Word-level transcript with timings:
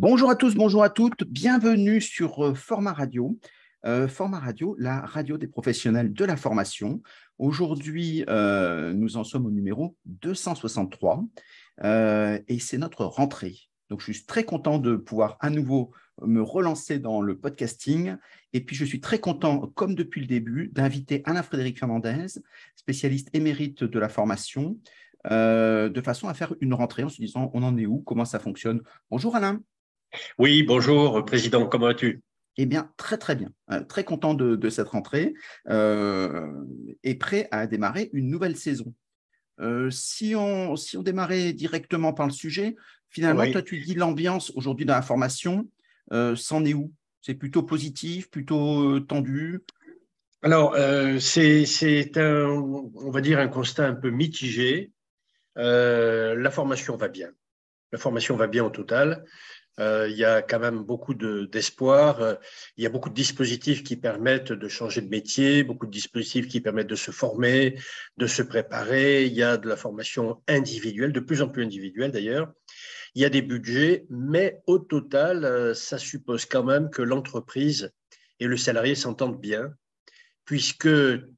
Bonjour 0.00 0.30
à 0.30 0.36
tous, 0.36 0.54
bonjour 0.54 0.84
à 0.84 0.90
toutes, 0.90 1.24
bienvenue 1.24 2.00
sur 2.00 2.46
euh, 2.46 2.54
Format 2.54 2.92
Radio. 2.92 3.36
Euh, 3.84 4.06
Format 4.06 4.38
Radio, 4.38 4.76
la 4.78 5.00
radio 5.00 5.38
des 5.38 5.48
professionnels 5.48 6.12
de 6.12 6.24
la 6.24 6.36
formation. 6.36 7.02
Aujourd'hui, 7.40 8.24
euh, 8.28 8.92
nous 8.92 9.16
en 9.16 9.24
sommes 9.24 9.46
au 9.46 9.50
numéro 9.50 9.96
263 10.06 11.24
et 11.82 12.58
c'est 12.60 12.78
notre 12.78 13.06
rentrée. 13.06 13.56
Donc, 13.90 14.00
je 14.00 14.12
suis 14.12 14.24
très 14.24 14.44
content 14.44 14.78
de 14.78 14.94
pouvoir 14.94 15.36
à 15.40 15.50
nouveau 15.50 15.90
me 16.22 16.42
relancer 16.42 17.00
dans 17.00 17.20
le 17.20 17.36
podcasting. 17.36 18.14
Et 18.52 18.60
puis, 18.60 18.76
je 18.76 18.84
suis 18.84 19.00
très 19.00 19.18
content, 19.18 19.66
comme 19.74 19.96
depuis 19.96 20.20
le 20.20 20.28
début, 20.28 20.68
d'inviter 20.68 21.22
Alain-Frédéric 21.24 21.76
Fernandez, 21.76 22.38
spécialiste 22.76 23.30
émérite 23.32 23.82
de 23.82 23.98
la 23.98 24.08
formation, 24.08 24.78
de 25.24 26.00
façon 26.04 26.28
à 26.28 26.34
faire 26.34 26.54
une 26.60 26.74
rentrée 26.74 27.02
en 27.02 27.08
se 27.08 27.20
disant 27.20 27.50
on 27.52 27.64
en 27.64 27.76
est 27.76 27.86
où, 27.86 27.98
comment 27.98 28.24
ça 28.24 28.38
fonctionne? 28.38 28.80
Bonjour 29.10 29.34
Alain. 29.34 29.60
Oui, 30.38 30.62
bonjour, 30.62 31.24
Président, 31.24 31.66
comment 31.66 31.86
vas-tu? 31.86 32.22
Eh 32.56 32.66
bien, 32.66 32.90
très 32.96 33.18
très 33.18 33.36
bien. 33.36 33.50
Euh, 33.70 33.84
très 33.84 34.04
content 34.04 34.34
de, 34.34 34.68
cette 34.68 34.88
rentrée 34.88 35.34
euh, 35.68 36.50
et 37.04 37.14
prêt 37.14 37.48
à 37.52 37.66
démarrer 37.66 38.10
une 38.12 38.28
nouvelle 38.28 38.56
saison. 38.56 38.94
Euh, 39.60 39.90
si, 39.90 40.34
on, 40.34 40.76
si 40.76 40.96
on 40.96 41.02
démarrait 41.02 41.52
directement 41.52 42.12
par 42.12 42.26
le 42.26 42.32
sujet, 42.32 42.74
finalement, 43.10 43.50
toi, 43.50 43.62
tu 43.62 43.78
dis 43.78 43.94
l'ambiance 43.94 44.50
aujourd'hui 44.56 44.86
dans 44.86 44.94
la 44.94 45.02
formation, 45.02 45.68
c'en 46.10 46.64
est 46.64 46.74
où? 46.74 46.92
C'est 47.20 47.34
plutôt 47.34 47.62
positif, 47.62 48.30
plutôt 48.30 49.00
tendu? 49.00 49.60
Alors, 50.42 50.74
c'est 51.20 52.16
un, 52.16 52.46
on 52.46 53.10
va 53.10 53.20
dire, 53.20 53.38
un 53.38 53.48
constat 53.48 53.86
un 53.86 53.94
peu 53.94 54.10
mitigé. 54.10 54.90
la 55.54 56.50
formation 56.50 56.96
va 56.96 57.08
bien. 57.08 57.30
La 57.92 57.98
formation 57.98 58.36
va 58.36 58.46
bien 58.46 58.64
au 58.64 58.70
total. 58.70 59.24
Euh, 59.78 60.08
il 60.10 60.16
y 60.16 60.24
a 60.24 60.42
quand 60.42 60.58
même 60.58 60.82
beaucoup 60.82 61.14
d'espoir. 61.14 62.20
Euh, 62.20 62.34
il 62.76 62.84
y 62.84 62.86
a 62.86 62.90
beaucoup 62.90 63.10
de 63.10 63.14
dispositifs 63.14 63.84
qui 63.84 63.96
permettent 63.96 64.52
de 64.52 64.68
changer 64.68 65.00
de 65.00 65.08
métier, 65.08 65.62
beaucoup 65.62 65.86
de 65.86 65.90
dispositifs 65.90 66.48
qui 66.48 66.60
permettent 66.60 66.88
de 66.88 66.96
se 66.96 67.10
former, 67.10 67.78
de 68.16 68.26
se 68.26 68.42
préparer. 68.42 69.26
Il 69.26 69.34
y 69.34 69.42
a 69.42 69.56
de 69.56 69.68
la 69.68 69.76
formation 69.76 70.42
individuelle, 70.48 71.12
de 71.12 71.20
plus 71.20 71.42
en 71.42 71.48
plus 71.48 71.62
individuelle 71.62 72.10
d'ailleurs. 72.10 72.52
Il 73.14 73.22
y 73.22 73.24
a 73.24 73.30
des 73.30 73.42
budgets, 73.42 74.04
mais 74.10 74.60
au 74.66 74.78
total, 74.78 75.44
euh, 75.44 75.74
ça 75.74 75.98
suppose 75.98 76.44
quand 76.44 76.64
même 76.64 76.90
que 76.90 77.02
l'entreprise 77.02 77.92
et 78.40 78.46
le 78.46 78.56
salarié 78.56 78.94
s'entendent 78.94 79.40
bien, 79.40 79.74
puisque 80.44 80.88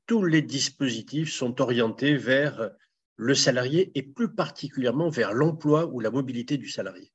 tous 0.06 0.24
les 0.24 0.42
dispositifs 0.42 1.32
sont 1.32 1.60
orientés 1.60 2.16
vers 2.16 2.70
le 3.16 3.34
salarié 3.34 3.92
et 3.94 4.02
plus 4.02 4.34
particulièrement 4.34 5.10
vers 5.10 5.34
l'emploi 5.34 5.86
ou 5.86 6.00
la 6.00 6.10
mobilité 6.10 6.56
du 6.56 6.68
salarié. 6.68 7.12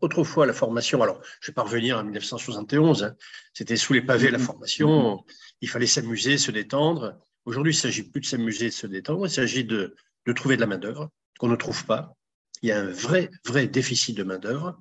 Autrefois, 0.00 0.46
la 0.46 0.52
formation, 0.52 1.02
alors 1.02 1.20
je 1.40 1.50
vais 1.50 1.54
pas 1.54 1.62
revenir 1.62 1.98
en 1.98 2.04
1971, 2.04 3.04
hein, 3.04 3.16
c'était 3.54 3.76
sous 3.76 3.92
les 3.92 4.02
pavés 4.02 4.30
la 4.30 4.38
formation, 4.38 5.16
mm-hmm. 5.16 5.32
il 5.62 5.68
fallait 5.68 5.86
s'amuser, 5.86 6.38
se 6.38 6.50
détendre. 6.50 7.18
Aujourd'hui, 7.44 7.72
il 7.72 7.76
ne 7.76 7.80
s'agit 7.80 8.02
plus 8.02 8.20
de 8.20 8.26
s'amuser, 8.26 8.66
de 8.66 8.74
se 8.74 8.86
détendre, 8.86 9.26
il 9.26 9.30
s'agit 9.30 9.64
de, 9.64 9.94
trouver 10.36 10.56
de 10.56 10.60
la 10.60 10.66
main-d'œuvre 10.66 11.10
qu'on 11.38 11.48
ne 11.48 11.56
trouve 11.56 11.84
pas. 11.86 12.14
Il 12.62 12.68
y 12.68 12.72
a 12.72 12.80
un 12.80 12.90
vrai, 12.90 13.30
vrai 13.46 13.66
déficit 13.66 14.16
de 14.16 14.22
main-d'œuvre. 14.22 14.78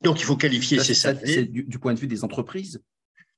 Donc, 0.00 0.20
il 0.20 0.24
faut 0.24 0.36
qualifier 0.36 0.80
ces 0.80 0.94
salariés. 0.94 1.44
du, 1.44 1.78
point 1.78 1.92
de 1.92 2.00
vue 2.00 2.06
des 2.06 2.24
entreprises 2.24 2.82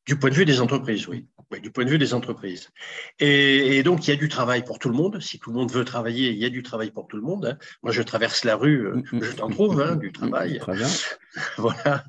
du 0.07 0.17
point 0.17 0.31
de 0.31 0.35
vue 0.35 0.45
des 0.45 0.61
entreprises, 0.61 1.09
oui. 1.09 1.27
du 1.63 1.71
point 1.71 1.85
de 1.85 1.91
vue 1.91 1.99
des 1.99 2.13
entreprises. 2.13 2.71
Et, 3.19 3.83
donc, 3.83 4.07
il 4.07 4.11
y 4.11 4.13
a 4.13 4.17
du 4.17 4.29
travail 4.29 4.65
pour 4.65 4.79
tout 4.79 4.89
le 4.89 4.95
monde. 4.95 5.21
Si 5.21 5.39
tout 5.39 5.51
le 5.51 5.57
monde 5.57 5.73
veut 5.73 5.85
travailler, 5.85 6.31
il 6.31 6.37
y 6.37 6.45
a 6.45 6.51
du 6.51 6.63
travail 6.63 6.91
pour 6.91 7.07
tout 7.07 7.17
le 7.17 7.23
monde. 7.23 7.47
Hein. 7.47 7.59
Moi, 7.83 7.93
je 7.93 8.03
traverse 8.03 8.45
la 8.45 8.57
rue, 8.57 8.87
euh, 8.87 9.03
je 9.13 9.33
t'en 9.33 9.49
trouve, 9.49 9.81
hein, 9.81 9.97
du 9.97 10.13
travail. 10.13 10.59
Très 10.59 10.77
bien. 10.77 10.89
voilà. 11.57 12.05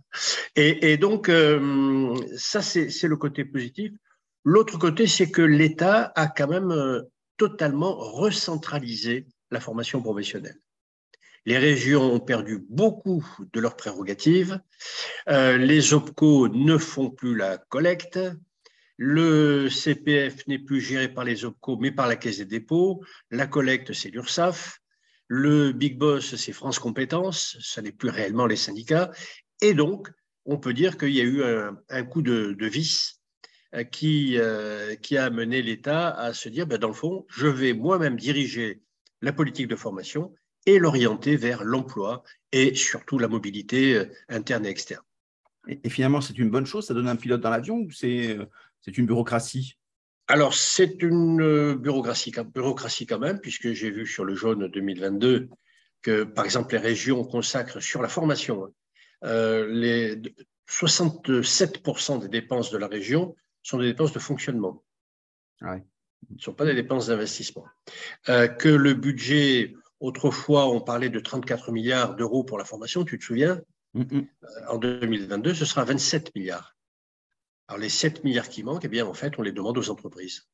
Et, 0.55 0.97
donc, 0.97 1.29
euh, 1.29 2.15
ça, 2.35 2.61
c'est 2.61 3.03
le 3.03 3.17
côté 3.17 3.45
positif. 3.45 3.91
L'autre 4.43 4.77
côté, 4.77 5.07
c'est 5.07 5.31
que 5.31 5.41
l'État 5.41 6.11
a 6.15 6.27
quand 6.27 6.47
même 6.47 6.71
euh, 6.71 7.01
totalement 7.37 7.95
recentralisé 7.95 9.27
la 9.51 9.59
formation 9.59 10.01
professionnelle. 10.01 10.59
Les 11.45 11.59
régions 11.59 12.11
ont 12.11 12.19
perdu 12.19 12.57
beaucoup 12.69 13.23
de 13.53 13.59
leurs 13.59 13.75
prérogatives. 13.75 14.59
Euh, 15.29 15.57
les 15.57 15.93
OPCO 15.93 16.47
ne 16.49 16.77
font 16.77 17.11
plus 17.11 17.35
la 17.35 17.57
collecte. 17.57 18.19
Le 18.97 19.69
CPF 19.69 20.47
n'est 20.47 20.59
plus 20.59 20.81
géré 20.81 21.07
par 21.07 21.23
les 21.23 21.45
OPCO, 21.45 21.77
mais 21.77 21.91
par 21.91 22.07
la 22.07 22.15
Caisse 22.15 22.39
des 22.39 22.45
dépôts. 22.45 23.03
La 23.29 23.45
collecte, 23.45 23.93
c'est 23.93 24.09
l'URSSAF. 24.09 24.79
Le 25.27 25.71
Big 25.71 25.99
Boss, 25.99 26.35
c'est 26.35 26.53
France 26.53 26.79
Compétences. 26.79 27.57
Ce 27.59 27.79
n'est 27.79 27.91
plus 27.91 28.09
réellement 28.09 28.47
les 28.47 28.55
syndicats. 28.55 29.11
Et 29.61 29.75
donc, 29.75 30.09
on 30.45 30.57
peut 30.57 30.73
dire 30.73 30.97
qu'il 30.97 31.13
y 31.13 31.21
a 31.21 31.25
eu 31.25 31.43
un, 31.89 32.03
coup 32.05 32.23
de, 32.23 32.55
vis 32.65 33.21
euh, 33.75 33.83
qui, 33.83 34.37
euh, 34.39 34.95
qui 34.95 35.17
a 35.17 35.25
amené 35.25 35.61
l'État 35.61 36.09
à 36.09 36.33
se 36.33 36.49
dire, 36.49 36.65
ben, 36.65 36.79
dans 36.79 36.87
le 36.87 36.93
fond, 36.93 37.25
je 37.29 37.47
vais 37.47 37.73
moi-même 37.73 38.15
diriger 38.15 38.81
la 39.21 39.31
politique 39.31 39.67
de 39.67 39.75
formation 39.75 40.33
et 40.65 40.79
l'orienter 40.79 41.35
vers 41.35 41.63
l'emploi 41.63 42.23
et 42.51 42.73
surtout 42.75 43.19
la 43.19 43.27
mobilité 43.27 43.95
euh, 43.95 44.05
interne 44.29 44.65
et 44.65 44.69
externe. 44.69 45.03
Et, 45.67 45.89
finalement, 45.89 46.21
c'est 46.21 46.37
une 46.37 46.49
bonne 46.49 46.65
chose? 46.65 46.87
Ça 46.87 46.93
donne 46.93 47.07
un 47.07 47.15
pilote 47.15 47.41
dans 47.41 47.49
l'avion 47.49 47.77
ou 47.77 47.91
c'est 47.91 48.37
euh, 48.37 48.45
une 48.87 49.05
bureaucratie? 49.05 49.77
Alors, 50.27 50.53
c'est 50.53 51.01
une 51.01 51.41
euh, 51.41 51.75
bureaucratie, 51.75 52.33
bureaucratie 52.53 53.05
quand 53.05 53.19
même, 53.19 53.39
puisque 53.39 53.73
j'ai 53.73 53.91
vu 53.91 54.07
sur 54.07 54.25
le 54.25 54.35
jaune 54.35 54.67
2022 54.67 55.49
que, 56.01 56.23
par 56.23 56.45
exemple, 56.45 56.73
les 56.73 56.81
régions 56.81 57.23
consacrent 57.23 57.81
sur 57.81 58.01
la 58.01 58.07
formation 58.07 58.73
les 59.23 60.21
67% 60.69 62.21
des 62.21 62.27
dépenses 62.27 62.69
de 62.69 62.77
la 62.77 62.87
région 62.87 63.35
sont 63.63 63.79
des 63.79 63.87
dépenses 63.87 64.13
de 64.13 64.19
fonctionnement. 64.19 64.83
Ouais. 65.61 65.83
Ce 66.29 66.33
ne 66.35 66.39
sont 66.39 66.53
pas 66.53 66.65
des 66.65 66.75
dépenses 66.75 67.07
d'investissement. 67.07 67.65
que 68.27 68.69
le 68.69 68.93
budget 68.93 69.73
Autrefois, 69.99 70.67
on 70.67 70.81
parlait 70.81 71.09
de 71.09 71.19
34 71.19 71.71
milliards 71.71 72.15
d'euros 72.15 72.43
pour 72.43 72.57
la 72.57 72.65
formation, 72.65 73.05
tu 73.05 73.17
te 73.17 73.23
souviens 73.23 73.61
euh, 73.95 74.21
En 74.69 74.77
2022, 74.77 75.53
ce 75.53 75.65
sera 75.65 75.85
27 75.85 76.35
milliards. 76.35 76.75
Alors 77.67 77.79
les 77.79 77.89
7 77.89 78.23
milliards 78.23 78.49
qui 78.49 78.63
manquent, 78.63 78.85
eh 78.85 78.89
bien, 78.89 79.05
en 79.05 79.13
fait, 79.13 79.39
on 79.39 79.41
les 79.41 79.51
demande 79.51 79.77
aux 79.77 79.89
entreprises. 79.89 80.47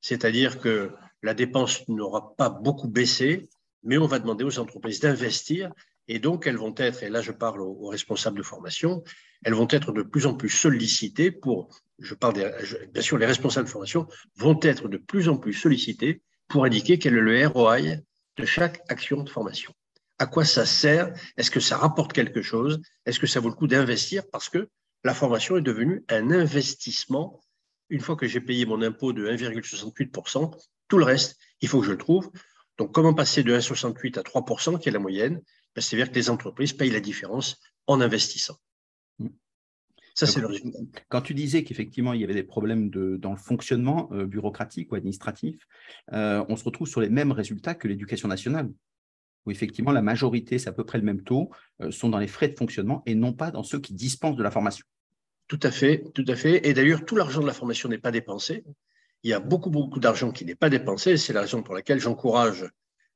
C'est-à-dire 0.00 0.60
que 0.60 0.92
la 1.22 1.34
dépense 1.34 1.88
n'aura 1.88 2.34
pas 2.36 2.50
beaucoup 2.50 2.88
baissé, 2.88 3.48
mais 3.82 3.98
on 3.98 4.06
va 4.06 4.18
demander 4.18 4.44
aux 4.44 4.58
entreprises 4.58 5.00
d'investir 5.00 5.72
et 6.12 6.18
donc, 6.18 6.48
elles 6.48 6.56
vont 6.56 6.74
être, 6.76 7.04
et 7.04 7.08
là 7.08 7.22
je 7.22 7.30
parle 7.30 7.60
aux, 7.60 7.86
responsables 7.86 8.36
de 8.36 8.42
formation, 8.42 9.04
elles 9.44 9.54
vont 9.54 9.68
être 9.70 9.92
de 9.92 10.02
plus 10.02 10.26
en 10.26 10.34
plus 10.34 10.48
sollicitées 10.48 11.30
pour, 11.30 11.68
je 12.00 12.14
parle 12.14 12.34
des, 12.34 12.50
bien 12.92 13.00
sûr, 13.00 13.16
les 13.16 13.26
responsables 13.26 13.66
de 13.66 13.70
formation 13.70 14.08
vont 14.34 14.58
être 14.60 14.88
de 14.88 14.96
plus 14.96 15.28
en 15.28 15.36
plus 15.36 15.52
sollicités 15.52 16.20
pour 16.48 16.64
indiquer 16.64 16.98
quel 16.98 17.14
est 17.14 17.20
le 17.20 17.46
ROI 17.46 17.78
de 18.36 18.44
chaque 18.44 18.82
action 18.88 19.22
de 19.22 19.28
formation. 19.28 19.72
À 20.18 20.26
quoi 20.26 20.44
ça 20.44 20.66
sert? 20.66 21.12
Est-ce 21.36 21.50
que 21.50 21.60
ça 21.60 21.76
rapporte 21.76 22.12
quelque 22.12 22.42
chose? 22.42 22.80
Est-ce 23.06 23.18
que 23.18 23.26
ça 23.26 23.40
vaut 23.40 23.48
le 23.48 23.54
coup 23.54 23.66
d'investir? 23.66 24.22
Parce 24.30 24.48
que 24.48 24.68
la 25.02 25.14
formation 25.14 25.56
est 25.56 25.62
devenue 25.62 26.04
un 26.08 26.30
investissement. 26.30 27.40
Une 27.88 28.00
fois 28.00 28.16
que 28.16 28.26
j'ai 28.26 28.40
payé 28.40 28.66
mon 28.66 28.82
impôt 28.82 29.12
de 29.12 29.26
1,68%, 29.26 30.54
tout 30.88 30.98
le 30.98 31.04
reste, 31.04 31.38
il 31.60 31.68
faut 31.68 31.80
que 31.80 31.86
je 31.86 31.92
le 31.92 31.98
trouve. 31.98 32.30
Donc, 32.78 32.92
comment 32.92 33.14
passer 33.14 33.42
de 33.42 33.56
1,68 33.56 34.18
à 34.18 34.22
3%, 34.22 34.78
qui 34.78 34.88
est 34.88 34.92
la 34.92 34.98
moyenne? 34.98 35.40
Ben, 35.74 35.80
C'est-à-dire 35.80 36.10
que 36.10 36.16
les 36.16 36.30
entreprises 36.30 36.72
payent 36.72 36.90
la 36.90 37.00
différence 37.00 37.56
en 37.86 38.00
investissant. 38.00 38.56
Ça, 40.20 40.26
c'est 40.26 40.40
le 40.42 40.48
Quand 41.08 41.22
tu 41.22 41.32
disais 41.32 41.64
qu'effectivement, 41.64 42.12
il 42.12 42.20
y 42.20 42.24
avait 42.24 42.34
des 42.34 42.42
problèmes 42.42 42.90
de, 42.90 43.16
dans 43.16 43.30
le 43.30 43.38
fonctionnement 43.38 44.10
euh, 44.12 44.26
bureaucratique 44.26 44.92
ou 44.92 44.94
administratif, 44.94 45.66
euh, 46.12 46.44
on 46.50 46.56
se 46.56 46.64
retrouve 46.64 46.86
sur 46.86 47.00
les 47.00 47.08
mêmes 47.08 47.32
résultats 47.32 47.74
que 47.74 47.88
l'éducation 47.88 48.28
nationale, 48.28 48.70
où 49.46 49.50
effectivement, 49.50 49.92
la 49.92 50.02
majorité, 50.02 50.58
c'est 50.58 50.68
à 50.68 50.74
peu 50.74 50.84
près 50.84 50.98
le 50.98 51.04
même 51.04 51.22
taux, 51.22 51.48
euh, 51.80 51.90
sont 51.90 52.10
dans 52.10 52.18
les 52.18 52.26
frais 52.26 52.48
de 52.48 52.58
fonctionnement 52.58 53.02
et 53.06 53.14
non 53.14 53.32
pas 53.32 53.50
dans 53.50 53.62
ceux 53.62 53.78
qui 53.78 53.94
dispensent 53.94 54.36
de 54.36 54.42
la 54.42 54.50
formation. 54.50 54.84
Tout 55.48 55.60
à 55.62 55.70
fait, 55.70 56.04
tout 56.12 56.26
à 56.28 56.36
fait. 56.36 56.68
Et 56.68 56.74
d'ailleurs, 56.74 57.06
tout 57.06 57.16
l'argent 57.16 57.40
de 57.40 57.46
la 57.46 57.54
formation 57.54 57.88
n'est 57.88 57.96
pas 57.96 58.12
dépensé. 58.12 58.62
Il 59.22 59.30
y 59.30 59.32
a 59.32 59.40
beaucoup, 59.40 59.70
beaucoup 59.70 60.00
d'argent 60.00 60.32
qui 60.32 60.44
n'est 60.44 60.54
pas 60.54 60.68
dépensé. 60.68 61.16
C'est 61.16 61.32
la 61.32 61.40
raison 61.40 61.62
pour 61.62 61.74
laquelle 61.74 61.98
j'encourage 61.98 62.68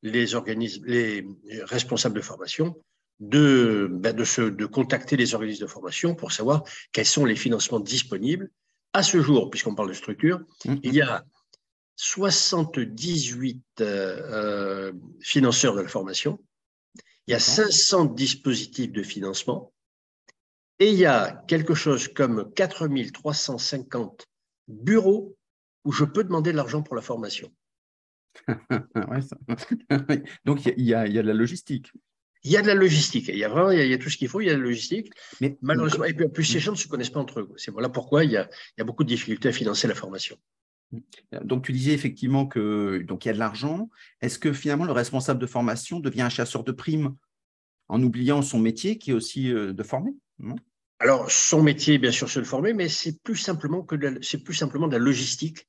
les 0.02 0.34
organismes, 0.34 0.84
les 0.86 1.26
responsables 1.64 2.16
de 2.16 2.22
formation 2.22 2.74
de, 3.20 3.88
ben 3.90 4.14
de, 4.14 4.48
de 4.48 4.66
contacter 4.66 5.16
les 5.16 5.34
organismes 5.34 5.62
de 5.62 5.70
formation 5.70 6.14
pour 6.14 6.32
savoir 6.32 6.64
quels 6.92 7.06
sont 7.06 7.24
les 7.24 7.36
financements 7.36 7.80
disponibles. 7.80 8.50
À 8.92 9.02
ce 9.02 9.20
jour, 9.20 9.50
puisqu'on 9.50 9.74
parle 9.74 9.88
de 9.88 9.94
structure, 9.94 10.40
mm-hmm. 10.64 10.80
il 10.82 10.94
y 10.94 11.02
a 11.02 11.24
78 11.96 13.62
euh, 13.80 13.84
euh, 13.84 14.92
financeurs 15.20 15.74
de 15.74 15.80
la 15.80 15.88
formation, 15.88 16.38
il 17.26 17.32
y 17.32 17.34
a 17.34 17.40
500 17.40 18.06
dispositifs 18.06 18.92
de 18.92 19.02
financement 19.02 19.72
et 20.78 20.90
il 20.90 20.98
y 20.98 21.06
a 21.06 21.42
quelque 21.48 21.74
chose 21.74 22.08
comme 22.08 22.52
4350 22.54 24.26
bureaux 24.68 25.36
où 25.84 25.92
je 25.92 26.04
peux 26.04 26.24
demander 26.24 26.52
de 26.52 26.56
l'argent 26.56 26.82
pour 26.82 26.96
la 26.96 27.02
formation. 27.02 27.52
Donc 30.44 30.66
il 30.66 30.84
y, 30.84 30.94
a, 30.94 31.06
il 31.06 31.12
y 31.12 31.18
a 31.18 31.22
de 31.22 31.28
la 31.28 31.34
logistique. 31.34 31.92
Il 32.44 32.52
y 32.52 32.56
a 32.56 32.62
de 32.62 32.66
la 32.66 32.74
logistique. 32.74 33.28
Il 33.28 33.38
y 33.38 33.44
a 33.44 33.48
vraiment 33.48 33.70
il 33.70 33.88
y 33.88 33.94
a, 33.94 33.98
tout 33.98 34.10
ce 34.10 34.18
qu'il 34.18 34.28
faut. 34.28 34.40
Il 34.40 34.46
y 34.46 34.50
a 34.50 34.54
de 34.54 34.58
la 34.58 34.64
logistique. 34.64 35.10
Mais 35.40 35.56
malheureusement, 35.62 36.04
et 36.04 36.12
puis 36.12 36.26
en 36.26 36.28
plus, 36.28 36.44
ces 36.44 36.60
gens 36.60 36.72
ne 36.72 36.76
se 36.76 36.88
connaissent 36.88 37.10
pas 37.10 37.20
entre 37.20 37.40
eux. 37.40 37.52
C'est 37.56 37.70
voilà 37.70 37.88
pourquoi 37.88 38.24
il 38.24 38.30
y, 38.30 38.36
a, 38.36 38.48
il 38.76 38.80
y 38.80 38.82
a 38.82 38.84
beaucoup 38.84 39.02
de 39.02 39.08
difficultés 39.08 39.48
à 39.48 39.52
financer 39.52 39.88
la 39.88 39.94
formation. 39.94 40.36
Donc, 41.42 41.64
tu 41.64 41.72
disais 41.72 41.92
effectivement 41.92 42.46
que 42.46 42.98
donc 42.98 43.24
il 43.24 43.28
y 43.28 43.30
a 43.30 43.34
de 43.34 43.38
l'argent. 43.38 43.88
Est-ce 44.20 44.38
que 44.38 44.52
finalement 44.52 44.84
le 44.84 44.92
responsable 44.92 45.40
de 45.40 45.46
formation 45.46 46.00
devient 46.00 46.22
un 46.22 46.28
chasseur 46.28 46.64
de 46.64 46.72
primes 46.72 47.16
en 47.88 48.02
oubliant 48.02 48.42
son 48.42 48.58
métier 48.58 48.98
qui 48.98 49.10
est 49.10 49.14
aussi 49.14 49.52
euh, 49.52 49.72
de 49.72 49.82
former 49.82 50.12
Alors, 50.98 51.30
son 51.30 51.62
métier, 51.62 51.98
bien 51.98 52.12
sûr, 52.12 52.30
c'est 52.30 52.40
de 52.40 52.46
former, 52.46 52.72
mais 52.72 52.88
c'est 52.88 53.22
plus 53.22 53.36
simplement 53.36 53.82
que 53.82 53.96
c'est 54.22 54.42
plus 54.42 54.54
simplement 54.54 54.86
de 54.86 54.92
la 54.92 55.02
logistique, 55.02 55.68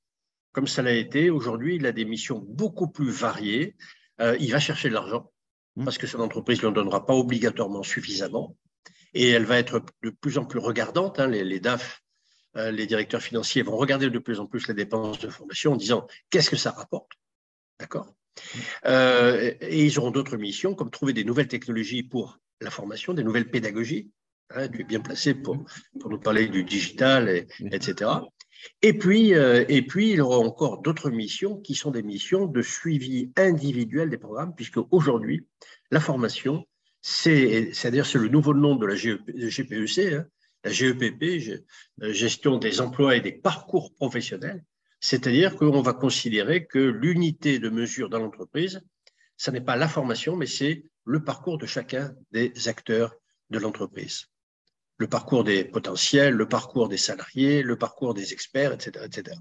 comme 0.51 0.68
ça 0.68 0.81
l'a 0.81 0.94
été. 0.94 1.30
Aujourd'hui, 1.30 1.75
il 1.75 1.86
a 1.86 1.92
des 1.92 2.06
missions 2.06 2.39
beaucoup 2.48 2.88
plus 2.88 3.10
variées. 3.10 3.75
Euh, 4.22 4.38
il 4.39 4.51
va 4.51 4.60
chercher 4.60 4.89
de 4.89 4.94
l'argent. 4.94 5.31
Parce 5.83 5.98
que 5.98 6.07
son 6.07 6.19
entreprise 6.19 6.60
ne 6.60 6.62
lui 6.62 6.68
en 6.69 6.72
donnera 6.72 7.06
pas 7.06 7.13
obligatoirement 7.13 7.83
suffisamment. 7.83 8.56
Et 9.13 9.30
elle 9.30 9.45
va 9.45 9.57
être 9.57 9.81
de 10.04 10.10
plus 10.10 10.38
en 10.38 10.45
plus 10.45 10.60
regardante. 10.60 11.19
Hein, 11.19 11.27
les, 11.27 11.60
DAF, 11.60 12.04
euh, 12.57 12.72
les 12.72 12.86
directeurs 12.86 13.22
financiers 13.22 13.62
vont 13.62 13.75
regarder 13.75 14.10
de 14.10 14.19
plus 14.19 14.39
en 14.39 14.45
plus 14.45 14.68
les 14.68 14.74
dépenses 14.74 15.19
de 15.19 15.30
formation 15.30 15.74
en 15.74 15.75
disant 15.75 16.07
qu'est-ce 16.30 16.50
que 16.50 16.56
ça 16.56 16.72
rapporte? 16.72 17.12
D'accord? 17.80 18.07
Mmh. 18.07 18.60
euh, 18.86 19.54
Et 19.62 19.86
ils 19.86 20.00
auront 20.00 20.12
d'autres 20.12 20.38
missions, 20.38 20.75
comme 20.75 20.92
trouver 20.92 21.13
des 21.13 21.24
nouvelles 21.24 21.48
technologies 21.48 22.04
pour 22.04 22.39
la 22.62 22.72
formation, 22.72 23.13
des 23.13 23.24
nouvelles 23.24 23.50
pédagogies. 23.50 24.12
Hein, 24.51 24.68
tu 24.69 24.81
es 24.81 24.83
bien 24.83 25.00
placé 25.00 25.33
pour, 25.33 25.66
pour 26.00 26.10
nous 26.10 26.19
parler 26.19 26.48
du 26.48 26.63
digital, 26.63 27.30
et, 27.30 27.48
etc. 27.72 28.12
Et 28.82 28.94
puis, 28.98 29.34
euh, 29.34 29.66
et 29.68 29.82
puis, 29.82 30.12
il 30.12 30.18
y 30.18 30.22
aura 30.22 30.38
encore 30.38 30.82
d'autres 30.82 31.10
missions 31.10 31.58
qui 31.58 31.76
sont 31.76 31.92
des 31.92 32.04
missions 32.04 32.46
de 32.46 32.62
suivi 32.62 33.32
individuel 33.36 34.10
des 34.10 34.18
programmes, 34.18 34.54
puisque 34.56 34.80
aujourd'hui, 34.92 35.46
la 35.92 36.00
formation, 36.00 36.66
c'est-à-dire 37.02 38.06
c'est 38.06 38.20
le 38.20 38.30
nouveau 38.30 38.54
nom 38.54 38.76
de 38.76 38.86
la 38.86 38.96
GPEC, 38.96 40.00
e 40.00 40.16
hein, 40.16 40.26
la 40.64 40.72
GEPP, 40.72 41.64
euh, 42.02 42.12
gestion 42.12 42.58
des 42.58 42.82
emplois 42.82 43.16
et 43.16 43.22
des 43.22 43.32
parcours 43.32 43.94
professionnels, 43.94 44.64
c'est-à-dire 45.00 45.56
qu'on 45.56 45.82
va 45.82 45.94
considérer 45.94 46.66
que 46.66 46.80
l'unité 46.80 47.60
de 47.60 47.70
mesure 47.70 48.10
dans 48.10 48.20
l'entreprise, 48.20 48.82
ce 49.38 49.52
n'est 49.52 49.62
pas 49.62 49.76
la 49.76 49.88
formation, 49.88 50.36
mais 50.36 50.48
c'est 50.48 50.86
le 51.06 51.24
parcours 51.24 51.58
de 51.58 51.68
chacun 51.68 52.16
des 52.32 52.68
acteurs 52.68 53.14
de 53.52 53.60
l'entreprise 53.60 54.28
le 54.98 55.08
parcours 55.08 55.44
des 55.44 55.66
potentiels, 55.66 56.34
le 56.34 56.48
parcours 56.48 56.90
des 56.90 56.98
salariés, 56.98 57.64
le 57.64 57.78
parcours 57.78 58.14
des 58.14 58.34
experts, 58.34 58.74
etc. 58.74 59.06
etc. 59.06 59.38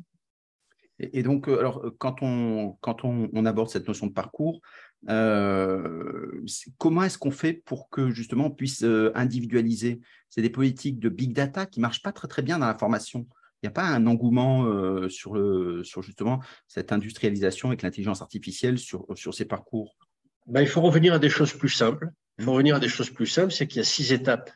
Et, 0.99 1.23
donc, 1.23 1.49
euh, 1.49 1.59
alors, 1.59 1.85
euh, 1.85 1.95
quand 1.99 2.23
on, 2.23 2.77
quand 2.81 3.05
on, 3.05 3.47
aborde 3.47 3.69
cette 3.69 3.89
notion 3.89 4.07
de 4.07 4.13
parcours, 4.13 4.61
euh, 5.09 6.41
comment 6.79 7.03
est-ce 7.03 7.19
qu'on 7.19 7.33
fait 7.33 7.53
pour 7.53 7.91
que 7.91 8.11
justement 8.11 8.47
on 8.47 8.51
puisse 8.51 8.85
individualiser? 9.15 10.01
C'est 10.31 10.43
des 10.43 10.51
politiques 10.51 10.99
de 11.01 11.09
big 11.09 11.33
data 11.33 11.67
qui 11.67 11.81
ne 11.81 11.83
marchent 11.83 12.03
pas 12.03 12.13
très 12.13 12.29
très 12.29 12.43
bien 12.43 12.59
dans 12.59 12.67
la 12.67 12.79
formation. 12.79 13.27
Il 13.63 13.67
n'y 13.67 13.69
a 13.69 13.73
pas 13.73 13.87
un 13.87 14.07
engouement 14.07 15.09
sur, 15.09 15.35
le, 15.35 15.83
sur 15.85 16.03
justement 16.03 16.41
cette 16.69 16.93
industrialisation 16.93 17.69
avec 17.69 17.83
l'intelligence 17.83 18.21
artificielle 18.21 18.79
sur, 18.79 19.07
sur 19.15 19.33
ces 19.33 19.47
parcours? 19.47 19.97
Ben, 20.47 20.61
Il 20.61 20.69
faut 20.69 20.83
revenir 20.83 21.15
à 21.15 21.19
des 21.19 21.31
choses 21.31 21.55
plus 21.55 21.71
simples. 21.71 22.11
Il 22.39 22.45
faut 22.45 22.53
revenir 22.53 22.77
à 22.77 22.81
des 22.81 22.89
choses 22.89 23.11
plus 23.11 23.27
simples, 23.27 23.53
c'est 23.53 23.67
qu'il 23.67 23.79
y 23.79 23.81
a 23.81 23.85
six 23.85 24.13
étapes 24.13 24.51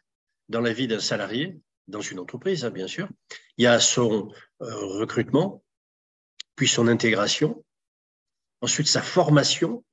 dans 0.48 0.60
la 0.60 0.72
vie 0.72 0.88
d'un 0.88 1.00
salarié, 1.00 1.58
dans 1.88 2.00
une 2.00 2.18
entreprise, 2.18 2.64
hein, 2.64 2.70
bien 2.70 2.86
sûr. 2.86 3.08
Il 3.56 3.64
y 3.64 3.66
a 3.66 3.80
son 3.80 4.32
euh, 4.62 4.74
recrutement, 4.98 5.62
puis 6.56 6.68
son 6.68 6.88
intégration, 6.88 7.64
ensuite 8.60 8.88
sa 8.88 9.02
formation, 9.02 9.84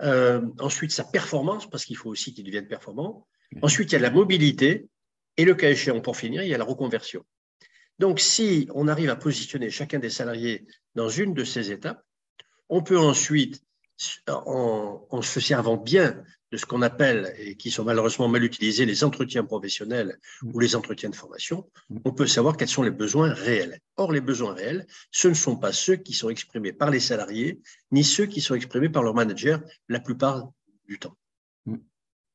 euh, 0.00 0.42
ensuite 0.58 0.92
sa 0.92 1.04
performance, 1.04 1.68
parce 1.68 1.84
qu'il 1.84 1.96
faut 1.96 2.10
aussi 2.10 2.34
qu'il 2.34 2.44
devienne 2.44 2.68
performant. 2.68 3.26
Ensuite, 3.62 3.90
il 3.90 3.94
y 3.94 3.96
a 3.96 4.00
la 4.00 4.10
mobilité, 4.10 4.88
et 5.36 5.44
le 5.44 5.54
cas 5.54 5.70
échéant, 5.70 6.00
pour 6.00 6.16
finir, 6.16 6.42
il 6.42 6.48
y 6.48 6.54
a 6.54 6.58
la 6.58 6.64
reconversion. 6.64 7.24
Donc, 7.98 8.20
si 8.20 8.68
on 8.74 8.88
arrive 8.88 9.10
à 9.10 9.16
positionner 9.16 9.70
chacun 9.70 9.98
des 9.98 10.10
salariés 10.10 10.66
dans 10.94 11.08
une 11.08 11.34
de 11.34 11.44
ces 11.44 11.70
étapes, 11.70 12.02
on 12.68 12.82
peut 12.82 12.98
ensuite, 12.98 13.62
en, 14.28 15.06
en 15.08 15.22
se 15.22 15.40
servant 15.40 15.76
bien 15.76 16.22
de 16.52 16.56
ce 16.56 16.66
qu'on 16.66 16.82
appelle, 16.82 17.32
et 17.38 17.56
qui 17.56 17.70
sont 17.70 17.84
malheureusement 17.84 18.26
mal 18.26 18.42
utilisés, 18.42 18.84
les 18.84 19.04
entretiens 19.04 19.44
professionnels 19.44 20.18
ou 20.42 20.58
les 20.58 20.74
entretiens 20.74 21.08
de 21.08 21.14
formation, 21.14 21.70
on 22.04 22.12
peut 22.12 22.26
savoir 22.26 22.56
quels 22.56 22.68
sont 22.68 22.82
les 22.82 22.90
besoins 22.90 23.32
réels. 23.32 23.78
Or, 23.96 24.10
les 24.10 24.20
besoins 24.20 24.54
réels, 24.54 24.86
ce 25.12 25.28
ne 25.28 25.34
sont 25.34 25.56
pas 25.56 25.72
ceux 25.72 25.96
qui 25.96 26.12
sont 26.12 26.28
exprimés 26.28 26.72
par 26.72 26.90
les 26.90 26.98
salariés, 26.98 27.60
ni 27.92 28.02
ceux 28.02 28.26
qui 28.26 28.40
sont 28.40 28.56
exprimés 28.56 28.88
par 28.88 29.04
leur 29.04 29.14
manager 29.14 29.60
la 29.88 30.00
plupart 30.00 30.50
du 30.88 30.98
temps. 30.98 31.16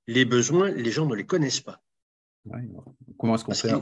Les 0.07 0.23
besoins, 0.23 0.71
les 0.71 0.91
gens 0.91 1.05
ne 1.07 1.15
les 1.15 1.25
connaissent 1.25 1.61
pas. 1.61 1.81
Comment 3.17 3.35
est-ce 3.35 3.43
qu'on 3.43 3.53
fait 3.53 3.73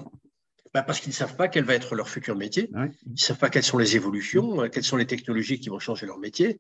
bah, 0.74 0.82
parce 0.82 1.00
qu'ils 1.00 1.10
ne 1.10 1.16
savent 1.16 1.36
pas 1.36 1.48
quel 1.48 1.66
va 1.66 1.76
être 1.76 1.96
leur 1.96 2.10
futur 2.10 2.36
métier. 2.36 2.70
Ils 2.74 3.12
ne 3.12 3.18
savent 3.18 3.38
pas 3.38 3.50
quelles 3.50 3.64
sont 3.64 3.78
les 3.78 3.96
évolutions, 3.96 4.64
euh, 4.64 4.70
quelles 4.70 4.84
sont 4.84 4.98
les 4.98 5.06
technologies 5.06 5.60
qui 5.60 5.70
vont 5.70 5.80
changer 5.80 6.08
leur 6.08 6.18
métier. 6.18 6.60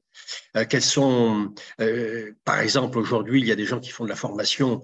Euh, 0.55 0.65
quelles 0.69 0.83
sont, 0.83 1.53
euh, 1.81 2.31
par 2.45 2.59
exemple, 2.59 2.99
aujourd'hui, 2.99 3.41
il 3.41 3.47
y 3.47 3.51
a 3.51 3.55
des 3.55 3.65
gens 3.65 3.79
qui 3.79 3.89
font 3.89 4.03
de 4.03 4.09
la 4.09 4.15
formation 4.15 4.83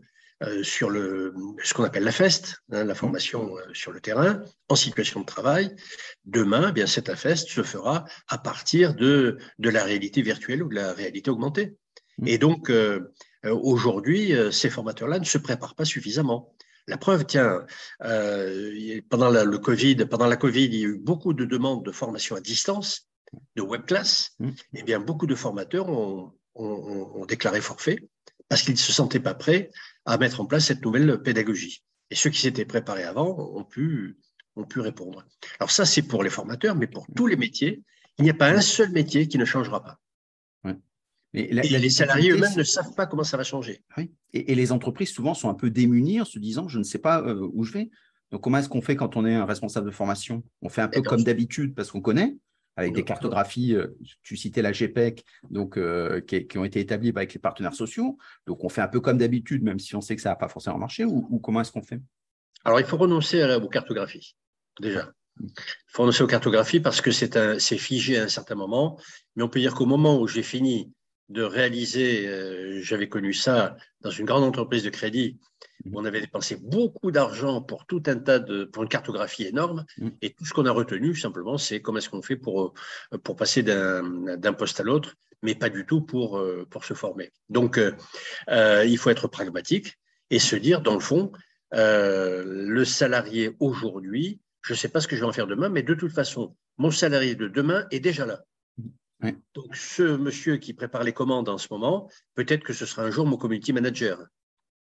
sur 0.61 0.89
le, 0.89 1.33
ce 1.61 1.73
qu'on 1.73 1.83
appelle 1.83 2.05
la 2.05 2.13
FEST, 2.13 2.63
hein, 2.71 2.85
la 2.85 2.95
formation 2.95 3.55
sur 3.73 3.91
le 3.91 3.99
terrain, 3.99 4.41
en 4.69 4.75
situation 4.77 5.19
de 5.19 5.25
travail. 5.25 5.75
Demain, 6.23 6.67
eh 6.69 6.71
bien, 6.71 6.87
cette 6.87 7.13
FEST 7.13 7.49
se 7.49 7.61
fera 7.61 8.05
à 8.29 8.37
partir 8.37 8.95
de, 8.95 9.37
de 9.57 9.69
la 9.69 9.83
réalité 9.83 10.21
virtuelle 10.21 10.63
ou 10.63 10.69
de 10.69 10.75
la 10.75 10.93
réalité 10.93 11.29
augmentée. 11.29 11.75
Mmh. 12.19 12.27
Et 12.29 12.37
donc, 12.37 12.71
aujourd'hui, 13.43 14.33
ces 14.53 14.69
formateurs-là 14.69 15.19
ne 15.19 15.25
se 15.25 15.37
préparent 15.37 15.75
pas 15.75 15.83
suffisamment. 15.83 16.53
La 16.89 16.97
preuve, 16.97 17.23
tiens, 17.23 17.67
euh, 18.03 18.99
pendant, 19.09 19.29
la, 19.29 19.43
le 19.43 19.59
COVID, 19.59 20.07
pendant 20.09 20.25
la 20.25 20.37
Covid, 20.37 20.65
il 20.65 20.75
y 20.75 20.85
a 20.85 20.87
eu 20.87 20.97
beaucoup 20.97 21.33
de 21.33 21.45
demandes 21.45 21.85
de 21.85 21.91
formation 21.91 22.35
à 22.35 22.41
distance, 22.41 23.07
de 23.55 23.61
web 23.61 23.85
class. 23.85 24.31
Mmh. 24.39 24.49
Eh 24.73 24.83
bien, 24.83 24.99
beaucoup 24.99 25.27
de 25.27 25.35
formateurs 25.35 25.87
ont, 25.87 26.33
déclaré 27.27 27.61
forfait 27.61 28.09
parce 28.49 28.63
qu'ils 28.63 28.73
ne 28.73 28.79
se 28.79 28.91
sentaient 28.91 29.19
pas 29.19 29.35
prêts 29.35 29.69
à 30.05 30.17
mettre 30.17 30.41
en 30.41 30.47
place 30.47 30.65
cette 30.65 30.83
nouvelle 30.83 31.21
pédagogie. 31.21 31.83
Et 32.09 32.15
ceux 32.15 32.31
qui 32.31 32.41
s'étaient 32.41 32.65
préparés 32.65 33.03
avant 33.03 33.37
ont 33.55 33.63
pu, 33.63 34.17
ont 34.55 34.65
pu 34.65 34.79
répondre. 34.79 35.23
Alors 35.59 35.69
ça, 35.69 35.85
c'est 35.85 36.01
pour 36.01 36.23
les 36.23 36.31
formateurs, 36.31 36.75
mais 36.75 36.87
pour 36.87 37.05
tous 37.15 37.27
les 37.27 37.35
métiers, 37.35 37.83
il 38.17 38.23
n'y 38.23 38.31
a 38.31 38.33
pas 38.33 38.49
un 38.49 38.61
seul 38.61 38.89
métier 38.91 39.27
qui 39.27 39.37
ne 39.37 39.45
changera 39.45 39.83
pas. 39.83 39.99
Mais 41.33 41.47
les 41.51 41.89
salariés 41.89 42.31
eux-mêmes 42.31 42.55
ne 42.55 42.63
savent 42.63 42.95
pas 42.95 43.05
comment 43.05 43.23
ça 43.23 43.37
va 43.37 43.43
changer. 43.43 43.83
Et, 44.33 44.55
les 44.55 44.71
entreprises, 44.71 45.09
souvent, 45.09 45.33
sont 45.33 45.49
un 45.49 45.53
peu 45.53 45.69
démunies 45.69 46.21
en 46.21 46.25
se 46.25 46.39
disant 46.39 46.67
je 46.67 46.79
ne 46.79 46.83
sais 46.83 46.99
pas 46.99 47.21
euh, 47.21 47.47
où 47.53 47.63
je 47.63 47.73
vais. 47.73 47.89
Donc, 48.31 48.41
comment 48.41 48.57
est-ce 48.57 48.69
qu'on 48.69 48.81
fait 48.81 48.95
quand 48.95 49.15
on 49.15 49.25
est 49.25 49.35
un 49.35 49.45
responsable 49.45 49.87
de 49.87 49.91
formation? 49.91 50.43
On 50.61 50.69
fait 50.69 50.81
un 50.81 50.87
peu 50.87 50.99
eh 50.99 51.03
comme 51.03 51.23
d'habitude 51.23 51.75
parce 51.75 51.91
qu'on 51.91 52.01
connaît, 52.01 52.35
avec 52.77 52.93
des 52.93 53.03
cartographies. 53.03 53.75
Euh, 53.75 53.95
tu 54.23 54.37
citais 54.37 54.61
la 54.61 54.71
GPEC, 54.71 55.23
donc, 55.49 55.77
euh, 55.77 56.21
qui, 56.21 56.57
ont 56.57 56.63
été 56.63 56.79
établies 56.79 57.09
avec 57.15 57.33
les 57.33 57.39
partenaires 57.39 57.75
sociaux. 57.75 58.17
Donc, 58.47 58.63
on 58.63 58.69
fait 58.69 58.81
un 58.81 58.87
peu 58.87 58.99
comme 58.99 59.17
d'habitude, 59.17 59.63
même 59.63 59.79
si 59.79 59.95
on 59.95 60.01
sait 60.01 60.15
que 60.15 60.21
ça 60.21 60.29
n'a 60.29 60.35
pas 60.35 60.49
forcément 60.49 60.77
marché. 60.77 61.05
Ou, 61.05 61.39
comment 61.39 61.61
est-ce 61.61 61.71
qu'on 61.71 61.83
fait? 61.83 61.99
Alors, 62.65 62.79
il 62.79 62.85
faut 62.85 62.97
renoncer 62.97 63.41
à, 63.41 63.57
aux 63.57 63.69
cartographies, 63.69 64.35
déjà. 64.79 65.11
Il 65.41 65.47
faut 65.87 66.03
renoncer 66.03 66.23
aux 66.23 66.27
cartographies 66.27 66.81
parce 66.81 67.01
que 67.01 67.11
c'est 67.11 67.77
figé 67.77 68.17
à 68.17 68.23
un 68.23 68.27
certain 68.27 68.55
moment. 68.55 68.99
Mais 69.35 69.43
on 69.43 69.49
peut 69.49 69.59
dire 69.59 69.73
qu'au 69.73 69.85
moment 69.85 70.19
où 70.19 70.27
j'ai 70.27 70.43
fini 70.43 70.91
de 71.29 71.43
réaliser, 71.43 72.27
euh, 72.27 72.81
j'avais 72.81 73.07
connu 73.07 73.33
ça 73.33 73.77
dans 74.01 74.09
une 74.09 74.25
grande 74.25 74.43
entreprise 74.43 74.83
de 74.83 74.89
crédit, 74.89 75.39
où 75.85 75.99
on 75.99 76.05
avait 76.05 76.21
dépensé 76.21 76.55
beaucoup 76.55 77.11
d'argent 77.11 77.61
pour 77.61 77.85
tout 77.85 78.03
un 78.07 78.17
tas 78.17 78.39
de, 78.39 78.65
pour 78.65 78.83
une 78.83 78.89
cartographie 78.89 79.45
énorme, 79.45 79.85
mm. 79.97 80.09
et 80.21 80.31
tout 80.31 80.45
ce 80.45 80.53
qu'on 80.53 80.65
a 80.65 80.71
retenu 80.71 81.15
simplement, 81.15 81.57
c'est 81.57 81.81
comment 81.81 81.99
est-ce 81.99 82.09
qu'on 82.09 82.21
fait 82.21 82.35
pour, 82.35 82.73
euh, 83.13 83.17
pour 83.19 83.35
passer 83.35 83.63
d'un 83.63 84.53
poste 84.53 84.79
à 84.79 84.83
l'autre, 84.83 85.15
mais 85.43 85.55
pas 85.55 85.69
du 85.69 85.85
tout 85.85 86.01
pour, 86.01 86.39
euh, 86.39 86.65
pour 86.69 86.83
se 86.83 86.93
former. 86.93 87.31
Donc, 87.49 87.79
il 88.49 88.97
faut 88.97 89.09
être 89.09 89.27
pragmatique 89.27 89.97
et 90.31 90.39
se 90.39 90.55
dire, 90.55 90.81
dans 90.81 90.95
le 90.95 90.99
fond, 90.99 91.31
le 91.71 92.83
salarié 92.83 93.55
aujourd'hui, 93.59 94.41
je 94.61 94.73
ne 94.73 94.77
sais 94.77 94.89
pas 94.89 94.99
ce 94.99 95.07
que 95.07 95.15
je 95.15 95.21
vais 95.21 95.27
en 95.27 95.31
faire 95.31 95.47
demain, 95.47 95.69
mais 95.69 95.83
de 95.83 95.93
toute 95.93 96.11
façon, 96.11 96.55
mon 96.77 96.91
salarié 96.91 97.35
de 97.35 97.47
demain 97.47 97.85
est 97.91 97.99
déjà 97.99 98.25
là. 98.25 98.43
Donc, 99.53 99.75
ce 99.75 100.15
monsieur 100.15 100.57
qui 100.57 100.73
prépare 100.73 101.03
les 101.03 101.13
commandes 101.13 101.49
en 101.49 101.57
ce 101.57 101.67
moment, 101.71 102.09
peut-être 102.35 102.63
que 102.63 102.73
ce 102.73 102.85
sera 102.85 103.03
un 103.03 103.11
jour 103.11 103.25
mon 103.25 103.37
community 103.37 103.73
manager. 103.73 104.25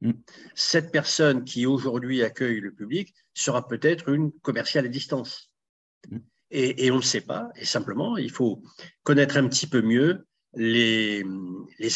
Mm. 0.01 0.11
Cette 0.53 0.91
personne 0.91 1.43
qui 1.43 1.65
aujourd'hui 1.65 2.23
accueille 2.23 2.59
le 2.59 2.71
public 2.71 3.13
sera 3.33 3.67
peut-être 3.67 4.09
une 4.09 4.31
commerciale 4.41 4.85
à 4.85 4.89
distance. 4.89 5.51
Mm. 6.09 6.17
Et, 6.51 6.91
on 6.91 6.95
ne 6.95 6.99
le 6.99 7.05
sait 7.05 7.21
pas. 7.21 7.49
Et 7.55 7.65
simplement, 7.65 8.17
il 8.17 8.31
faut 8.31 8.61
connaître 9.03 9.37
un 9.37 9.47
petit 9.47 9.67
peu 9.67 9.81
mieux 9.81 10.25
les, 10.53 11.25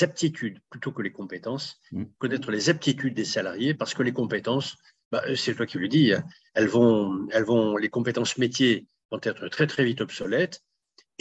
aptitudes 0.01 0.59
plutôt 0.69 0.91
que 0.91 1.01
les 1.01 1.11
compétences, 1.11 1.79
mm. 1.91 2.05
connaître 2.17 2.51
les 2.51 2.69
aptitudes 2.69 3.13
des 3.13 3.25
salariés, 3.25 3.75
parce 3.75 3.93
que 3.93 4.03
les 4.03 4.13
compétences, 4.13 4.75
bah, 5.11 5.23
c'est 5.35 5.55
toi 5.55 5.65
qui 5.67 5.77
le 5.77 5.87
dis, 5.87 6.13
hein, 6.13 6.23
elles 6.55 6.67
vont, 6.67 7.27
elles 7.31 7.45
vont, 7.45 7.77
les 7.77 7.89
compétences 7.89 8.37
métiers 8.37 8.87
vont 9.11 9.19
être 9.21 9.47
très 9.49 9.67
très 9.67 9.85
vite 9.85 10.01
obsolètes 10.01 10.63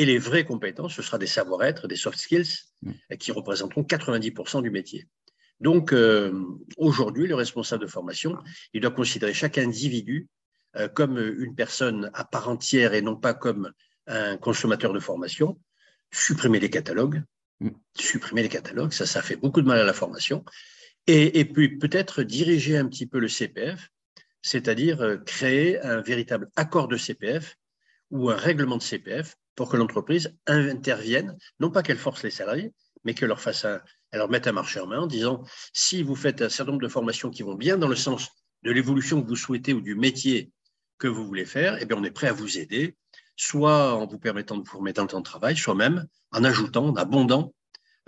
et 0.00 0.07
les 0.07 0.19
vraies 0.19 0.45
compétences, 0.45 0.95
ce 0.95 1.02
sera 1.02 1.19
des 1.19 1.26
savoir-être, 1.26 1.87
des 1.87 1.97
soft 1.97 2.19
skills, 2.19 2.49
mm. 2.83 3.16
qui 3.19 3.33
représenteront 3.33 3.83
90% 3.83 4.62
du 4.62 4.71
métier. 4.71 5.07
Donc, 5.61 5.95
aujourd'hui, 6.78 7.26
le 7.26 7.35
responsable 7.35 7.83
de 7.83 7.87
formation, 7.87 8.38
il 8.73 8.80
doit 8.80 8.92
considérer 8.92 9.35
chaque 9.35 9.59
individu 9.59 10.26
comme 10.95 11.19
une 11.19 11.54
personne 11.54 12.11
à 12.14 12.25
part 12.25 12.49
entière 12.49 12.95
et 12.95 13.02
non 13.02 13.14
pas 13.14 13.35
comme 13.35 13.71
un 14.07 14.38
consommateur 14.38 14.95
de 14.95 15.00
formation, 15.00 15.61
supprimer 16.11 16.61
les 16.61 16.71
catalogues, 16.71 17.23
mm. 17.61 17.69
supprimer 17.95 18.42
les 18.42 18.49
catalogues, 18.49 18.92
ça, 18.92 19.04
ça 19.04 19.21
fait 19.21 19.37
beaucoup 19.37 19.61
de 19.61 19.66
mal 19.66 19.78
à 19.78 19.85
la 19.85 19.92
formation, 19.92 20.47
et, 21.07 21.45
puis 21.45 21.76
peut-être 21.76 22.23
diriger 22.23 22.76
un 22.76 22.87
petit 22.87 23.07
peu 23.07 23.19
le 23.19 23.28
CPF, 23.28 23.90
c'est-à-dire 24.42 25.00
euh, 25.02 25.16
créer 25.19 25.80
un 25.80 26.00
véritable 26.00 26.49
accord 26.57 26.88
de 26.88 26.97
CPF 26.97 27.57
ou 28.11 28.30
un 28.30 28.37
règlement 28.37 28.76
de 28.76 28.83
CPF 28.83 29.37
pour 29.54 29.69
que 29.69 29.76
l'entreprise 29.76 30.37
intervienne, 30.47 31.37
non 31.59 31.71
pas 31.71 31.83
qu'elle 31.83 31.99
force 31.99 32.23
les 32.23 32.30
salariés, 32.30 32.73
mais 33.04 33.14
qu'elle 33.14 33.28
leur 33.28 33.40
fasse 33.40 33.64
un, 33.64 33.80
elle 34.11 34.19
leur 34.19 34.30
mette 34.30 34.47
un 34.47 34.52
marché 34.52 34.80
en 34.80 34.87
main 34.87 35.00
en 35.00 35.07
disant 35.07 35.45
si 35.73 36.02
vous 36.02 36.16
faites 36.16 36.42
un 36.42 36.49
certain 36.49 36.73
nombre 36.73 36.83
de 36.83 36.88
formations 36.88 37.30
qui 37.30 37.42
vont 37.42 37.54
bien 37.54 37.78
dans 37.78 37.88
le 37.88 37.97
sens 37.97 38.28
de 38.62 38.71
l'évolution 38.71 39.23
que 39.23 39.28
vous 39.28 39.37
souhaitez 39.37 39.73
ou 39.73 39.80
du 39.80 39.95
métier 39.95 40.50
que 40.99 41.09
vous 41.09 41.26
voulez 41.26 41.47
faire, 41.47 41.78
eh 41.80 41.87
bien 41.87 41.97
on 41.97 42.04
est 42.04 42.11
prêt 42.11 42.28
à 42.28 42.33
vous 42.33 42.59
aider 42.59 42.97
soit 43.40 43.95
en 43.95 44.07
vous 44.07 44.19
permettant 44.19 44.59
de 44.59 44.69
vous 44.69 44.78
remettre 44.78 45.02
en 45.02 45.07
temps 45.07 45.21
de 45.21 45.25
travail, 45.25 45.57
soit 45.57 45.75
même 45.75 46.07
en 46.30 46.45
ajoutant, 46.45 46.88
en 46.88 46.95
abondant 46.97 47.54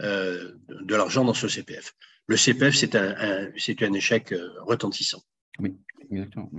euh, 0.03 0.53
de 0.69 0.95
l'argent 0.95 1.25
dans 1.25 1.33
ce 1.33 1.49
CPF. 1.49 1.95
Le 2.27 2.37
CPF, 2.37 2.77
c'est 2.77 2.95
un, 2.95 3.15
un 3.17 3.93
échec 3.95 4.33
euh, 4.33 4.51
retentissant. 4.61 5.23
Oui, 5.59 5.75
exactement. 6.11 6.51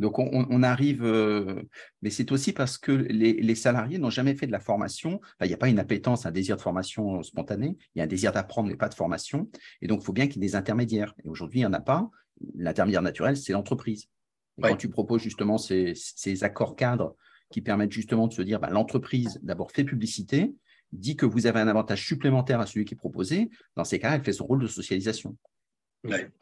Donc, 0.00 0.18
on, 0.18 0.62
arrive, 0.62 1.04
euh, 1.04 1.62
mais 2.02 2.10
c'est 2.10 2.32
aussi 2.32 2.52
parce 2.52 2.78
que 2.78 2.90
les, 2.90 3.54
salariés 3.54 3.98
n'ont 3.98 4.10
jamais 4.10 4.34
fait 4.34 4.46
de 4.46 4.52
la 4.52 4.58
formation. 4.58 5.20
il 5.40 5.46
n'y 5.46 5.54
a 5.54 5.56
pas 5.56 5.68
une 5.68 5.78
appétence, 5.78 6.26
un 6.26 6.32
désir 6.32 6.56
de 6.56 6.62
formation 6.62 7.22
spontané. 7.22 7.76
Il 7.94 7.98
y 7.98 8.00
a 8.00 8.04
un 8.04 8.08
désir 8.08 8.32
d'apprendre, 8.32 8.68
mais 8.68 8.76
pas 8.76 8.88
de 8.88 8.94
formation. 8.94 9.48
Et 9.82 9.86
donc, 9.86 10.00
il 10.02 10.04
faut 10.04 10.12
bien 10.12 10.26
qu'il 10.26 10.42
y 10.42 10.44
ait 10.44 10.48
des 10.48 10.56
intermédiaires. 10.56 11.14
Et 11.24 11.28
aujourd'hui, 11.28 11.60
il 11.60 11.62
n'y 11.62 11.66
en 11.66 11.72
a 11.72 11.80
pas. 11.80 12.10
L'intermédiaire 12.56 13.02
naturel, 13.02 13.36
c'est 13.36 13.52
l'entreprise. 13.52 14.08
Quand 14.60 14.76
tu 14.76 14.88
proposes 14.88 15.22
justement 15.22 15.58
ces, 15.58 15.92
ces 15.94 16.44
accords 16.44 16.76
cadres 16.76 17.16
qui 17.50 17.60
permettent 17.60 17.92
justement 17.92 18.26
de 18.26 18.32
se 18.32 18.42
dire, 18.42 18.58
bah, 18.58 18.70
l'entreprise 18.70 19.38
d'abord 19.42 19.70
fait 19.70 19.84
publicité, 19.84 20.54
dit 20.92 21.16
que 21.16 21.26
vous 21.26 21.46
avez 21.46 21.60
un 21.60 21.68
avantage 21.68 22.04
supplémentaire 22.04 22.60
à 22.60 22.66
celui 22.66 22.84
qui 22.84 22.94
est 22.94 22.96
proposé. 22.96 23.50
Dans 23.76 23.84
ces 23.84 23.98
cas, 23.98 24.14
elle 24.14 24.24
fait 24.24 24.32
son 24.32 24.46
rôle 24.46 24.62
de 24.62 24.66
socialisation. 24.66 25.36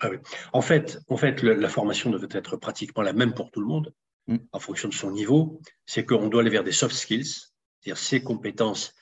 Ah 0.00 0.10
en 0.52 0.62
fait, 0.62 0.98
en 1.08 1.16
fait 1.16 1.42
la 1.42 1.68
formation 1.68 2.10
devait 2.10 2.28
être 2.32 2.56
pratiquement 2.56 3.02
la 3.02 3.12
même 3.12 3.34
pour 3.34 3.50
tout 3.50 3.60
le 3.60 3.66
monde, 3.66 3.94
mm. 4.26 4.36
en 4.50 4.58
fonction 4.58 4.88
de 4.88 4.94
son 4.94 5.10
niveau. 5.10 5.60
C'est 5.86 6.04
qu'on 6.04 6.28
doit 6.28 6.40
aller 6.40 6.50
vers 6.50 6.64
des 6.64 6.72
soft 6.72 6.94
skills, 6.94 7.24
c'est-à-dire 7.26 7.98
ces 7.98 8.22
compétences, 8.22 8.94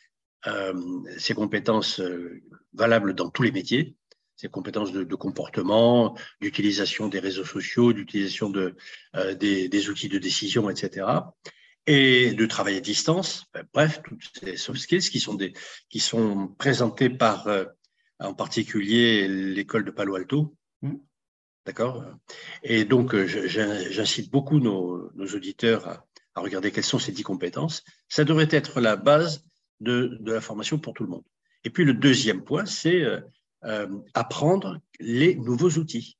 euh, 0.46 0.74
ces 1.18 1.34
compétences 1.34 2.00
euh, 2.00 2.42
valables 2.72 3.14
dans 3.14 3.30
tous 3.30 3.42
les 3.42 3.52
métiers, 3.52 3.96
ces 4.36 4.48
compétences 4.48 4.92
de, 4.92 5.14
comportement, 5.14 6.16
d'utilisation 6.40 7.08
des 7.08 7.20
réseaux 7.20 7.44
sociaux, 7.44 7.92
d'utilisation 7.92 8.48
de, 8.48 8.74
euh, 9.16 9.34
des, 9.34 9.68
des, 9.68 9.90
outils 9.90 10.08
de 10.08 10.18
décision, 10.18 10.70
etc 10.70 11.06
et 11.86 12.32
de 12.34 12.46
travail 12.46 12.76
à 12.76 12.80
distance. 12.80 13.46
Bref, 13.72 14.00
toutes 14.04 14.22
ces 14.40 14.56
soft 14.56 14.80
skills 14.80 15.10
qui 15.10 15.18
sont, 15.20 15.34
des, 15.34 15.52
qui 15.88 15.98
sont 15.98 16.48
présentées 16.58 17.10
par, 17.10 17.48
euh, 17.48 17.64
en 18.20 18.34
particulier, 18.34 19.26
l'école 19.28 19.84
de 19.84 19.90
Palo 19.90 20.14
Alto. 20.14 20.54
Mmh. 20.82 20.94
D'accord? 21.66 22.04
Et 22.62 22.84
donc, 22.84 23.14
euh, 23.14 23.26
j'incite 23.26 24.30
beaucoup 24.30 24.60
nos, 24.60 25.10
nos 25.14 25.26
auditeurs 25.26 25.88
à, 25.88 26.06
regarder 26.36 26.70
quelles 26.70 26.84
sont 26.84 26.98
ces 26.98 27.12
dix 27.12 27.22
compétences. 27.22 27.82
Ça 28.08 28.24
devrait 28.24 28.48
être 28.50 28.80
la 28.80 28.96
base 28.96 29.44
de, 29.80 30.16
de, 30.20 30.32
la 30.32 30.40
formation 30.40 30.78
pour 30.78 30.94
tout 30.94 31.02
le 31.02 31.10
monde. 31.10 31.24
Et 31.64 31.70
puis, 31.70 31.84
le 31.84 31.92
deuxième 31.92 32.44
point, 32.44 32.64
c'est 32.64 33.04
euh, 33.64 33.88
apprendre 34.14 34.80
les 35.00 35.34
nouveaux 35.34 35.70
outils. 35.72 36.16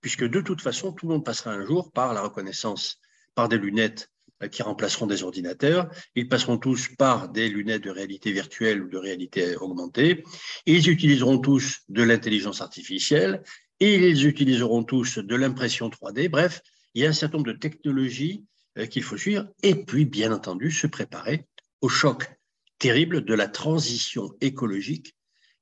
Puisque 0.00 0.24
de 0.24 0.40
toute 0.40 0.62
façon, 0.62 0.92
tout 0.92 1.06
le 1.06 1.14
monde 1.14 1.24
passera 1.24 1.52
un 1.52 1.66
jour 1.66 1.92
par 1.92 2.14
la 2.14 2.22
reconnaissance, 2.22 2.98
par 3.34 3.48
des 3.50 3.58
lunettes 3.58 4.10
euh, 4.10 4.17
qui 4.52 4.62
remplaceront 4.62 5.06
des 5.06 5.22
ordinateurs. 5.22 5.88
Ils 6.14 6.28
passeront 6.28 6.58
tous 6.58 6.88
par 6.96 7.28
des 7.28 7.48
lunettes 7.48 7.82
de 7.82 7.90
réalité 7.90 8.30
virtuelle 8.30 8.82
ou 8.82 8.88
de 8.88 8.96
réalité 8.96 9.56
augmentée. 9.56 10.24
Ils 10.66 10.88
utiliseront 10.88 11.38
tous 11.38 11.80
de 11.88 12.02
l'intelligence 12.02 12.60
artificielle 12.60 13.42
ils 13.80 14.26
utiliseront 14.26 14.82
tous 14.82 15.18
de 15.18 15.36
l'impression 15.36 15.88
3D. 15.88 16.28
Bref, 16.28 16.62
il 16.94 17.02
y 17.02 17.06
a 17.06 17.08
un 17.08 17.12
certain 17.12 17.38
nombre 17.38 17.52
de 17.52 17.58
technologies 17.58 18.44
euh, 18.78 18.86
qu'il 18.86 19.02
faut 19.02 19.16
suivre 19.16 19.46
et 19.62 19.74
puis, 19.84 20.04
bien 20.04 20.32
entendu, 20.32 20.70
se 20.70 20.86
préparer 20.86 21.46
au 21.80 21.88
choc 21.88 22.30
terrible 22.78 23.24
de 23.24 23.34
la 23.34 23.48
transition 23.48 24.34
écologique 24.40 25.14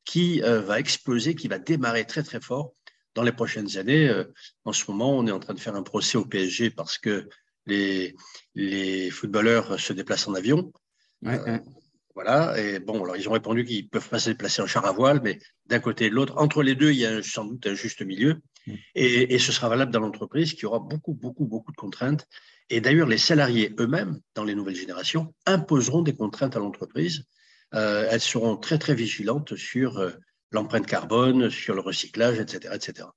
qui 0.04 0.42
euh, 0.42 0.60
va 0.60 0.78
exploser, 0.78 1.34
qui 1.34 1.48
va 1.48 1.58
démarrer 1.58 2.06
très 2.06 2.22
très 2.22 2.40
fort 2.40 2.72
dans 3.14 3.22
les 3.22 3.32
prochaines 3.32 3.78
années. 3.78 4.10
En 4.66 4.74
ce 4.74 4.90
moment, 4.90 5.16
on 5.16 5.26
est 5.26 5.32
en 5.32 5.40
train 5.40 5.54
de 5.54 5.60
faire 5.60 5.74
un 5.74 5.82
procès 5.82 6.18
au 6.18 6.26
PSG 6.26 6.68
parce 6.68 6.98
que 6.98 7.28
les, 7.66 8.14
les 8.54 9.10
footballeurs 9.10 9.78
se 9.78 9.92
déplacent 9.92 10.28
en 10.28 10.34
avion. 10.34 10.72
Euh, 11.24 11.58
voilà, 12.14 12.58
et 12.58 12.78
bon, 12.78 13.02
alors 13.04 13.16
ils 13.16 13.28
ont 13.28 13.32
répondu 13.32 13.64
qu'ils 13.64 13.84
ne 13.84 13.88
peuvent 13.88 14.08
pas 14.08 14.18
se 14.18 14.30
déplacer 14.30 14.62
en 14.62 14.66
char 14.66 14.86
à 14.86 14.92
voile, 14.92 15.20
mais 15.22 15.38
d'un 15.66 15.80
côté 15.80 16.06
et 16.06 16.10
de 16.10 16.14
l'autre, 16.14 16.34
entre 16.38 16.62
les 16.62 16.74
deux, 16.74 16.90
il 16.90 16.98
y 16.98 17.06
a 17.06 17.22
sans 17.22 17.44
doute 17.44 17.66
un 17.66 17.74
juste 17.74 18.00
milieu. 18.02 18.40
Mm. 18.66 18.72
Et, 18.94 19.34
et, 19.34 19.38
ce 19.38 19.52
sera 19.52 19.68
valable 19.68 19.92
dans 19.92 20.00
l'entreprise 20.00 20.54
qui 20.54 20.64
aura 20.66 20.78
beaucoup, 20.78 21.12
beaucoup, 21.12 21.46
beaucoup 21.46 21.72
de 21.72 21.76
contraintes. 21.76 22.26
Et 22.70 22.80
d'ailleurs, 22.80 23.06
les 23.06 23.18
salariés 23.18 23.74
eux-mêmes, 23.78 24.18
dans 24.34 24.44
les 24.44 24.54
nouvelles 24.54 24.76
générations, 24.76 25.34
imposeront 25.44 26.02
des 26.02 26.16
contraintes 26.16 26.56
à 26.56 26.58
l'entreprise. 26.58 27.24
Euh, 27.74 28.08
elles 28.10 28.20
seront 28.20 28.56
très, 28.56 28.78
très 28.78 28.94
vigilantes 28.94 29.56
sur 29.56 29.98
euh, 29.98 30.12
l'empreinte 30.50 30.86
carbone, 30.86 31.50
sur 31.50 31.74
le 31.74 31.80
recyclage, 31.80 32.38
etc. 32.38 32.74
etc. 32.74 33.08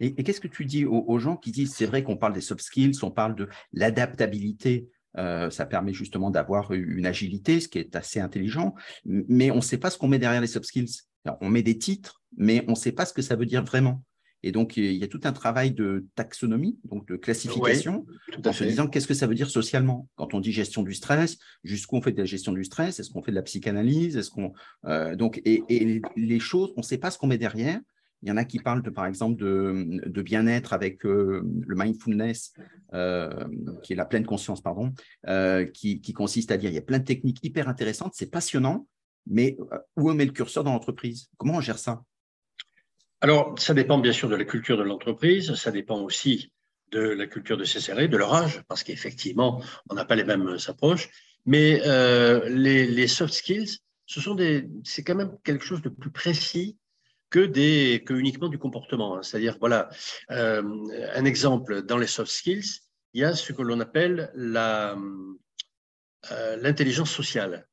Et, 0.00 0.14
qu'est-ce 0.14 0.40
que 0.40 0.48
tu 0.48 0.64
dis 0.64 0.84
aux, 0.84 1.18
gens 1.18 1.36
qui 1.36 1.50
disent, 1.50 1.74
c'est 1.74 1.86
vrai 1.86 2.02
qu'on 2.02 2.16
parle 2.16 2.32
des 2.32 2.40
soft 2.40 2.62
skills, 2.62 2.98
on 3.02 3.10
parle 3.10 3.34
de 3.34 3.48
l'adaptabilité, 3.72 4.88
euh, 5.16 5.50
ça 5.50 5.66
permet 5.66 5.92
justement 5.92 6.30
d'avoir 6.30 6.72
une 6.72 7.06
agilité, 7.06 7.60
ce 7.60 7.68
qui 7.68 7.78
est 7.78 7.96
assez 7.96 8.20
intelligent, 8.20 8.74
mais 9.04 9.50
on 9.50 9.56
ne 9.56 9.60
sait 9.60 9.78
pas 9.78 9.90
ce 9.90 9.98
qu'on 9.98 10.08
met 10.08 10.18
derrière 10.18 10.40
les 10.40 10.46
soft 10.46 10.66
skills. 10.66 11.02
on 11.40 11.48
met 11.48 11.62
des 11.62 11.78
titres, 11.78 12.22
mais 12.36 12.64
on 12.68 12.72
ne 12.72 12.76
sait 12.76 12.92
pas 12.92 13.06
ce 13.06 13.12
que 13.12 13.22
ça 13.22 13.36
veut 13.36 13.46
dire 13.46 13.64
vraiment. 13.64 14.02
Et 14.44 14.52
donc, 14.52 14.76
il 14.76 14.92
y 14.92 15.02
a 15.02 15.08
tout 15.08 15.20
un 15.24 15.32
travail 15.32 15.72
de 15.72 16.06
taxonomie, 16.14 16.78
donc 16.84 17.08
de 17.08 17.16
classification, 17.16 18.06
en 18.44 18.52
se 18.52 18.62
disant 18.62 18.86
qu'est-ce 18.86 19.08
que 19.08 19.14
ça 19.14 19.26
veut 19.26 19.34
dire 19.34 19.50
socialement. 19.50 20.08
Quand 20.14 20.32
on 20.32 20.40
dit 20.40 20.52
gestion 20.52 20.84
du 20.84 20.94
stress, 20.94 21.38
jusqu'où 21.64 21.96
on 21.96 22.02
fait 22.02 22.12
de 22.12 22.18
la 22.18 22.24
gestion 22.24 22.52
du 22.52 22.62
stress? 22.62 23.00
Est-ce 23.00 23.10
qu'on 23.10 23.22
fait 23.22 23.32
de 23.32 23.36
la 23.36 23.42
psychanalyse? 23.42 24.16
Est-ce 24.16 24.30
qu'on 24.30 24.52
euh, 24.84 25.16
donc 25.16 25.42
et, 25.44 25.64
et, 25.68 26.00
les 26.16 26.38
choses, 26.38 26.72
on 26.76 26.80
ne 26.80 26.86
sait 26.86 26.98
pas 26.98 27.10
ce 27.10 27.18
qu'on 27.18 27.26
met 27.26 27.38
derrière. 27.38 27.80
Il 28.22 28.28
y 28.28 28.32
en 28.32 28.36
a 28.36 28.44
qui 28.44 28.58
parlent, 28.58 28.82
de, 28.82 28.90
par 28.90 29.06
exemple, 29.06 29.36
de, 29.36 30.22
bien-être 30.22 30.72
avec 30.72 31.06
euh, 31.06 31.42
le 31.66 31.76
mindfulness, 31.76 32.52
euh, 32.92 33.30
qui 33.82 33.92
est 33.92 33.96
la 33.96 34.06
pleine 34.06 34.26
conscience, 34.26 34.60
pardon, 34.60 34.92
euh, 35.28 35.64
qui, 35.66 36.00
consiste 36.12 36.50
à 36.50 36.56
dire 36.56 36.70
il 36.70 36.74
y 36.74 36.78
a 36.78 36.82
plein 36.82 36.98
de 36.98 37.04
techniques 37.04 37.38
hyper 37.44 37.68
intéressantes, 37.68 38.14
c'est 38.14 38.30
passionnant, 38.30 38.88
mais 39.26 39.56
où 39.96 40.10
on 40.10 40.14
met 40.14 40.24
le 40.24 40.32
curseur 40.32 40.64
dans 40.64 40.72
l'entreprise? 40.72 41.28
Comment 41.36 41.56
on 41.56 41.60
gère 41.60 41.78
ça? 41.78 42.02
Alors, 43.20 43.56
ça 43.58 43.74
dépend 43.74 43.98
bien 43.98 44.12
sûr 44.12 44.28
de 44.28 44.36
la 44.36 44.44
culture 44.44 44.76
de 44.76 44.82
l'entreprise, 44.82 45.54
ça 45.54 45.70
dépend 45.70 46.00
aussi 46.00 46.52
de 46.90 47.00
la 47.00 47.26
culture 47.26 47.56
de 47.56 47.64
ses 47.64 47.80
salariés, 47.80 48.08
de 48.08 48.16
leur 48.16 48.34
âge, 48.34 48.62
parce 48.68 48.82
qu'effectivement, 48.82 49.62
on 49.90 49.94
n'a 49.94 50.04
pas 50.04 50.16
les 50.16 50.24
mêmes 50.24 50.56
approches. 50.66 51.08
Mais 51.46 51.80
les, 52.48 52.86
les, 52.86 53.06
soft 53.06 53.32
skills, 53.32 53.78
ce 54.06 54.20
c'est 54.84 55.04
quand 55.04 55.14
même 55.14 55.36
quelque 55.44 55.64
chose 55.64 55.82
de 55.82 55.88
plus 55.88 56.10
précis 56.10 56.78
que, 57.30 57.40
des, 57.40 58.02
que 58.06 58.14
uniquement 58.14 58.48
du 58.48 58.58
comportement. 58.58 59.16
Hein. 59.16 59.22
C'est-à-dire, 59.22 59.56
voilà, 59.60 59.88
euh, 60.30 60.62
un 61.14 61.24
exemple 61.24 61.82
dans 61.82 61.98
les 61.98 62.06
soft 62.06 62.30
skills, 62.30 62.80
il 63.14 63.22
y 63.22 63.24
a 63.24 63.34
ce 63.34 63.52
que 63.52 63.62
l'on 63.62 63.80
appelle 63.80 64.30
euh, 64.36 64.96
l'intelligence 66.56 67.10
sociale. 67.10 67.66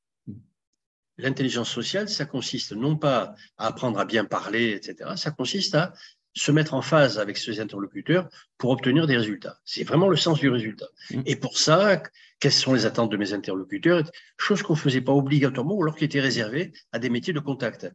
L'intelligence 1.18 1.70
sociale, 1.70 2.10
ça 2.10 2.26
consiste 2.26 2.74
non 2.74 2.98
pas 2.98 3.36
à 3.58 3.68
apprendre 3.68 4.00
à 4.00 4.06
bien 4.06 4.26
parler, 4.26 4.72
etc., 4.72 5.12
ça 5.16 5.32
consiste 5.32 5.76
à 5.76 5.94
se 6.34 6.52
mettre 6.52 6.74
en 6.74 6.82
phase 6.82 7.18
avec 7.18 7.38
ses 7.38 7.62
interlocuteurs 7.62 8.28
pour 8.58 8.72
obtenir 8.72 9.08
des 9.08 9.16
résultats. 9.16 9.58
C'est 9.64 9.86
vraiment 9.86 10.10
le 10.10 10.18
sens 10.18 10.40
du 10.40 10.50
résultat. 10.50 10.88
Mmh. 11.10 11.22
Et 11.26 11.38
pour 11.38 11.58
ça, 11.58 12.04
quelles 12.40 12.52
sont 12.52 12.74
les 12.74 12.86
attentes 12.86 13.10
de 13.12 13.18
mes 13.18 13.32
interlocuteurs? 13.32 14.04
Chose 14.38 14.62
qu'on 14.62 14.74
ne 14.74 14.78
faisait 14.80 15.02
pas 15.02 15.14
obligatoirement 15.14 15.76
ou 15.76 15.84
alors 15.84 15.96
qui 15.96 16.04
était 16.04 16.20
réservée 16.20 16.74
à 16.92 17.00
des 17.00 17.10
métiers 17.10 17.34
de 17.34 17.40
contact. 17.40 17.90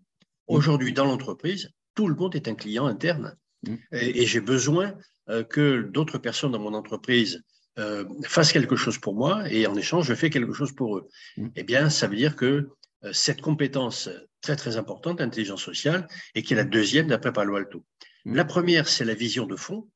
Aujourd'hui, 0.50 0.92
dans 0.92 1.04
l'entreprise, 1.04 1.70
tout 1.94 2.08
le 2.08 2.14
monde 2.14 2.34
est 2.34 2.48
un 2.48 2.54
client 2.54 2.86
interne. 2.86 3.36
Mm. 3.66 3.74
Et, 3.92 4.26
j'ai 4.26 4.40
besoin 4.40 4.94
euh, 5.28 5.44
que 5.44 5.82
d'autres 5.82 6.18
personnes 6.18 6.52
dans 6.52 6.58
mon 6.58 6.74
entreprise 6.74 7.42
euh, 7.78 8.04
fassent 8.24 8.52
quelque 8.52 8.76
chose 8.76 8.98
pour 8.98 9.14
moi 9.14 9.48
et 9.50 9.66
en 9.66 9.76
échange, 9.76 10.06
je 10.06 10.14
fais 10.14 10.28
quelque 10.28 10.52
chose 10.52 10.72
pour 10.72 10.98
eux. 10.98 11.08
Mm. 11.36 11.48
Eh 11.56 11.62
bien, 11.62 11.90
ça 11.90 12.08
veut 12.08 12.16
dire 12.16 12.36
que 12.36 12.68
euh, 13.04 13.12
cette 13.12 13.40
compétence 13.40 14.10
très, 14.40 14.56
très 14.56 14.76
importante, 14.76 15.20
l'intelligence 15.20 15.62
sociale, 15.62 16.08
et 16.34 16.42
qui 16.42 16.54
est 16.54 16.56
la 16.56 16.64
deuxième 16.64 17.06
d'après 17.06 17.32
Palo 17.32 17.56
Alto. 17.56 17.84
La 18.24 18.44
première, 18.44 18.88
c'est 18.88 19.04
la 19.04 19.14
vision 19.14 19.46
de 19.46 19.56
fond. 19.56 19.88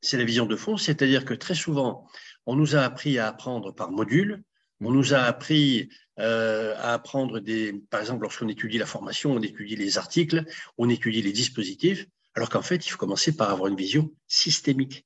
C'est 0.00 0.16
la 0.16 0.24
vision 0.24 0.46
de 0.46 0.56
fond, 0.56 0.76
c'est-à-dire 0.76 1.24
que 1.24 1.34
très 1.34 1.54
souvent, 1.54 2.06
on 2.46 2.56
nous 2.56 2.76
a 2.76 2.80
appris 2.80 3.18
à 3.18 3.28
apprendre 3.28 3.74
par 3.74 3.90
module, 3.90 4.42
on 4.80 4.92
nous 4.92 5.14
a 5.14 5.18
appris 5.18 5.88
euh, 6.18 6.74
à 6.78 6.94
apprendre 6.94 7.40
des, 7.40 7.72
par 7.90 8.00
exemple, 8.00 8.22
lorsqu'on 8.22 8.48
étudie 8.48 8.78
la 8.78 8.86
formation, 8.86 9.32
on 9.32 9.40
étudie 9.40 9.76
les 9.76 9.98
articles, 9.98 10.44
on 10.76 10.88
étudie 10.88 11.22
les 11.22 11.32
dispositifs, 11.32 12.06
Alors 12.34 12.48
qu'en 12.50 12.62
fait, 12.62 12.86
il 12.86 12.90
faut 12.90 12.98
commencer 12.98 13.36
par 13.36 13.50
avoir 13.50 13.68
une 13.68 13.76
vision 13.76 14.12
systémique. 14.26 15.04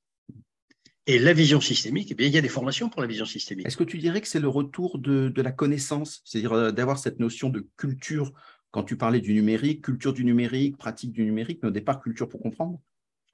Et 1.06 1.18
la 1.18 1.32
vision 1.32 1.60
systémique, 1.60 2.08
eh 2.12 2.14
bien, 2.14 2.28
il 2.28 2.32
y 2.32 2.38
a 2.38 2.42
des 2.42 2.48
formations 2.48 2.88
pour 2.88 3.00
la 3.00 3.08
vision 3.08 3.24
systémique. 3.24 3.66
Est-ce 3.66 3.76
que 3.76 3.84
tu 3.84 3.98
dirais 3.98 4.20
que 4.20 4.28
c'est 4.28 4.40
le 4.40 4.48
retour 4.48 4.98
de, 4.98 5.32
la 5.36 5.50
connaissance, 5.50 6.22
c'est-à-dire 6.24 6.52
euh, 6.52 6.70
d'avoir 6.70 6.98
cette 6.98 7.18
notion 7.18 7.48
de 7.48 7.66
culture 7.76 8.32
quand 8.70 8.84
tu 8.84 8.96
parlais 8.96 9.20
du 9.20 9.34
numérique, 9.34 9.84
culture 9.84 10.14
du 10.14 10.24
numérique, 10.24 10.78
pratique 10.78 11.12
du 11.12 11.24
numérique, 11.24 11.58
mais 11.62 11.68
au 11.68 11.72
départ, 11.72 12.00
culture 12.00 12.28
pour 12.28 12.40
comprendre? 12.40 12.80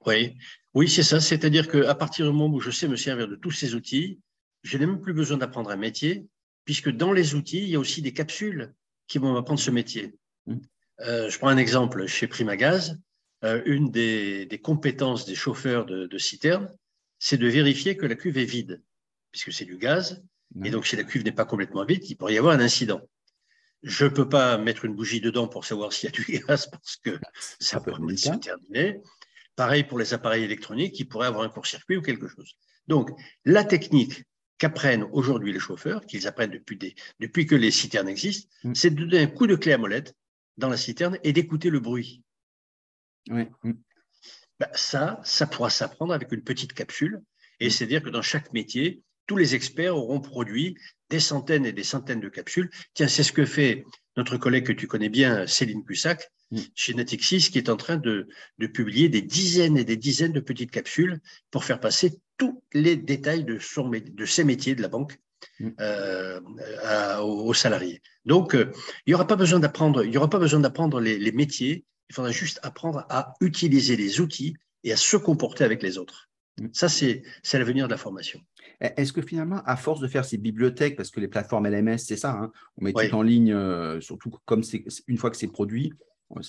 Oui, 0.05 0.35
oui 0.73 0.89
c'est 0.89 1.03
ça. 1.03 1.21
C'est-à-dire 1.21 1.69
qu'à 1.69 1.95
partir 1.95 2.25
du 2.25 2.31
moment 2.33 2.53
où 2.53 2.59
je 2.59 2.71
sais 2.71 2.87
me 2.87 2.97
servir 2.97 3.27
de 3.27 3.35
tous 3.35 3.51
ces 3.51 3.75
outils, 3.75 4.19
je 4.63 4.77
n'ai 4.77 4.85
même 4.85 5.01
plus 5.01 5.13
besoin 5.13 5.37
d'apprendre 5.37 5.69
un 5.69 5.77
métier, 5.77 6.27
puisque 6.65 6.89
dans 6.89 7.13
les 7.13 7.35
outils, 7.35 7.63
il 7.63 7.69
y 7.69 7.75
a 7.75 7.79
aussi 7.79 8.01
des 8.01 8.13
capsules 8.13 8.73
qui 9.07 9.17
vont 9.17 9.33
m'apprendre 9.33 9.59
ce 9.59 9.71
métier. 9.71 10.15
Mmh. 10.45 10.57
Euh, 11.01 11.29
je 11.29 11.37
prends 11.37 11.47
un 11.47 11.57
exemple. 11.57 12.05
Chez 12.05 12.27
Primagaz, 12.27 12.97
euh, 13.43 13.61
une 13.65 13.89
des, 13.89 14.59
compétences 14.61 15.25
des 15.25 15.35
chauffeurs 15.35 15.85
de, 15.85 16.07
de 16.07 16.17
citerne, 16.17 16.73
c'est 17.19 17.37
de 17.37 17.47
vérifier 17.47 17.97
que 17.97 18.05
la 18.05 18.15
cuve 18.15 18.37
est 18.37 18.45
vide, 18.45 18.81
puisque 19.31 19.53
c'est 19.53 19.65
du 19.65 19.77
gaz. 19.77 20.23
Et 20.63 20.71
donc, 20.71 20.87
si 20.87 20.95
la 20.95 21.03
cuve 21.03 21.23
n'est 21.23 21.31
pas 21.31 21.45
complètement 21.45 21.85
vide, 21.85 22.03
il 22.09 22.15
pourrait 22.15 22.33
y 22.33 22.37
avoir 22.37 22.55
un 22.55 22.59
incident. 22.59 23.01
Je 23.83 24.05
ne 24.05 24.09
peux 24.09 24.27
pas 24.27 24.57
mettre 24.57 24.85
une 24.85 24.95
bougie 24.95 25.21
dedans 25.21 25.47
pour 25.47 25.63
savoir 25.63 25.93
s'il 25.93 26.09
y 26.09 26.13
a 26.13 26.15
du 26.15 26.25
gaz 26.39 26.67
parce 26.69 26.97
que 26.97 27.19
ça 27.59 27.79
peut 27.79 27.93
se 28.15 28.29
terminer. 28.37 28.99
Pareil 29.55 29.83
pour 29.83 29.99
les 29.99 30.13
appareils 30.13 30.43
électroniques 30.43 30.95
qui 30.95 31.05
pourraient 31.05 31.27
avoir 31.27 31.43
un 31.43 31.49
court-circuit 31.49 31.97
ou 31.97 32.01
quelque 32.01 32.27
chose. 32.27 32.55
Donc, 32.87 33.11
la 33.45 33.63
technique 33.63 34.23
qu'apprennent 34.59 35.03
aujourd'hui 35.11 35.51
les 35.51 35.59
chauffeurs, 35.59 36.05
qu'ils 36.05 36.27
apprennent 36.27 36.51
depuis, 36.51 36.77
depuis 37.19 37.47
que 37.47 37.55
les 37.55 37.71
citernes 37.71 38.09
existent, 38.09 38.49
mm. 38.63 38.75
c'est 38.75 38.91
de 38.91 39.03
donner 39.03 39.23
un 39.23 39.27
coup 39.27 39.47
de 39.47 39.55
clé 39.55 39.73
à 39.73 39.77
molette 39.77 40.15
dans 40.57 40.69
la 40.69 40.77
citerne 40.77 41.17
et 41.23 41.33
d'écouter 41.33 41.69
le 41.69 41.79
bruit. 41.79 42.21
Oui. 43.29 43.47
Mm. 43.63 43.71
Bah, 44.59 44.69
ça, 44.73 45.21
ça 45.23 45.47
pourra 45.47 45.69
s'apprendre 45.69 46.13
avec 46.13 46.31
une 46.31 46.43
petite 46.43 46.73
capsule. 46.73 47.23
Et 47.59 47.67
mm. 47.67 47.69
c'est-à-dire 47.71 48.03
que 48.03 48.09
dans 48.09 48.21
chaque 48.21 48.53
métier, 48.53 49.01
tous 49.29 49.37
les 49.37 49.53
experts 49.53 49.95
auront 49.95 50.19
produit 50.19 50.75
des 51.11 51.19
centaines 51.19 51.67
et 51.67 51.71
des 51.71 51.83
centaines 51.83 52.19
de 52.19 52.29
capsules. 52.29 52.71
Tiens, 52.95 53.07
c'est 53.07 53.21
ce 53.21 53.31
que 53.31 53.45
fait 53.45 53.85
notre 54.17 54.37
collègue 54.37 54.65
que 54.65 54.73
tu 54.73 54.87
connais 54.87 55.07
bien, 55.07 55.45
Céline 55.45 55.85
Cussac, 55.85 56.31
mm. 56.49 56.57
chez 56.73 56.95
Natixis, 56.95 57.51
qui 57.51 57.59
est 57.59 57.69
en 57.69 57.77
train 57.77 57.97
de, 57.97 58.27
publier 58.73 59.07
des 59.07 59.21
dizaines 59.21 59.77
et 59.77 59.83
des 59.83 59.97
dizaines 59.97 60.33
de 60.33 60.39
petites 60.39 60.71
capsules 60.71 61.19
pour 61.51 61.63
faire 61.63 61.79
passer 61.79 62.17
tous 62.37 62.63
les 62.73 62.95
détails 62.95 63.43
de, 63.43 63.59
son, 63.59 63.87
de 63.89 64.25
ses 64.25 64.43
métiers 64.43 64.73
de 64.73 64.81
la 64.81 64.87
banque 64.87 65.19
mm. 65.59 65.69
euh, 65.79 66.39
aux, 67.21 67.53
salariés. 67.53 68.01
Donc, 68.25 68.55
euh, 68.55 68.71
il 69.05 69.11
n'y 69.11 69.13
aura 69.13 69.27
pas 69.27 69.35
besoin 69.35 69.59
d'apprendre, 69.59 70.03
il 70.03 70.11
y 70.11 70.17
aura 70.17 70.31
pas 70.31 70.39
besoin 70.39 70.59
d'apprendre 70.59 70.99
les 70.99 71.31
métiers, 71.33 71.85
il 72.09 72.15
faudra 72.15 72.31
juste 72.31 72.59
apprendre 72.63 73.05
à 73.09 73.35
utiliser 73.41 73.95
les 73.95 74.21
outils 74.21 74.55
et 74.83 74.91
à 74.91 74.97
se 74.97 75.17
comporter 75.17 75.63
avec 75.63 75.83
les 75.83 75.99
autres. 75.99 76.29
Mm. 76.59 76.69
Ça, 76.73 76.89
c'est 76.89 77.23
l'avenir 77.53 77.85
de 77.85 77.91
la 77.91 77.97
formation. 77.97 78.41
Est-ce 78.81 79.11
que 79.11 79.21
finalement, 79.21 79.61
à 79.65 79.75
force 79.75 79.99
de 79.99 80.07
faire 80.07 80.23
ces 80.23 80.37
bibliothèques, 80.37 80.95
parce 80.95 81.11
que 81.11 81.19
les 81.19 81.27
plateformes 81.27 81.67
LMS, 81.67 81.97
c'est 81.97 82.15
ça, 82.15 82.31
hein, 82.31 82.51
on 82.77 82.85
met 82.85 82.93
tout 82.93 83.13
en 83.13 83.21
ligne, 83.21 83.51
euh, 83.51 83.99
surtout 83.99 84.31
comme 84.45 84.63
une 85.07 85.17
fois 85.17 85.29
que 85.29 85.37
c'est 85.37 85.47
produit, 85.47 85.93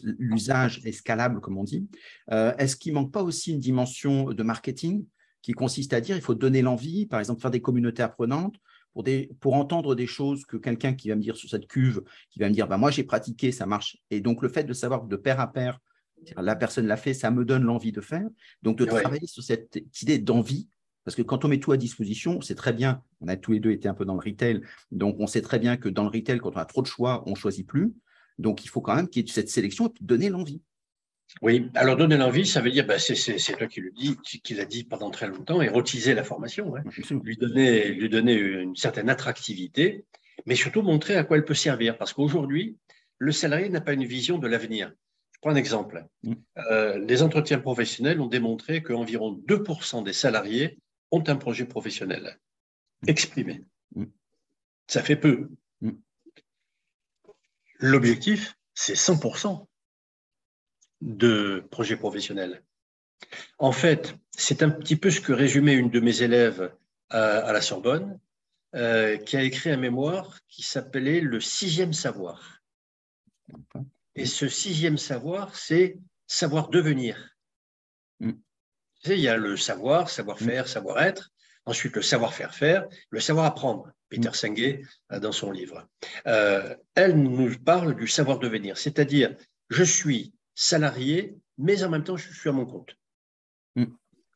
l'usage 0.02 0.80
est 0.84 0.92
scalable, 0.92 1.40
comme 1.40 1.58
on 1.58 1.64
dit. 1.64 1.88
Euh, 2.30 2.54
est-ce 2.58 2.76
qu'il 2.76 2.92
ne 2.92 3.00
manque 3.00 3.12
pas 3.12 3.22
aussi 3.22 3.52
une 3.52 3.60
dimension 3.60 4.32
de 4.32 4.42
marketing 4.42 5.04
qui 5.42 5.52
consiste 5.52 5.92
à 5.92 6.00
dire 6.00 6.16
il 6.16 6.22
faut 6.22 6.34
donner 6.34 6.62
l'envie, 6.62 7.06
par 7.06 7.18
exemple, 7.18 7.40
faire 7.40 7.50
des 7.50 7.62
communautés 7.62 8.02
apprenantes, 8.02 8.56
pour, 8.92 9.02
des, 9.02 9.30
pour 9.40 9.54
entendre 9.54 9.94
des 9.94 10.06
choses 10.06 10.44
que 10.44 10.56
quelqu'un 10.56 10.94
qui 10.94 11.08
va 11.08 11.14
me 11.14 11.20
dire 11.20 11.37
sur 11.37 11.49
cette 11.49 11.66
cuve, 11.66 12.02
qui 12.30 12.40
va 12.40 12.49
me 12.49 12.54
dire 12.54 12.66
bah, 12.66 12.76
moi 12.76 12.90
j'ai 12.90 13.04
pratiqué, 13.04 13.52
ça 13.52 13.66
marche. 13.66 13.96
Et 14.10 14.20
donc 14.20 14.42
le 14.42 14.49
fait 14.49 14.64
de 14.64 14.72
savoir 14.72 15.04
de 15.04 15.16
pair 15.16 15.40
à 15.40 15.52
pair, 15.52 15.78
la 16.37 16.56
personne 16.56 16.87
l'a 16.87 16.96
fait, 16.96 17.14
ça 17.14 17.30
me 17.30 17.44
donne 17.44 17.62
l'envie 17.62 17.92
de 17.92 18.00
faire. 18.00 18.28
Donc 18.62 18.76
de 18.78 18.84
travailler 18.84 19.26
sur 19.26 19.42
cette 19.42 19.80
idée 20.02 20.18
d'envie, 20.18 20.68
parce 21.10 21.16
que 21.16 21.23
quand 21.23 21.44
on 21.44 21.49
met 21.49 21.58
tout 21.58 21.73
à 21.73 21.76
disposition, 21.76 22.40
c'est 22.40 22.54
très 22.54 22.73
bien. 22.73 23.02
On 23.20 23.26
a 23.26 23.34
tous 23.34 23.50
les 23.50 23.58
deux 23.58 23.73
été 23.73 23.88
un 23.88 23.94
peu 23.94 24.04
dans 24.04 24.14
le 24.14 24.20
retail, 24.20 24.60
donc 24.92 25.16
on 25.18 25.26
sait 25.26 25.42
très 25.42 25.58
bien 25.58 25.76
que 25.76 25.88
dans 25.88 26.04
le 26.04 26.08
retail, 26.08 26.38
quand 26.38 26.52
on 26.54 26.60
a 26.60 26.64
trop 26.64 26.82
de 26.82 26.86
choix, 26.86 27.25
on 27.26 27.30
ne 27.30 27.34
choisit 27.34 27.66
plus. 27.66 27.92
Donc 28.38 28.64
il 28.64 28.68
faut 28.68 28.80
quand 28.80 28.94
même 28.94 29.08
qu'il 29.08 29.26
y 29.26 29.28
ait 29.28 29.32
cette 29.32 29.49
sélection 29.49 29.88
et 29.88 29.92
donner 30.00 30.28
l'envie. 30.28 30.62
Oui, 31.42 31.68
alors 31.75 31.96
donner 31.96 32.16
l'envie, 32.16 32.46
ça 32.46 32.60
veut 32.60 32.70
dire, 32.70 32.86
bah, 32.86 33.00
c'est 33.00 33.56
toi 33.58 33.66
qui 33.66 33.80
le 33.80 33.90
dis, 33.90 34.16
qui, 34.23 34.54
l'a 34.54 34.64
dit 34.64 34.84
pendant 34.84 35.10
très 35.10 35.26
longtemps, 35.26 35.60
érotiser 35.60 36.14
la 36.14 36.23
formation, 36.23 36.76
hein. 36.76 36.84
lui, 37.25 37.36
donner, 37.36 37.88
lui 37.88 38.08
donner 38.08 38.34
une 38.34 38.76
certaine 38.76 39.10
attractivité, 39.10 40.04
mais 40.46 40.54
surtout 40.54 40.82
montrer 40.82 41.16
à 41.16 41.25
quoi 41.25 41.38
elle 41.38 41.44
peut 41.44 41.54
servir. 41.54 41.99
Parce 41.99 42.12
qu'aujourd'hui, 42.12 42.76
le 43.18 43.32
salarié 43.32 43.68
n'a 43.68 43.80
pas 43.80 43.94
une 43.94 44.04
vision 44.04 44.38
de 44.38 44.46
l'avenir. 44.46 44.92
Je 45.32 45.49
prends 45.49 45.50
un 45.50 45.56
exemple. 45.56 46.06
Mm. 46.23 46.34
Euh, 46.70 46.99
les 46.99 47.23
entretiens 47.23 47.58
professionnels 47.58 48.20
ont 48.20 48.28
démontré 48.28 48.82
qu'environ 48.82 49.32
2% 49.49 50.04
des 50.04 50.12
salariés 50.12 50.78
ont 51.10 51.25
un 51.26 51.36
projet 51.36 51.64
professionnel 51.64 52.38
exprimé. 53.06 53.64
Mm. 53.94 54.04
Ça 54.86 55.02
fait 55.02 55.16
peu. 55.16 55.50
Mm. 55.80 55.92
L'objectif, 57.78 58.56
c'est 58.75 58.94
100% 58.94 59.66
de 61.00 61.66
projets 61.70 61.96
professionnels. 61.96 62.62
En 63.58 63.73
fait, 63.73 64.16
c'est 64.36 64.62
un 64.62 64.70
petit 64.70 64.96
peu 64.96 65.10
ce 65.10 65.20
que 65.20 65.32
résumait 65.32 65.75
une 65.75 65.90
de 65.90 66.00
mes 66.00 66.23
élèves 66.23 66.75
à, 67.10 67.52
la 67.52 67.60
Sorbonne, 67.60 68.20
euh, 68.75 69.16
qui 69.16 69.36
a 69.36 69.42
écrit 69.42 69.70
un 69.70 69.76
mémoire 69.76 70.38
qui 70.49 70.62
s'appelait 70.62 71.20
Le 71.20 71.40
sixième 71.40 71.92
savoir. 71.92 72.62
Et 74.14 74.26
ce 74.26 74.49
sixième 74.49 74.99
savoir, 74.99 75.56
c'est 75.56 75.99
savoir 76.26 76.68
devenir. 76.68 77.36
Mm. 78.20 78.32
Il 79.06 79.21
y 79.21 79.28
a 79.28 79.36
le 79.36 79.56
savoir, 79.56 80.10
savoir-faire, 80.10 80.65
mm. 80.65 80.69
savoir-être, 80.69 81.30
ensuite 81.65 81.97
le 81.97 82.02
savoir-faire 82.02 82.54
faire, 82.54 82.86
le 83.10 83.21
savoir-apprendre. 83.21 83.93
Peter 84.10 84.28
mm. 84.28 84.34
Senge, 84.34 85.21
dans 85.21 85.32
son 85.32 85.50
livre. 85.50 85.89
Euh, 86.26 86.75
elle 86.95 87.17
nous 87.17 87.56
parle 87.58 87.95
du 87.95 88.06
savoir 88.06 88.39
devenir, 88.39 88.76
c'est-à-dire 88.76 89.34
je 89.71 89.84
suis 89.84 90.34
salarié, 90.54 91.36
mais 91.56 91.82
en 91.84 91.89
même 91.89 92.04
temps, 92.04 92.17
je 92.17 92.32
suis 92.32 92.49
à 92.49 92.52
mon 92.52 92.67
compte. 92.67 92.97
Mm. 93.76 93.86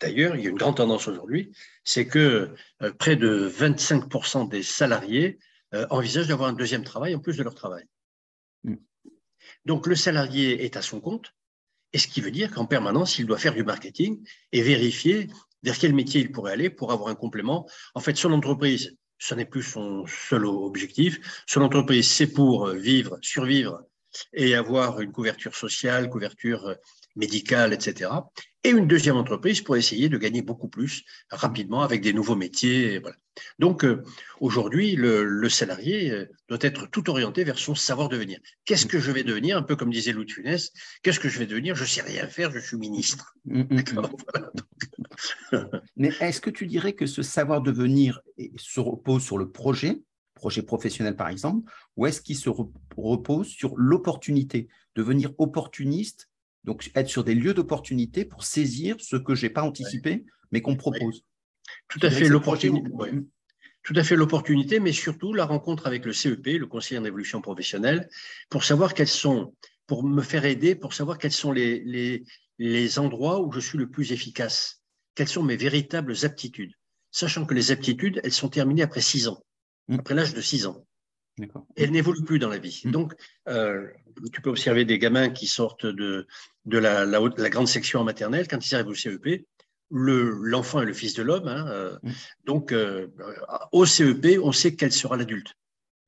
D'ailleurs, 0.00 0.36
il 0.36 0.44
y 0.44 0.46
a 0.46 0.50
une 0.50 0.58
grande 0.58 0.76
tendance 0.76 1.08
aujourd'hui, 1.08 1.52
c'est 1.82 2.06
que 2.06 2.54
euh, 2.82 2.92
près 2.92 3.16
de 3.16 3.48
25% 3.48 4.48
des 4.48 4.62
salariés 4.62 5.38
euh, 5.74 5.86
envisagent 5.90 6.28
d'avoir 6.28 6.48
un 6.48 6.54
deuxième 6.54 6.84
travail 6.84 7.14
en 7.14 7.20
plus 7.20 7.36
de 7.36 7.42
leur 7.42 7.54
travail. 7.54 7.84
Mm. 8.62 8.76
Donc, 9.64 9.86
le 9.86 9.96
salarié 9.96 10.64
est 10.64 10.76
à 10.76 10.82
son 10.82 11.00
compte, 11.00 11.34
et 11.94 11.98
ce 11.98 12.08
qui 12.08 12.20
veut 12.20 12.32
dire 12.32 12.50
qu'en 12.50 12.66
permanence, 12.66 13.18
il 13.20 13.24
doit 13.24 13.38
faire 13.38 13.54
du 13.54 13.62
marketing 13.62 14.20
et 14.52 14.62
vérifier 14.62 15.28
vers 15.62 15.78
quel 15.78 15.94
métier 15.94 16.20
il 16.20 16.32
pourrait 16.32 16.52
aller 16.52 16.68
pour 16.68 16.90
avoir 16.92 17.08
un 17.08 17.14
complément. 17.14 17.66
En 17.94 18.00
fait, 18.00 18.16
son 18.16 18.32
entreprise, 18.32 18.96
ce 19.18 19.34
n'est 19.34 19.44
plus 19.46 19.62
son 19.62 20.04
seul 20.06 20.44
objectif. 20.44 21.44
Son 21.46 21.62
entreprise, 21.62 22.08
c'est 22.10 22.26
pour 22.26 22.68
vivre, 22.70 23.16
survivre 23.22 23.80
et 24.32 24.56
avoir 24.56 25.00
une 25.00 25.12
couverture 25.12 25.54
sociale, 25.54 26.10
couverture 26.10 26.74
médicale, 27.14 27.72
etc. 27.72 28.10
Et 28.64 28.70
une 28.70 28.88
deuxième 28.88 29.16
entreprise 29.16 29.60
pour 29.60 29.76
essayer 29.76 30.08
de 30.08 30.18
gagner 30.18 30.42
beaucoup 30.42 30.68
plus 30.68 31.04
rapidement 31.30 31.82
avec 31.82 32.00
des 32.00 32.12
nouveaux 32.12 32.36
métiers. 32.36 33.00
Donc 33.58 33.84
euh, 33.84 34.02
aujourd'hui, 34.40 34.96
le, 34.96 35.48
salarié 35.48 36.10
euh, 36.10 36.26
doit 36.48 36.58
être 36.60 36.86
tout 36.86 37.10
orienté 37.10 37.44
vers 37.44 37.58
son 37.58 37.74
savoir 37.74 38.08
devenir. 38.08 38.38
Qu'est-ce 38.64 38.86
que 38.86 38.98
je 38.98 39.10
vais 39.10 39.24
devenir 39.24 39.56
Un 39.56 39.62
peu 39.62 39.76
comme 39.76 39.90
disait 39.90 40.12
Louis 40.12 40.28
Funès, 40.28 40.72
qu'est-ce 41.02 41.20
que 41.20 41.28
je 41.28 41.38
vais 41.38 41.46
devenir? 41.46 41.74
Je 41.74 41.82
ne 41.82 41.88
sais 41.88 42.02
rien 42.02 42.26
faire, 42.26 42.50
je 42.50 42.58
suis 42.58 42.76
ministre. 42.76 43.34
Mm, 43.44 43.62
mm, 43.62 43.82
mm. 43.92 44.08
Mais 45.96 46.10
est-ce 46.20 46.40
que 46.40 46.50
tu 46.50 46.66
dirais 46.66 46.92
que 46.92 47.06
ce 47.06 47.22
savoir 47.22 47.62
devenir 47.62 48.20
se 48.56 48.80
repose 48.80 49.22
sur 49.22 49.38
le 49.38 49.50
projet 49.50 50.00
projet 50.34 50.62
professionnel 50.62 51.16
par 51.16 51.28
exemple, 51.28 51.72
ou 51.96 52.06
est-ce 52.06 52.20
qu'il 52.20 52.36
se 52.36 52.50
repose 52.50 53.46
sur 53.46 53.74
l'opportunité, 53.76 54.68
devenir 54.94 55.32
opportuniste, 55.38 56.28
donc 56.64 56.90
être 56.94 57.08
sur 57.08 57.24
des 57.24 57.34
lieux 57.34 57.54
d'opportunité 57.54 58.24
pour 58.24 58.44
saisir 58.44 58.96
ce 58.98 59.16
que 59.16 59.34
je 59.34 59.46
n'ai 59.46 59.50
pas 59.50 59.62
anticipé, 59.62 60.26
mais 60.50 60.60
qu'on 60.60 60.76
propose 60.76 61.24
Tout 61.88 62.00
à 62.02 62.10
fait 62.10 62.28
l'opportunité. 62.28 62.90
Tout 63.82 63.94
à 63.96 64.02
fait 64.02 64.16
l'opportunité, 64.16 64.80
mais 64.80 64.92
surtout 64.92 65.34
la 65.34 65.44
rencontre 65.44 65.86
avec 65.86 66.06
le 66.06 66.14
CEP, 66.14 66.46
le 66.46 66.66
conseiller 66.66 66.98
en 66.98 67.04
évolution 67.04 67.42
professionnelle, 67.42 68.08
pour 68.48 68.64
savoir 68.64 68.94
quels 68.94 69.08
sont, 69.08 69.54
pour 69.86 70.04
me 70.04 70.22
faire 70.22 70.46
aider, 70.46 70.74
pour 70.74 70.94
savoir 70.94 71.18
quels 71.18 71.32
sont 71.32 71.52
les, 71.52 71.80
les, 71.80 72.24
les 72.58 72.98
endroits 72.98 73.42
où 73.42 73.52
je 73.52 73.60
suis 73.60 73.76
le 73.76 73.90
plus 73.90 74.12
efficace, 74.12 74.82
quelles 75.14 75.28
sont 75.28 75.42
mes 75.42 75.56
véritables 75.56 76.14
aptitudes, 76.22 76.72
sachant 77.10 77.44
que 77.44 77.52
les 77.52 77.72
aptitudes, 77.72 78.22
elles 78.24 78.32
sont 78.32 78.48
terminées 78.48 78.82
après 78.82 79.02
six 79.02 79.28
ans. 79.28 79.44
Mm. 79.88 79.94
après 79.96 80.14
l'âge 80.14 80.34
de 80.34 80.40
6 80.40 80.66
ans. 80.66 80.86
Et 81.38 81.82
elle 81.82 81.90
n'évolue 81.90 82.24
plus 82.24 82.38
dans 82.38 82.48
la 82.48 82.58
vie. 82.58 82.82
Mm. 82.84 82.90
Donc, 82.90 83.14
euh, 83.48 83.88
tu 84.32 84.40
peux 84.40 84.50
observer 84.50 84.84
des 84.84 84.98
gamins 84.98 85.30
qui 85.30 85.46
sortent 85.46 85.86
de, 85.86 86.26
de 86.64 86.78
la, 86.78 87.04
la, 87.04 87.50
grande 87.50 87.68
section 87.68 88.00
en 88.00 88.04
maternelle, 88.04 88.46
quand 88.48 88.64
ils 88.64 88.74
arrivent 88.74 88.88
au 88.88 88.94
CEP, 88.94 89.44
l'enfant 89.94 90.82
est 90.82 90.86
le 90.86 90.92
fils 90.92 91.14
de 91.14 91.22
l'homme. 91.22 91.48
Hein, 91.48 91.66
euh, 91.68 91.98
mm. 92.02 92.12
Donc, 92.44 92.72
euh, 92.72 93.08
au 93.72 93.86
CEP, 93.86 94.38
on 94.42 94.52
sait 94.52 94.74
quel 94.74 94.92
sera 94.92 95.16
l'adulte. 95.16 95.54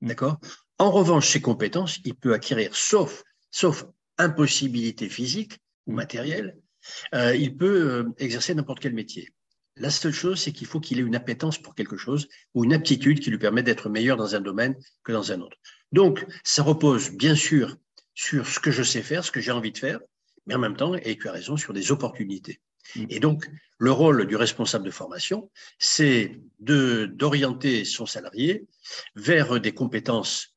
D'accord? 0.02 0.38
En 0.78 0.90
revanche, 0.90 1.28
ses 1.28 1.40
compétences, 1.40 2.00
il 2.04 2.14
peut 2.14 2.34
acquérir, 2.34 2.74
sauf, 2.76 3.22
sauf 3.50 3.86
impossibilité 4.18 5.08
physique 5.08 5.58
ou 5.86 5.92
matérielle, 5.92 6.58
il 7.12 7.56
peut 7.56 8.06
exercer 8.18 8.54
n'importe 8.54 8.80
quel 8.80 8.92
métier. 8.92 9.32
La 9.76 9.90
seule 9.90 10.12
chose, 10.12 10.40
c'est 10.40 10.52
qu'il 10.52 10.66
faut 10.66 10.80
qu'il 10.80 10.98
ait 10.98 11.02
une 11.02 11.16
appétence 11.16 11.58
pour 11.58 11.74
quelque 11.74 11.98
chose 11.98 12.28
ou 12.54 12.64
une 12.64 12.72
aptitude 12.72 13.20
qui 13.20 13.30
lui 13.30 13.38
permet 13.38 13.62
d'être 13.62 13.90
meilleur 13.90 14.16
dans 14.16 14.34
un 14.34 14.40
domaine 14.40 14.74
que 15.04 15.12
dans 15.12 15.32
un 15.32 15.40
autre. 15.40 15.58
Donc, 15.92 16.26
ça 16.44 16.62
repose 16.62 17.10
bien 17.10 17.34
sûr 17.34 17.76
sur 18.14 18.46
ce 18.46 18.58
que 18.58 18.70
je 18.70 18.82
sais 18.82 19.02
faire, 19.02 19.24
ce 19.24 19.30
que 19.30 19.40
j'ai 19.40 19.52
envie 19.52 19.72
de 19.72 19.78
faire, 19.78 20.00
mais 20.46 20.54
en 20.54 20.58
même 20.58 20.76
temps, 20.76 20.94
et 20.94 21.16
tu 21.18 21.28
as 21.28 21.32
raison, 21.32 21.58
sur 21.58 21.74
des 21.74 21.92
opportunités. 21.92 22.60
Mm. 22.94 23.06
Et 23.10 23.20
donc, 23.20 23.48
le 23.78 23.92
rôle 23.92 24.26
du 24.26 24.36
responsable 24.36 24.84
de 24.84 24.90
formation, 24.90 25.50
c'est 25.78 26.40
d'orienter 26.60 27.84
son 27.84 28.06
salarié 28.06 28.66
vers 29.14 29.60
des 29.60 29.72
compétences 29.72 30.56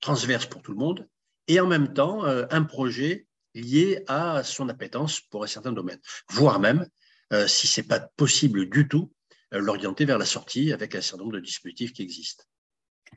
transverses 0.00 0.46
pour 0.46 0.62
tout 0.62 0.72
le 0.72 0.78
monde 0.78 1.08
et 1.48 1.60
en 1.60 1.66
même 1.66 1.92
temps 1.92 2.24
euh, 2.26 2.46
un 2.50 2.64
projet 2.64 3.26
lié 3.54 4.02
à 4.08 4.42
son 4.42 4.68
appétence 4.68 5.20
pour 5.20 5.44
un 5.44 5.46
certain 5.46 5.72
domaine, 5.72 6.00
voire 6.30 6.60
même 6.60 6.86
euh, 7.32 7.46
si 7.46 7.66
ce 7.66 7.80
n'est 7.80 7.86
pas 7.86 8.00
possible 8.00 8.68
du 8.68 8.88
tout, 8.88 9.12
euh, 9.54 9.60
l'orienter 9.60 10.04
vers 10.04 10.18
la 10.18 10.26
sortie 10.26 10.72
avec 10.72 10.94
un 10.94 11.00
certain 11.00 11.24
nombre 11.24 11.36
de 11.36 11.40
dispositifs 11.40 11.92
qui 11.92 12.02
existent. 12.02 12.44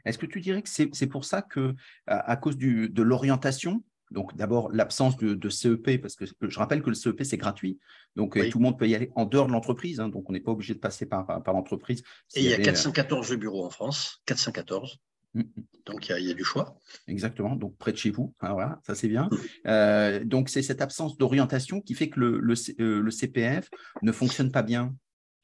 Est-ce 0.06 0.18
que 0.18 0.28
tu 0.28 0.40
dirais 0.40 0.62
que 0.62 0.70
c'est 0.70 1.08
pour 1.08 1.26
ça 1.26 1.42
que, 1.42 1.74
à, 2.06 2.38
cause 2.38 2.58
de 2.58 3.02
l'orientation, 3.02 3.84
donc 4.12 4.36
d'abord 4.36 4.72
l'absence 4.72 5.18
de, 5.18 5.50
CEP, 5.50 6.02
parce 6.02 6.16
que 6.16 6.26
je 6.26 6.60
rappelle 6.60 6.82
que 6.82 6.90
le 6.90 6.96
CEP 6.96 7.24
c'est 7.24 7.38
gratuit, 7.38 7.80
donc 8.16 8.34
tout 8.50 8.58
le 8.58 8.64
monde 8.64 8.78
peut 8.78 8.88
y 8.88 8.96
aller 8.96 9.12
en 9.16 9.26
dehors 9.26 9.48
de 9.48 9.52
l'entreprise, 9.52 10.00
hein, 10.00 10.10
donc 10.10 10.30
on 10.30 10.34
n'est 10.34 10.40
pas 10.40 10.52
obligé 10.52 10.74
de 10.74 10.80
passer 10.80 11.06
par, 11.06 11.44
par, 11.44 11.54
l'entreprise. 11.54 12.04
Et 12.36 12.42
il 12.42 12.50
y 12.50 12.54
a 12.54 12.58
414 12.58 13.32
euh, 13.32 13.38
bureaux 13.38 13.66
en 13.66 13.70
France, 13.70 14.22
414. 14.26 14.98
Mm, 15.34 15.42
mm. 15.42 15.46
Donc 15.86 16.10
il 16.10 16.26
y, 16.26 16.32
a, 16.32 16.34
du 16.34 16.44
choix. 16.44 16.76
Exactement, 17.08 17.56
donc 17.56 17.78
près 17.78 17.92
de 17.92 17.98
chez 17.98 18.12
vous, 18.12 18.34
hein, 18.42 18.54
voilà, 18.54 18.80
ça 18.86 18.96
c'est 18.96 19.08
bien. 19.08 19.30
Mm. 19.66 20.26
donc 20.26 20.50
c'est 20.50 20.62
cette 20.64 20.82
absence 20.82 21.18
d'orientation 21.18 21.82
qui 21.82 21.94
fait 21.94 22.10
que 22.10 22.20
le, 22.20 22.40
le, 22.40 23.12
CPF 23.12 23.70
ne 24.02 24.12
fonctionne 24.12 24.52
pas 24.52 24.64
bien 24.64 24.96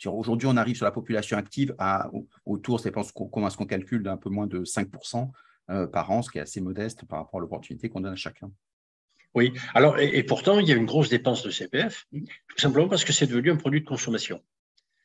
Aujourd'hui, 0.05 0.47
on 0.47 0.57
arrive 0.57 0.75
sur 0.75 0.85
la 0.85 0.91
population 0.91 1.37
active 1.37 1.73
à 1.79 2.09
autour, 2.45 2.79
c'est 2.79 2.91
comment 2.91 3.47
est-ce 3.47 3.57
qu'on 3.57 3.65
calcule, 3.65 4.03
d'un 4.03 4.17
peu 4.17 4.29
moins 4.29 4.47
de 4.47 4.59
5% 4.59 5.17
euh, 5.17 5.25
par 5.91 6.11
an, 6.11 6.21
ce 6.21 6.29
qui 6.29 6.37
est 6.37 6.41
assez 6.41 6.61
modeste 6.61 7.05
par 7.05 7.19
rapport 7.19 7.39
à 7.39 7.41
l'opportunité 7.41 7.89
qu'on 7.89 8.01
donne 8.01 8.13
à 8.13 8.17
chacun. 8.17 8.51
Oui, 9.33 9.51
alors, 9.73 9.99
et, 9.99 10.23
pourtant, 10.23 10.59
il 10.59 10.67
y 10.67 10.71
a 10.71 10.75
une 10.75 10.85
grosse 10.85 11.09
dépense 11.09 11.43
de 11.43 11.51
CPF, 11.51 12.07
tout 12.13 12.57
simplement 12.57 12.87
parce 12.87 13.03
que 13.03 13.11
c'est 13.11 13.27
devenu 13.27 13.51
un 13.51 13.57
produit 13.57 13.81
de 13.81 13.85
consommation. 13.85 14.41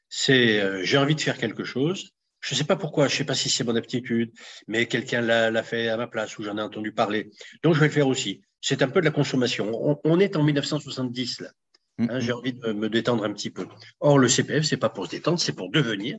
C'est 0.09 0.61
euh, 0.61 0.83
j'ai 0.85 0.99
envie 0.99 1.17
de 1.17 1.21
faire 1.21 1.37
quelque 1.37 1.65
chose, 1.65 2.13
je 2.41 2.55
ne 2.55 2.59
sais 2.59 2.65
pas 2.65 2.77
pourquoi, 2.77 3.09
je 3.09 3.15
ne 3.15 3.19
sais 3.19 3.25
pas 3.25 3.35
si 3.35 3.51
c'est 3.51 3.65
mon 3.65 3.77
aptitude, 3.77 4.33
mais 4.67 4.87
quelqu'un 4.87 5.21
l'a 5.21 5.63
fait 5.63 5.89
à 5.89 5.97
ma 5.97 6.07
place 6.07 6.39
ou 6.39 6.45
j'en 6.45 6.57
ai 6.57 6.63
entendu 6.63 6.93
parler. 6.93 7.31
Donc, 7.63 7.75
je 7.75 7.81
vais 7.81 7.87
le 7.87 7.93
faire 7.93 8.09
aussi. 8.09 8.41
C'est 8.61 8.83
un 8.83 8.89
peu 8.89 9.01
de 9.01 9.05
la 9.05 9.11
consommation. 9.11 9.71
On, 9.75 9.99
on 10.05 10.21
est 10.21 10.37
en 10.37 10.43
1970, 10.43 11.41
là. 11.41 11.51
Hein, 11.99 12.21
j'ai 12.21 12.33
envie 12.33 12.55
de 12.55 12.73
me 12.73 12.89
détendre 12.89 13.25
un 13.25 13.33
petit 13.33 13.51
peu. 13.51 13.67
Or, 14.01 14.19
le 14.19 14.29
CPF, 14.29 14.65
c'est 14.65 14.79
pas 14.79 14.89
pour 14.89 15.07
se 15.07 15.11
détendre, 15.11 15.39
c'est 15.39 15.53
pour 15.53 15.71
devenir. 15.71 16.19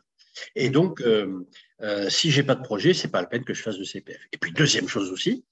Et 0.56 0.70
donc, 0.70 1.02
euh, 1.02 1.48
euh, 1.82 2.10
si 2.10 2.32
j'ai 2.32 2.44
pas 2.44 2.56
de 2.56 2.64
projet, 2.64 2.94
c'est 2.94 3.08
pas 3.08 3.22
la 3.22 3.28
peine 3.28 3.44
que 3.44 3.54
je 3.54 3.62
fasse 3.62 3.78
de 3.78 3.84
CPF. 3.84 4.22
Et 4.32 4.38
puis, 4.38 4.52
deuxième 4.52 4.88
chose 4.88 5.12
aussi, 5.12 5.46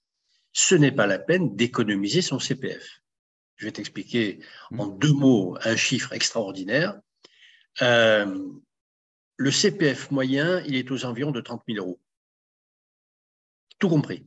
ce 0.54 0.76
n'est 0.76 0.92
pas 0.92 1.08
la 1.08 1.20
peine 1.20 1.56
d'économiser 1.56 2.22
son 2.22 2.40
CPF. 2.40 3.02
Je 3.56 3.66
vais 3.66 3.72
t'expliquer 3.72 4.40
en 4.78 4.88
deux 4.88 5.12
mots 5.12 5.58
un 5.64 5.76
chiffre 5.76 6.14
extraordinaire. 6.14 7.00
Euh, 7.82 8.48
le 9.36 9.52
CPF 9.52 10.12
moyen, 10.12 10.62
il 10.66 10.76
est 10.76 10.92
aux 10.92 11.06
environs 11.06 11.32
de 11.32 11.42
30 11.42 11.64
000 11.68 11.86
euros. 11.86 12.00
Tout 13.80 13.90
compris. 13.90 14.26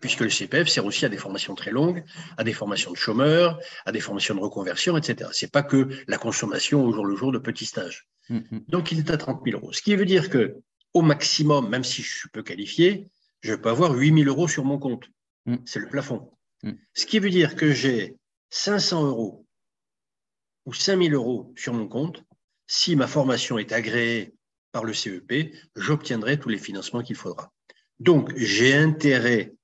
Puisque 0.00 0.20
le 0.20 0.30
CPF 0.30 0.68
sert 0.68 0.84
aussi 0.84 1.04
à 1.04 1.08
des 1.08 1.16
formations 1.16 1.54
très 1.54 1.72
longues, 1.72 2.04
à 2.36 2.44
des 2.44 2.52
formations 2.52 2.92
de 2.92 2.96
chômeurs, 2.96 3.58
à 3.84 3.92
des 3.92 4.00
formations 4.00 4.34
de 4.34 4.40
reconversion, 4.40 4.96
etc. 4.96 5.30
Ce 5.32 5.44
n'est 5.44 5.50
pas 5.50 5.62
que 5.62 5.88
la 6.06 6.18
consommation 6.18 6.84
au 6.84 6.92
jour 6.92 7.04
le 7.04 7.16
jour 7.16 7.32
de 7.32 7.38
petits 7.38 7.66
stages. 7.66 8.08
Mm, 8.28 8.38
mm. 8.38 8.60
Donc, 8.68 8.92
il 8.92 9.00
est 9.00 9.10
à 9.10 9.16
30 9.16 9.42
000 9.44 9.58
euros. 9.58 9.72
Ce 9.72 9.82
qui 9.82 9.94
veut 9.96 10.06
dire 10.06 10.30
que, 10.30 10.56
au 10.94 11.02
maximum, 11.02 11.68
même 11.68 11.84
si 11.84 12.02
je 12.02 12.14
suis 12.14 12.28
peu 12.28 12.42
qualifié, 12.42 13.08
je 13.40 13.54
peux 13.54 13.68
avoir 13.68 13.92
8 13.92 14.24
000 14.24 14.28
euros 14.28 14.48
sur 14.48 14.64
mon 14.64 14.78
compte. 14.78 15.08
Mm. 15.46 15.56
C'est 15.64 15.80
le 15.80 15.88
plafond. 15.88 16.30
Ce 16.92 17.06
qui 17.06 17.18
veut 17.20 17.30
dire 17.30 17.56
que 17.56 17.72
j'ai 17.72 18.16
500 18.50 19.06
euros 19.06 19.46
ou 20.66 20.74
5 20.74 21.02
000 21.02 21.14
euros 21.14 21.52
sur 21.56 21.72
mon 21.72 21.88
compte. 21.88 22.22
Si 22.66 22.96
ma 22.96 23.06
formation 23.06 23.58
est 23.58 23.72
agréée 23.72 24.34
par 24.72 24.84
le 24.84 24.92
CEP, 24.92 25.54
j'obtiendrai 25.74 26.38
tous 26.38 26.48
les 26.48 26.58
financements 26.58 27.02
qu'il 27.02 27.16
faudra. 27.16 27.50
Donc, 27.98 28.32
j'ai 28.36 28.74
intérêt 28.74 29.54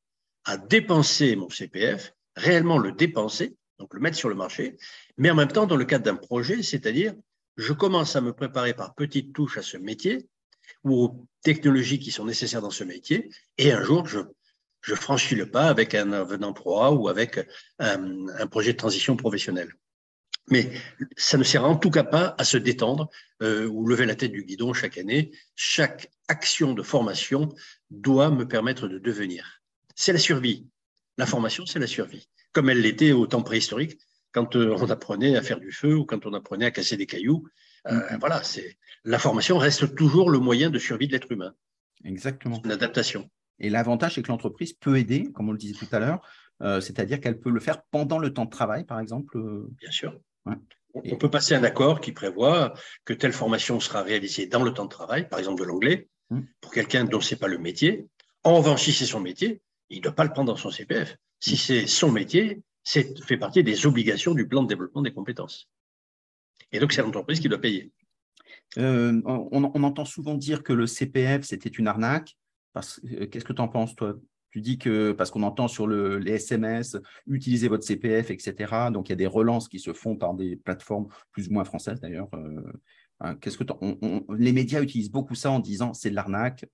à 0.45 0.57
dépenser 0.57 1.37
mon 1.37 1.51
CPF, 1.51 2.15
réellement 2.35 2.79
le 2.79 2.93
dépenser, 2.93 3.57
donc 3.79 3.93
le 3.95 4.01
mettre 4.01 4.17
sur 4.17 4.29
le 4.29 4.35
marché, 4.35 4.77
mais 5.17 5.31
en 5.31 5.35
même 5.35 5.49
temps 5.49 5.67
dans 5.67 5.77
le 5.77 5.85
cadre 5.85 6.05
d'un 6.05 6.17
projet, 6.17 6.63
c'est-à-dire 6.63 7.15
je 7.57 7.73
commence 7.73 8.17
à 8.17 8.21
me 8.21 8.33
préparer 8.33 8.75
par 8.75 8.95
petites 8.95 9.33
touches 9.33 9.59
à 9.59 9.63
ce 9.63 9.77
métier 9.77 10.27
ou 10.85 11.05
aux 11.05 11.27
technologies 11.43 11.99
qui 11.99 12.11
sont 12.11 12.25
nécessaires 12.25 12.63
dans 12.63 12.71
ce 12.71 12.85
métier, 12.85 13.31
et 13.59 13.73
un 13.73 13.83
jour, 13.83 14.07
je, 14.07 14.21
franchis 14.95 15.35
le 15.35 15.51
pas 15.51 15.69
avec 15.69 15.95
un, 15.95 16.13
un 16.13 16.43
emploi 16.43 16.93
ou 16.93 17.09
avec 17.09 17.39
un, 17.79 18.29
un 18.29 18.47
projet 18.47 18.73
de 18.73 18.79
transition 18.79 19.17
professionnelle. 19.17 19.73
Mais 20.49 20.71
ça 21.17 21.39
ne 21.39 21.43
sert 21.43 21.65
en 21.65 21.77
tout 21.77 21.91
cas 21.91 22.05
pas 22.05 22.35
à 22.39 22.45
se 22.45 22.57
détendre 22.57 23.11
euh, 23.43 23.67
ou 23.67 23.87
lever 23.87 24.07
la 24.07 24.15
tête 24.15 24.33
du 24.33 24.45
guidon 24.45 24.73
chaque 24.73 24.99
année. 24.99 25.33
Chaque 25.57 26.11
action 26.29 26.73
de 26.73 26.83
formation 26.83 27.49
doit 27.91 28.31
me 28.31 28.47
permettre 28.47 28.87
de 28.87 28.99
devenir. 28.99 29.61
C'est 29.95 30.13
la 30.13 30.19
survie. 30.19 30.69
La 31.19 31.27
formation, 31.27 31.67
c'est 31.67 31.79
la 31.79 31.87
survie. 31.87 32.29
Comme 32.53 32.71
elle 32.71 32.81
l'était 32.81 33.13
au 33.13 33.27
temps 33.27 33.43
préhistorique, 33.43 33.99
quand 34.33 34.55
euh, 34.55 34.77
on 34.79 34.91
apprenait 34.91 35.37
à 35.37 35.43
faire 35.43 35.59
du 35.59 35.73
feu 35.73 35.97
ou 35.97 36.05
quand 36.05 36.27
on 36.27 36.35
apprenait 36.35 36.67
à 36.67 36.71
casser 36.71 36.97
des 36.97 37.07
cailloux. 37.07 37.49
Euh. 37.91 38.17
Voilà, 38.21 38.43
c'est 38.43 38.77
la 39.05 39.19
formation 39.19 39.59
reste 39.59 39.95
toujours 39.95 40.31
le 40.31 40.39
moyen 40.39 40.71
de 40.71 40.79
survie 40.79 41.07
de 41.07 41.13
l'être 41.13 41.31
humain. 41.31 41.55
Exactement. 42.05 42.61
Une 42.65 42.73
adaptation. 42.73 43.31
Et 43.59 43.71
l'avantage, 43.71 44.15
c'est 44.15 44.23
que 44.23 44.29
l'entreprise 44.29 44.73
peut 44.75 44.99
aider, 44.99 45.31
comme 45.33 45.49
on 45.49 45.53
le 45.53 45.59
disait 45.59 45.75
tout 45.75 45.89
à 45.95 45.99
l'heure, 45.99 46.21
c'est-à-dire 46.81 47.21
qu'elle 47.21 47.39
peut 47.39 47.51
le 47.51 47.61
faire 47.61 47.83
pendant 47.91 48.19
le 48.19 48.33
temps 48.33 48.45
de 48.45 48.51
travail, 48.51 48.85
par 48.85 49.01
exemple. 49.01 49.39
Bien 49.79 49.91
sûr. 49.91 50.21
On 51.05 51.17
peut 51.17 51.31
passer 51.31 51.55
un 51.55 51.65
accord 51.65 52.01
qui 52.01 52.13
prévoit 52.13 52.75
que 53.05 53.13
telle 53.13 53.33
formation 53.33 53.81
sera 53.81 54.03
réalisée 54.03 54.47
dans 54.47 54.63
le 54.63 54.73
temps 54.73 54.85
de 54.85 54.91
travail, 54.91 55.29
par 55.29 55.39
exemple 55.39 55.61
de 55.61 55.67
l'anglais, 55.67 56.09
hmm. 56.31 56.41
pour 56.61 56.73
quelqu'un 56.73 57.05
dont 57.05 57.21
ce 57.21 57.35
n'est 57.35 57.39
pas 57.39 57.49
le 57.49 57.59
métier. 57.59 58.07
En 58.45 58.57
revanche, 58.57 58.83
si 58.83 58.93
c'est 58.93 59.07
son 59.07 59.21
métier, 59.21 59.61
il 59.91 59.99
ne 59.99 60.03
doit 60.03 60.15
pas 60.15 60.25
le 60.25 60.31
prendre 60.31 60.53
dans 60.53 60.57
son 60.57 60.71
CPF. 60.71 61.17
Si 61.41 61.55
hmm. 61.55 61.57
c'est 61.57 61.87
son 61.87 62.11
métier, 62.11 62.63
c'est 62.83 63.19
fait 63.25 63.37
partie 63.37 63.63
des 63.63 63.87
obligations 63.87 64.33
du 64.33 64.49
plan 64.49 64.63
de 64.63 64.69
développement 64.69 65.03
des 65.03 65.13
compétences. 65.13 65.69
Et 66.77 66.79
donc, 66.79 66.93
c'est 66.93 67.01
l'entreprise 67.01 67.41
qui 67.41 67.49
doit 67.49 67.61
payer. 67.61 67.91
Euh, 68.77 69.23
on, 69.25 69.65
entend 69.65 70.05
souvent 70.05 70.35
dire 70.35 70.63
que 70.63 70.75
le 70.75 70.87
CPF, 70.87 71.43
c'était 71.45 71.71
une 71.71 71.89
arnaque. 71.89 72.37
Euh, 72.77 73.27
qu'est-ce 73.27 73.47
que 73.47 73.55
tu 73.55 73.63
en 73.63 73.69
penses, 73.69 73.97
toi? 73.97 74.15
Tu 74.51 74.61
dis 74.61 74.79
que, 74.79 75.13
parce 75.13 75.31
qu'on 75.31 75.43
entend 75.43 75.69
sur 75.69 75.89
les 75.89 76.33
SMS, 76.33 76.99
utilisez 77.27 77.69
votre 77.69 77.85
CPF, 77.85 78.31
etc. 78.31 78.91
Donc, 78.93 79.09
il 79.09 79.13
y 79.13 79.15
a 79.15 79.17
des 79.17 79.27
relances 79.27 79.69
qui 79.69 79.79
se 79.79 79.95
font 79.95 80.17
par 80.17 80.35
des 80.35 80.57
plateformes 80.57 81.09
plus 81.31 81.49
ou 81.49 81.55
moins 81.55 81.65
françaises 81.65 82.01
d'ailleurs. 82.01 82.29
Euh, 82.35 82.61
hein, 83.21 83.37
qu'est-ce 83.37 83.57
que 83.57 83.65
les 84.35 84.53
médias 84.53 84.83
utilisent 84.83 85.11
beaucoup 85.11 85.35
ça 85.35 85.51
en 85.51 85.61
disant 85.61 85.95
c'est 85.95 86.11
de 86.11 86.15
l'arnaque. 86.15 86.67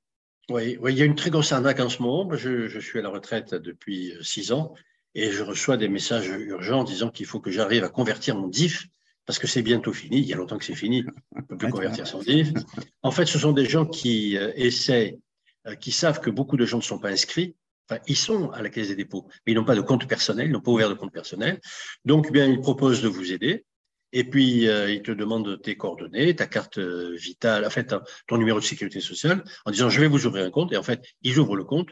Oui, 0.51 0.77
oui, 0.81 0.93
il 0.93 0.99
y 0.99 1.03
a 1.03 1.05
une 1.05 1.15
très 1.15 1.31
grosse 1.31 1.53
arnaque 1.53 1.79
en 1.79 1.88
ce 1.88 2.03
moment. 2.03 2.29
Je, 2.35 2.67
je 2.67 2.81
suis 2.81 2.99
à 2.99 3.03
la 3.03 3.09
retraite 3.09 3.55
depuis 3.55 4.12
six 4.21 4.51
ans 4.51 4.75
et 5.15 5.31
je 5.31 5.45
reçois 5.45 5.77
des 5.77 5.88
messages 5.88 6.29
urgents 6.29 6.83
disant 6.83 7.11
qu'il 7.11 7.27
faut 7.27 7.38
que 7.38 7.53
j'arrive 7.53 7.85
à 7.85 7.88
convertir 7.88 8.37
mon 8.37 8.49
DIF 8.49 8.88
parce 9.26 9.38
que 9.38 9.46
c'est 9.46 9.62
bientôt 9.62 9.92
fini. 9.92 10.18
Il 10.18 10.26
y 10.26 10.32
a 10.32 10.37
longtemps 10.37 10.58
que 10.58 10.64
c'est 10.64 10.74
fini. 10.74 11.04
On 11.37 11.40
ne 11.40 11.44
peut 11.44 11.56
plus 11.56 11.70
convertir 11.70 12.06
son 12.06 12.20
DIF. 12.20 12.52
En 13.02 13.11
fait, 13.11 13.26
ce 13.26 13.38
sont 13.38 13.52
des 13.52 13.66
gens 13.66 13.87
qui 13.87 14.37
euh, 14.37 14.52
essaient, 14.56 15.18
qui 15.80 15.92
savent 15.92 16.20
que 16.20 16.30
beaucoup 16.30 16.56
de 16.56 16.66
gens 16.66 16.78
ne 16.78 16.82
sont 16.82 16.98
pas 16.98 17.11
inscrits 17.11 17.54
ils 18.06 18.16
sont 18.16 18.50
à 18.50 18.62
la 18.62 18.70
Caisse 18.70 18.88
des 18.88 18.96
dépôts, 18.96 19.26
mais 19.46 19.52
ils 19.52 19.54
n'ont 19.54 19.64
pas 19.64 19.74
de 19.74 19.80
compte 19.80 20.06
personnel, 20.08 20.46
ils 20.46 20.52
n'ont 20.52 20.61
pas 20.61 20.70
ouvert 20.70 20.88
de 20.88 20.94
compte 20.94 21.12
personnel. 21.12 21.61
Donc, 22.04 22.26
eh 22.28 22.32
bien, 22.32 22.46
ils 22.46 22.61
proposent 22.61 23.02
de 23.02 23.08
vous 23.08 23.32
aider. 23.32 23.64
Et 24.12 24.24
puis, 24.24 24.68
euh, 24.68 24.90
ils 24.90 25.02
te 25.02 25.11
demandent 25.11 25.61
tes 25.62 25.76
coordonnées, 25.76 26.37
ta 26.37 26.46
carte 26.46 26.78
euh, 26.78 27.16
vitale, 27.16 27.64
en 27.64 27.70
fait, 27.70 27.94
ton 28.26 28.37
numéro 28.37 28.61
de 28.61 28.64
sécurité 28.64 29.00
sociale, 29.00 29.42
en 29.64 29.70
disant 29.70 29.88
je 29.88 30.00
vais 30.00 30.06
vous 30.06 30.26
ouvrir 30.26 30.44
un 30.44 30.50
compte. 30.50 30.72
Et 30.72 30.76
en 30.76 30.82
fait, 30.82 31.02
ils 31.22 31.38
ouvrent 31.38 31.56
le 31.56 31.64
compte, 31.64 31.88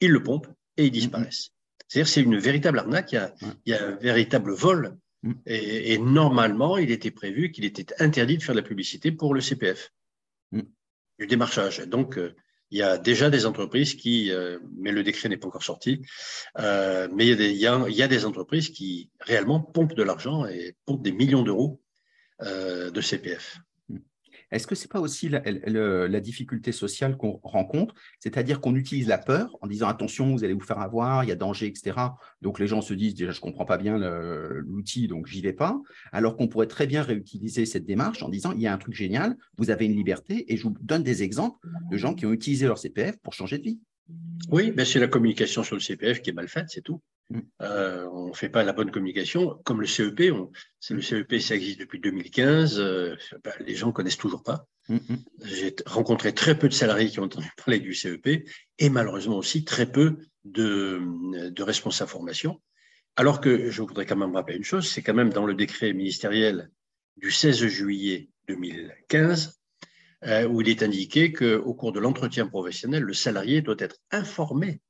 ils 0.00 0.10
le 0.10 0.22
pompent 0.22 0.48
et 0.78 0.86
ils 0.86 0.90
disparaissent. 0.90 1.50
C'est-à-dire, 1.86 2.08
c'est 2.08 2.22
une 2.22 2.38
véritable 2.38 2.78
arnaque. 2.78 3.12
Il 3.12 3.70
y 3.70 3.74
a, 3.74 3.86
un 3.86 3.96
véritable 3.96 4.52
vol. 4.52 4.96
Mm. 5.22 5.32
Et, 5.46 5.92
et, 5.94 5.98
normalement, 5.98 6.78
il 6.78 6.90
était 6.90 7.10
prévu 7.10 7.50
qu'il 7.50 7.64
était 7.64 7.94
interdit 8.00 8.38
de 8.38 8.42
faire 8.42 8.54
de 8.54 8.60
la 8.60 8.66
publicité 8.66 9.12
pour 9.12 9.34
le 9.34 9.40
CPF, 9.40 9.92
mm. 10.52 10.62
du 11.18 11.26
démarchage. 11.26 11.80
Donc, 11.80 12.18
euh, 12.18 12.34
il 12.70 12.78
y 12.78 12.82
a 12.82 12.98
déjà 12.98 13.30
des 13.30 13.46
entreprises 13.46 13.94
qui, 13.94 14.30
euh, 14.30 14.58
mais 14.76 14.92
le 14.92 15.02
décret 15.02 15.30
n'est 15.30 15.38
pas 15.38 15.48
encore 15.48 15.62
sorti, 15.62 16.02
euh, 16.58 17.08
mais 17.14 17.26
il 17.26 17.30
y, 17.30 17.32
a 17.32 17.36
des, 17.36 17.50
il, 17.50 17.96
y 17.96 18.02
a, 18.02 18.08
des, 18.08 18.26
entreprises 18.26 18.68
qui 18.68 19.10
réellement 19.20 19.60
pompent 19.60 19.94
de 19.94 20.02
l'argent 20.02 20.44
et 20.44 20.76
pompent 20.84 21.02
des 21.02 21.12
millions 21.12 21.42
d'euros 21.42 21.80
de 22.40 23.00
CPF. 23.00 23.58
Est-ce 24.50 24.66
que 24.66 24.74
ce 24.74 24.84
n'est 24.84 24.88
pas 24.88 25.00
aussi 25.00 25.28
la, 25.28 26.20
difficulté 26.20 26.72
sociale 26.72 27.16
qu'on 27.16 27.40
rencontre? 27.42 27.94
C'est-à-dire 28.20 28.60
qu'on 28.60 28.74
utilise 28.74 29.08
la 29.08 29.18
peur 29.18 29.56
en 29.60 29.66
disant 29.66 29.88
attention, 29.88 30.32
vous 30.32 30.44
allez 30.44 30.54
vous 30.54 30.60
faire 30.60 30.80
avoir, 30.80 31.24
il 31.24 31.28
y 31.28 31.32
a 31.32 31.36
danger, 31.36 31.66
etc. 31.66 31.96
Donc 32.40 32.58
les 32.58 32.66
gens 32.66 32.80
se 32.80 32.94
disent 32.94 33.14
déjà, 33.14 33.32
je 33.32 33.38
ne 33.38 33.42
comprends 33.42 33.64
pas 33.64 33.78
bien 33.78 33.98
l'outil, 33.98 35.08
donc 35.08 35.26
j'y 35.26 35.40
vais 35.40 35.52
pas. 35.52 35.80
Alors 36.12 36.36
qu'on 36.36 36.48
pourrait 36.48 36.66
très 36.66 36.86
bien 36.86 37.02
réutiliser 37.02 37.66
cette 37.66 37.84
démarche 37.84 38.22
en 38.22 38.28
disant 38.28 38.52
il 38.52 38.60
y 38.60 38.66
a 38.66 38.72
un 38.72 38.78
truc 38.78 38.94
génial, 38.94 39.36
vous 39.56 39.70
avez 39.70 39.86
une 39.86 39.96
liberté, 39.96 40.52
et 40.52 40.56
je 40.56 40.64
vous 40.64 40.74
donne 40.80 41.02
des 41.02 41.22
exemples 41.22 41.58
de 41.90 41.96
gens 41.96 42.14
qui 42.14 42.26
ont 42.26 42.32
utilisé 42.32 42.66
leur 42.66 42.78
CPF 42.78 43.18
pour 43.18 43.32
changer 43.32 43.58
de 43.58 43.64
vie. 43.64 43.80
Oui, 44.50 44.70
ben 44.70 44.86
c'est 44.86 45.00
la 45.00 45.08
communication 45.08 45.62
sur 45.62 45.76
le 45.76 45.80
CPF 45.80 46.22
qui 46.22 46.30
est 46.30 46.32
mal 46.34 46.48
faite, 46.48 46.66
c'est 46.68 46.80
tout. 46.80 47.02
Euh, 47.60 48.08
on 48.12 48.28
ne 48.28 48.32
fait 48.32 48.48
pas 48.48 48.64
la 48.64 48.72
bonne 48.72 48.90
communication. 48.90 49.60
Comme 49.64 49.80
le 49.80 49.86
CEP, 49.86 50.32
c'est 50.80 50.94
le 50.94 51.02
CEP, 51.02 51.40
ça 51.40 51.54
existe 51.54 51.80
depuis 51.80 52.00
2015. 52.00 52.78
Euh, 52.78 53.16
ben, 53.44 53.52
les 53.60 53.74
gens 53.74 53.88
ne 53.88 53.92
connaissent 53.92 54.16
toujours 54.16 54.42
pas. 54.42 54.66
Mm, 54.88 54.96
mm. 54.96 55.16
J'ai 55.44 55.76
rencontré 55.86 56.32
très 56.32 56.58
peu 56.58 56.68
de 56.68 56.74
salariés 56.74 57.10
qui 57.10 57.20
ont 57.20 57.24
entendu 57.24 57.50
parler 57.64 57.80
du 57.80 57.94
CEP 57.94 58.48
et 58.78 58.90
malheureusement 58.90 59.36
aussi 59.36 59.64
très 59.64 59.90
peu 59.90 60.18
de, 60.44 61.00
de 61.50 61.62
responsables 61.62 62.10
formation. 62.10 62.60
Alors 63.16 63.40
que 63.40 63.70
je 63.70 63.82
voudrais 63.82 64.06
quand 64.06 64.16
même 64.16 64.34
rappeler 64.34 64.56
une 64.56 64.64
chose, 64.64 64.88
c'est 64.88 65.02
quand 65.02 65.14
même 65.14 65.32
dans 65.32 65.44
le 65.44 65.54
décret 65.54 65.92
ministériel 65.92 66.70
du 67.16 67.30
16 67.30 67.66
juillet 67.66 68.30
2015 68.46 69.60
euh, 70.24 70.46
où 70.48 70.60
il 70.60 70.68
est 70.68 70.82
indiqué 70.82 71.32
qu'au 71.32 71.74
cours 71.74 71.92
de 71.92 72.00
l'entretien 72.00 72.46
professionnel, 72.46 73.02
le 73.02 73.12
salarié 73.12 73.60
doit 73.60 73.76
être 73.78 73.96
informé 74.10 74.80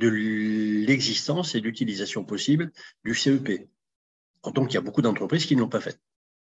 de 0.00 0.08
l'existence 0.08 1.54
et 1.54 1.60
l'utilisation 1.60 2.24
possible 2.24 2.72
du 3.04 3.14
CEP. 3.14 3.68
Donc, 4.54 4.72
il 4.72 4.74
y 4.74 4.78
a 4.78 4.80
beaucoup 4.80 5.02
d'entreprises 5.02 5.44
qui 5.44 5.54
ne 5.54 5.60
l'ont 5.60 5.68
pas 5.68 5.80
fait. 5.80 6.00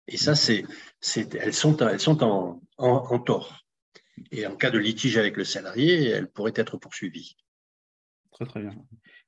Et 0.07 0.19
ça, 0.19 0.35
c'est, 0.35 0.65
elles 1.35 1.55
sont, 1.55 1.77
elles 1.79 2.01
sont 2.01 2.23
en, 2.23 2.63
en, 2.77 3.19
tort. 3.19 3.65
Et 4.31 4.47
en 4.47 4.55
cas 4.55 4.71
de 4.71 4.79
litige 4.79 5.17
avec 5.17 5.37
le 5.37 5.45
salarié, 5.45 6.05
elles 6.05 6.31
pourraient 6.31 6.53
être 6.55 6.77
poursuivies. 6.77 7.37
Très, 8.31 8.45
très 8.45 8.61
bien. 8.61 8.75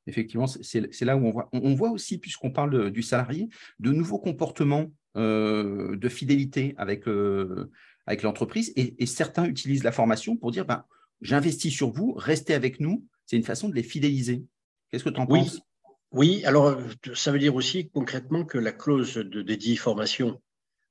Effectivement, 0.07 0.47
c'est 0.47 1.03
là 1.03 1.17
où 1.17 1.27
on 1.27 1.31
voit. 1.31 1.49
Voit 1.53 1.91
aussi, 1.91 2.19
puisqu'on 2.19 2.51
parle 2.51 2.91
du 2.91 3.03
salarié, 3.03 3.49
de 3.81 3.91
nouveaux 3.91 4.19
comportements 4.19 4.91
euh, 5.17 5.97
de 5.97 6.09
fidélité 6.09 6.75
avec, 6.77 7.09
euh, 7.09 7.71
avec 8.07 8.23
l'entreprise. 8.23 8.73
Et, 8.77 9.07
certains 9.07 9.47
utilisent 9.47 9.85
la 9.85 9.93
formation 9.93 10.37
pour 10.37 10.51
dire 10.51 10.67
ben, 10.67 10.85
j'investis 11.23 11.75
sur 11.75 11.91
vous, 11.91 12.13
restez 12.13 12.55
avec 12.55 12.79
nous. 12.79 13.05
C'est 13.29 13.37
une 13.37 13.45
façon 13.45 13.69
de 13.69 13.75
les 13.75 13.83
fidéliser. 13.83 14.43
Qu'est-ce 14.91 15.05
que 15.05 15.11
tu 15.11 15.21
en 15.21 15.27
penses? 15.27 15.61
Oui, 16.13 16.43
alors 16.47 16.79
ça 17.15 17.31
veut 17.31 17.39
dire 17.39 17.55
aussi 17.55 17.91
concrètement 17.91 18.47
que 18.47 18.57
la 18.57 18.73
clause 18.73 19.15
de 19.15 19.43
dédié 19.43 19.77
formation 19.77 20.41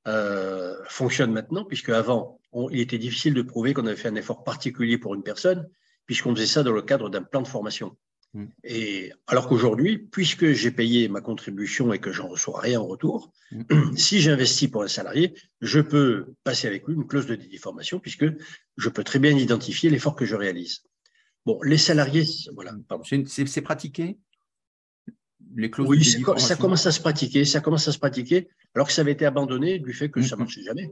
euh, 0.08 0.76
fonctionne 0.88 1.32
maintenant, 1.32 1.66
puisque 1.66 1.90
avant, 1.90 2.40
il 2.72 2.80
était 2.80 3.00
difficile 3.00 3.34
de 3.34 3.42
prouver 3.42 3.74
qu'on 3.74 3.88
avait 3.88 3.96
fait 3.96 4.10
un 4.10 4.16
effort 4.16 4.44
particulier 4.44 5.00
pour 5.00 5.16
une 5.16 5.24
personne, 5.24 5.68
puisqu'on 6.06 6.36
faisait 6.36 6.46
ça 6.46 6.62
dans 6.62 6.72
le 6.72 6.84
cadre 6.84 7.10
d'un 7.10 7.24
plan 7.24 7.42
de 7.42 7.48
formation. 7.48 7.98
Mm. 8.36 8.46
Et 8.64 9.12
alors 9.26 9.48
qu'aujourd'hui, 9.48 9.98
puisque 9.98 10.52
j'ai 10.52 10.70
payé 10.70 11.08
ma 11.08 11.22
contribution 11.22 11.92
et 11.92 12.00
que 12.00 12.12
j'en 12.12 12.28
reçois 12.28 12.62
rien 12.62 12.80
en 12.80 12.86
retour, 12.86 13.34
mm. 13.52 13.96
si 13.98 14.22
j'investis 14.22 14.70
pour 14.70 14.84
un 14.84 14.88
salarié, 14.88 15.34
je 15.62 15.80
peux 15.80 16.36
passer 16.44 16.68
avec 16.68 16.88
lui 16.88 16.94
une 16.94 17.08
clause 17.08 17.26
de 17.26 17.34
déformation 17.34 18.00
puisque 18.00 18.26
je 18.78 18.90
peux 18.90 19.04
très 19.04 19.18
bien 19.18 19.36
identifier 19.36 19.90
l'effort 19.90 20.16
que 20.16 20.26
je 20.26 20.36
réalise. 20.36 20.84
Bon, 21.48 21.62
les 21.64 21.78
salariés, 21.78 22.26
voilà. 22.54 22.74
C'est 23.26 23.62
pratiqué? 23.62 24.18
Les 25.56 25.72
clauses 25.72 25.88
Oui, 25.88 26.04
ça 26.04 26.58
commence 26.58 26.86
à 26.86 26.92
se 26.92 27.00
pratiquer. 27.00 27.46
Ça 27.46 27.62
commence 27.62 27.88
à 27.88 27.94
se 27.94 28.00
pratiquer, 28.00 28.50
alors 28.76 28.88
que 28.88 28.92
ça 28.92 29.00
avait 29.00 29.14
été 29.14 29.26
abandonné 29.26 29.80
du 29.80 29.94
fait 29.94 30.10
que 30.10 30.22
ça 30.22 30.36
ne 30.36 30.42
mm, 30.42 30.44
marchait 30.44 30.64
jamais. 30.64 30.92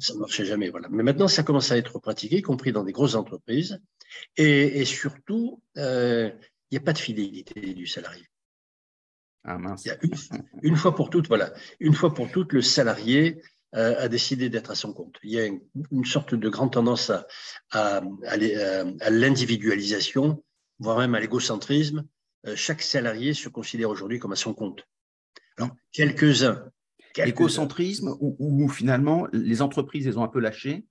Ça 0.00 0.12
ne 0.12 0.18
marchait 0.18 0.44
jamais, 0.44 0.68
voilà. 0.68 0.88
Mais 0.90 1.02
maintenant, 1.02 1.28
ça 1.28 1.42
commence 1.44 1.72
à 1.72 1.78
être 1.78 1.98
pratiqué, 1.98 2.36
y 2.36 2.42
compris 2.42 2.72
dans 2.72 2.84
des 2.84 2.92
grosses 2.92 3.14
entreprises. 3.14 3.80
Et, 4.36 4.84
surtout, 4.84 5.62
euh, 5.78 6.30
il 6.70 6.74
n'y 6.74 6.78
a 6.78 6.84
pas 6.84 6.92
de 6.92 6.98
fidélité 6.98 7.58
du 7.72 7.86
salarié. 7.86 8.26
Ah, 9.44 9.56
y 9.82 9.88
a 9.88 9.96
une, 10.62 10.76
fois 10.76 10.94
pour 10.94 11.08
toutes, 11.08 11.28
voilà, 11.28 11.54
une 11.80 11.94
fois 11.94 12.12
pour 12.12 12.30
toutes, 12.30 12.52
le 12.52 12.60
salarié 12.60 13.40
euh, 13.40 13.40
a 13.76 14.08
décidé 14.08 14.48
d'être 14.48 14.70
à 14.70 14.74
son 14.74 14.92
compte. 14.92 15.16
Il 15.22 15.30
y 15.30 15.38
a 15.38 15.44
une, 15.44 16.04
sorte 16.04 16.34
de 16.34 16.48
grande 16.48 16.72
tendance 16.72 17.10
à, 17.10 17.26
à, 17.70 18.00
à, 18.26 19.10
l'individualisation, 19.10 20.42
voire 20.78 20.98
même 20.98 21.14
à 21.14 21.20
l'égocentrisme. 21.20 22.06
Euh, 22.46 22.56
chaque 22.56 22.82
salarié 22.82 23.34
se 23.34 23.48
considère 23.48 23.90
aujourd'hui 23.90 24.18
comme 24.18 24.32
à 24.32 24.36
son 24.36 24.54
compte. 24.54 24.86
Alors, 25.58 25.70
quelques-uns. 25.92 26.70
Égocentrisme 27.16 28.14
où, 28.20 28.68
finalement 28.68 29.26
les 29.32 29.62
entreprises, 29.62 30.06
elles 30.06 30.18
ont 30.18 30.24
un 30.24 30.28
peu 30.28 30.40
lâché 30.40 30.84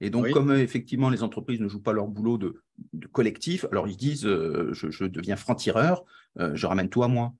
et 0.00 0.10
donc, 0.10 0.30
comme 0.30 0.50
euh, 0.50 0.62
effectivement 0.62 1.10
les 1.10 1.22
entreprises 1.22 1.60
ne 1.60 1.68
jouent 1.68 1.82
pas 1.82 1.92
leur 1.92 2.06
boulot 2.06 2.38
de, 2.38 2.62
collectif, 3.12 3.64
alors 3.72 3.88
ils 3.88 3.96
disent 3.96 4.26
euh, 4.26 4.70
je, 4.72 5.04
deviens 5.04 5.36
franc-tireur, 5.36 6.04
euh, 6.38 6.54
je 6.54 6.66
ramène 6.66 6.88
tout 6.88 7.02
à 7.02 7.08
moi. 7.08 7.34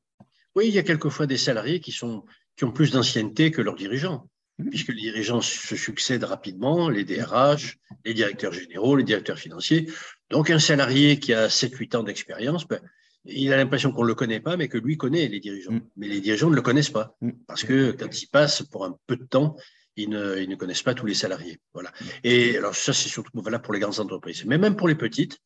Oui, 0.57 0.67
il 0.69 0.75
y 0.75 0.79
a 0.79 0.83
quelquefois 0.83 1.27
des 1.27 1.37
salariés 1.37 1.81
qui, 1.81 1.93
sont, 1.93 2.25
qui 2.57 2.65
ont 2.65 2.73
plus 2.73 2.93
d'ancienneté 2.93 3.51
que 3.53 3.63
leurs 3.63 3.77
dirigeants. 3.77 4.29
Puisque 4.71 4.89
les 4.89 5.03
dirigeants 5.03 5.41
se 5.41 5.77
succèdent 5.77 6.25
rapidement, 6.25 6.89
les 6.89 7.05
DRH, 7.05 7.79
les 8.05 8.15
directeurs 8.15 8.53
généraux, 8.53 8.97
les 8.97 9.05
directeurs 9.05 9.39
financiers. 9.39 9.91
Donc, 10.31 10.51
un 10.51 10.59
salarié 10.59 11.19
qui 11.19 11.33
a 11.33 11.49
7-8 11.49 11.97
ans 11.97 12.03
d'expérience, 12.03 12.67
ben, 12.67 12.81
il 13.25 13.53
a 13.53 13.57
l'impression 13.57 13.93
qu'on 13.93 14.03
ne 14.03 14.09
le 14.09 14.15
connaît 14.15 14.41
pas, 14.41 14.57
mais 14.57 14.69
que 14.69 14.79
lui 14.79 14.97
connaît 14.97 15.29
les 15.29 15.41
dirigeants. 15.41 15.73
Mmh. 15.73 15.81
Mais 15.97 16.09
les 16.09 16.21
dirigeants 16.21 16.51
ne 16.51 16.57
le 16.57 16.63
connaissent 16.63 16.91
pas, 16.91 17.17
mmh. 17.21 17.31
parce 17.47 17.65
que 17.65 17.93
quand 17.93 18.23
il 18.23 18.27
passe 18.27 18.63
pour 18.63 18.85
un 18.85 18.97
peu 19.07 19.17
de 19.17 19.25
temps, 19.25 19.57
ils 19.97 20.09
ne, 20.09 20.55
connaissent 20.55 20.83
pas 20.83 20.95
tous 20.95 21.07
les 21.07 21.15
salariés. 21.15 21.59
Voilà. 21.75 21.93
Et 22.23 22.57
alors 22.57 22.75
ça, 22.75 22.93
c'est 22.93 23.09
surtout 23.09 23.41
valable 23.41 23.65
pour 23.65 23.75
les 23.75 23.81
grandes 23.81 23.99
entreprises. 23.99 24.45
Mais 24.45 24.57
même 24.57 24.77
pour 24.77 24.89
les 24.89 24.95
petites, 24.95 25.39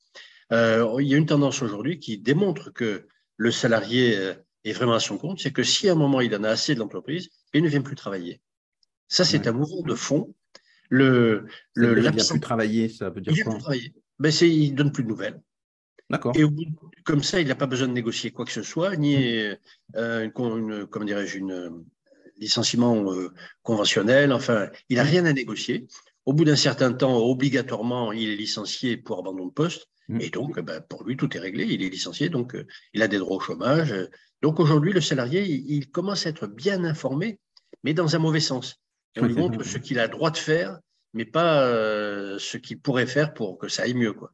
euh, 0.52 0.96
il 1.00 1.08
y 1.08 1.14
a 1.14 1.16
une 1.16 1.26
tendance 1.26 1.62
aujourd'hui 1.62 1.98
qui 1.98 2.18
démontre 2.18 2.70
que 2.70 3.06
le 3.36 3.50
salarié 3.50 4.16
euh, 4.16 4.34
est 4.64 4.72
vraiment 4.72 4.94
à 4.94 5.00
son 5.00 5.16
compte, 5.16 5.40
c'est 5.40 5.52
que 5.52 5.62
si 5.62 5.88
à 5.88 5.92
un 5.92 5.96
moment 5.96 6.20
il 6.20 6.34
en 6.36 6.44
a 6.44 6.50
assez 6.50 6.74
de 6.74 6.80
l'entreprise, 6.80 7.30
il 7.54 7.62
ne 7.62 7.68
vient 7.68 7.80
plus 7.80 7.96
travailler. 7.96 8.40
Ça, 9.12 9.24
c'est 9.24 9.46
un 9.46 9.52
mouvement 9.52 9.82
de 9.82 9.94
fond. 9.94 10.34
Le, 10.88 11.46
le, 11.74 11.98
il 11.98 12.04
ne 12.04 12.10
vient 12.10 12.24
plus 12.24 12.40
travailler, 12.40 12.88
ça 12.88 13.10
veut 13.10 13.20
dire 13.20 13.32
il 13.36 13.44
quoi 13.44 13.58
travailler. 13.58 13.94
Ben, 14.18 14.32
il 14.40 14.72
ne 14.72 14.76
donne 14.76 14.92
plus 14.92 15.04
de 15.04 15.08
nouvelles. 15.08 15.40
D'accord. 16.08 16.32
Et 16.36 16.44
comme 17.04 17.22
ça, 17.22 17.40
il 17.40 17.48
n'a 17.48 17.54
pas 17.54 17.66
besoin 17.66 17.88
de 17.88 17.92
négocier 17.92 18.30
quoi 18.30 18.44
que 18.44 18.52
ce 18.52 18.62
soit, 18.62 18.96
ni 18.96 19.16
euh, 19.96 20.30
une, 20.38 20.86
comment 20.86 21.04
dirais-je, 21.04 21.38
une, 21.38 21.84
licenciement 22.38 23.12
euh, 23.12 23.32
conventionnel, 23.62 24.32
enfin, 24.32 24.68
il 24.88 24.96
n'a 24.96 25.02
rien 25.02 25.24
à 25.26 25.32
négocier. 25.32 25.86
Au 26.24 26.32
bout 26.32 26.44
d'un 26.44 26.56
certain 26.56 26.92
temps, 26.92 27.16
obligatoirement, 27.18 28.12
il 28.12 28.30
est 28.30 28.36
licencié 28.36 28.96
pour 28.96 29.18
abandon 29.18 29.46
de 29.46 29.52
poste. 29.52 29.88
Mmh. 30.08 30.20
Et 30.20 30.30
donc, 30.30 30.60
ben, 30.60 30.80
pour 30.80 31.04
lui, 31.04 31.16
tout 31.16 31.36
est 31.36 31.40
réglé. 31.40 31.64
Il 31.64 31.82
est 31.82 31.88
licencié, 31.88 32.28
donc 32.28 32.54
euh, 32.54 32.66
il 32.94 33.02
a 33.02 33.08
des 33.08 33.18
droits 33.18 33.36
au 33.36 33.40
chômage. 33.40 33.94
Donc 34.40 34.58
aujourd'hui, 34.58 34.92
le 34.92 35.00
salarié, 35.00 35.44
il, 35.44 35.90
commence 35.90 36.26
à 36.26 36.30
être 36.30 36.46
bien 36.46 36.84
informé, 36.84 37.38
mais 37.84 37.94
dans 37.94 38.16
un 38.16 38.18
mauvais 38.18 38.40
sens. 38.40 38.81
Et 39.14 39.20
on 39.20 39.26
lui 39.26 39.34
montre 39.34 39.62
ce 39.64 39.78
qu'il 39.78 39.98
a 39.98 40.08
droit 40.08 40.30
de 40.30 40.38
faire, 40.38 40.78
mais 41.12 41.24
pas 41.24 41.66
euh, 41.66 42.38
ce 42.38 42.56
qu'il 42.56 42.80
pourrait 42.80 43.06
faire 43.06 43.34
pour 43.34 43.58
que 43.58 43.68
ça 43.68 43.82
aille 43.82 43.94
mieux. 43.94 44.12
Quoi 44.12 44.32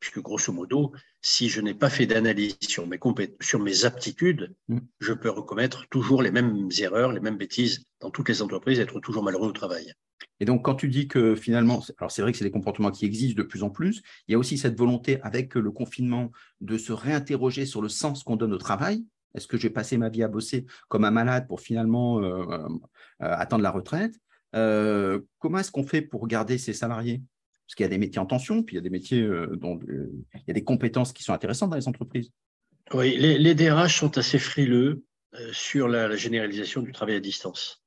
puisque 0.00 0.20
grosso 0.20 0.52
modo, 0.52 0.92
si 1.20 1.48
je 1.48 1.60
n'ai 1.60 1.74
pas 1.74 1.90
fait 1.90 2.06
d'analyse 2.06 2.56
sur 2.60 2.86
mes, 2.86 2.98
sur 3.40 3.60
mes 3.60 3.84
aptitudes, 3.84 4.54
mm. 4.68 4.78
je 5.00 5.12
peux 5.12 5.30
recommettre 5.30 5.88
toujours 5.88 6.22
les 6.22 6.30
mêmes 6.30 6.68
erreurs, 6.78 7.12
les 7.12 7.20
mêmes 7.20 7.36
bêtises 7.36 7.84
dans 8.00 8.10
toutes 8.10 8.28
les 8.28 8.42
entreprises, 8.42 8.78
être 8.78 9.00
toujours 9.00 9.22
malheureux 9.22 9.48
au 9.48 9.52
travail. 9.52 9.92
Et 10.40 10.44
donc, 10.44 10.64
quand 10.64 10.76
tu 10.76 10.88
dis 10.88 11.08
que 11.08 11.34
finalement, 11.34 11.82
alors 11.98 12.12
c'est 12.12 12.22
vrai 12.22 12.32
que 12.32 12.38
c'est 12.38 12.44
des 12.44 12.50
comportements 12.50 12.92
qui 12.92 13.04
existent 13.04 13.40
de 13.40 13.46
plus 13.46 13.62
en 13.62 13.70
plus, 13.70 14.02
il 14.26 14.32
y 14.32 14.34
a 14.34 14.38
aussi 14.38 14.56
cette 14.56 14.78
volonté 14.78 15.20
avec 15.22 15.54
le 15.54 15.70
confinement 15.70 16.30
de 16.60 16.78
se 16.78 16.92
réinterroger 16.92 17.66
sur 17.66 17.82
le 17.82 17.88
sens 17.88 18.22
qu'on 18.22 18.36
donne 18.36 18.52
au 18.52 18.58
travail. 18.58 19.04
Est-ce 19.34 19.46
que 19.46 19.56
j'ai 19.56 19.70
passé 19.70 19.98
ma 19.98 20.08
vie 20.08 20.22
à 20.22 20.28
bosser 20.28 20.66
comme 20.88 21.04
un 21.04 21.10
malade 21.10 21.46
pour 21.46 21.60
finalement 21.60 22.20
euh, 22.20 22.44
euh, 22.50 22.66
attendre 23.18 23.62
la 23.62 23.70
retraite 23.70 24.14
euh, 24.54 25.20
Comment 25.38 25.58
est-ce 25.58 25.70
qu'on 25.70 25.84
fait 25.84 26.02
pour 26.02 26.26
garder 26.26 26.58
ces 26.58 26.72
salariés? 26.72 27.22
Parce 27.68 27.74
qu'il 27.74 27.84
y 27.84 27.86
a 27.86 27.90
des 27.90 27.98
métiers 27.98 28.18
en 28.18 28.24
tension, 28.24 28.62
puis 28.62 28.76
il 28.76 28.78
y 28.78 28.80
a 28.80 28.82
des 28.82 28.88
métiers 28.88 29.20
euh, 29.20 29.54
dont 29.56 29.78
euh, 29.88 30.10
il 30.34 30.44
y 30.48 30.50
a 30.50 30.54
des 30.54 30.64
compétences 30.64 31.12
qui 31.12 31.22
sont 31.22 31.34
intéressantes 31.34 31.68
dans 31.68 31.76
les 31.76 31.86
entreprises. 31.86 32.30
Oui, 32.94 33.14
les, 33.18 33.54
DRH 33.54 33.98
sont 33.98 34.16
assez 34.16 34.38
frileux 34.38 35.04
euh, 35.34 35.52
sur 35.52 35.86
la, 35.86 36.16
généralisation 36.16 36.80
du 36.80 36.92
travail 36.92 37.16
à 37.16 37.20
distance. 37.20 37.84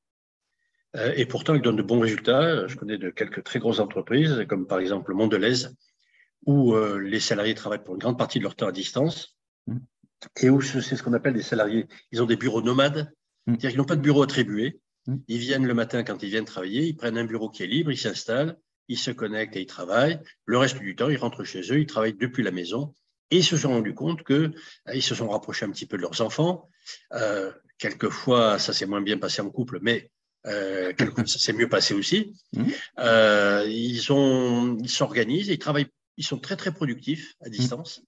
et 1.16 1.26
pourtant, 1.26 1.56
ils 1.56 1.64
donnent 1.64 1.78
de 1.78 1.82
bons 1.82 2.00
résultats. 2.00 2.68
Je 2.68 2.76
connais 2.76 3.00
de 3.00 3.10
quelques 3.10 3.44
très 3.44 3.58
grosses 3.58 3.80
entreprises, 3.80 4.46
comme 4.48 4.68
par 4.68 4.78
exemple 4.78 5.16
Mondelez, 5.16 5.66
où 6.46 6.76
les 6.76 7.20
salariés 7.20 7.56
travaillent 7.56 7.84
pour 7.84 7.96
une 7.96 8.02
grande 8.02 8.20
partie 8.20 8.38
de 8.38 8.44
leur 8.44 8.56
temps 8.56 8.68
à 8.68 8.72
distance, 8.72 9.36
mmh. 9.66 9.78
Et 10.42 10.50
où 10.50 10.62
c'est 10.62 10.82
ce 10.82 11.04
qu'on 11.04 11.14
appelle 11.14 11.34
des 11.34 11.42
salariés. 11.42 11.88
Ils 12.12 12.22
ont 12.22 12.26
des 12.26 12.36
bureaux 12.36 12.62
nomades, 12.62 13.12
mmh. 13.46 13.52
c'est-à-dire 13.54 13.70
qu'ils 13.70 13.78
n'ont 13.80 13.86
pas 13.86 13.96
de 13.96 14.02
bureau 14.02 14.24
attribué. 14.24 14.80
Mmh. 15.08 15.16
Ils 15.28 15.38
viennent 15.38 15.66
le 15.66 15.74
matin 15.74 16.04
quand 16.04 16.22
ils 16.24 16.30
viennent 16.30 16.46
travailler, 16.46 16.84
ils 16.86 16.96
prennent 16.96 17.18
un 17.18 17.26
bureau 17.26 17.50
qui 17.50 17.64
est 17.64 17.68
libre, 17.68 17.92
ils 17.92 17.98
s'installent, 17.98 18.58
ils 18.88 18.98
se 18.98 19.12
connectent 19.12 19.56
et 19.56 19.62
ils 19.62 19.66
travaillent. 19.68 20.20
Le 20.46 20.58
reste 20.58 20.80
du 20.80 20.96
temps, 20.96 21.10
ils 21.10 21.18
rentrent 21.18 21.44
chez 21.44 21.62
eux, 21.72 21.80
ils 21.80 21.88
travaillent 21.88 22.18
depuis 22.18 22.44
la 22.44 22.52
maison. 22.52 22.94
Et 23.30 23.38
ils 23.38 23.46
se 23.46 23.58
sont 23.58 23.70
rendus 23.70 23.96
compte 23.96 24.24
qu'ils 24.24 24.54
euh, 24.90 25.02
se 25.02 25.16
sont 25.16 25.30
rapprochés 25.30 25.66
un 25.66 25.72
petit 25.72 25.86
peu 25.86 25.98
de 25.98 26.02
leurs 26.02 26.22
enfants. 26.22 26.70
Euh, 27.14 27.52
quelquefois, 27.78 28.60
ça 28.60 28.74
s'est 28.74 28.86
moins 28.86 29.02
bien 29.02 29.18
passé 29.18 29.42
en 29.42 29.50
couple, 29.50 29.80
mais 29.82 30.12
Euh, 30.48 30.92
ça 31.28 31.38
s'est 31.38 31.54
mieux 31.54 31.70
passé 31.70 31.94
aussi. 31.94 32.34
Euh, 32.98 33.64
ils 33.68 34.02
s'organisent, 34.90 35.50
ils 35.50 35.60
travaillent, 35.60 35.92
ils 36.18 36.26
sont 36.26 36.40
très 36.40 36.56
très 36.56 36.74
productifs 36.74 37.36
à 37.46 37.50
distance. 37.50 38.02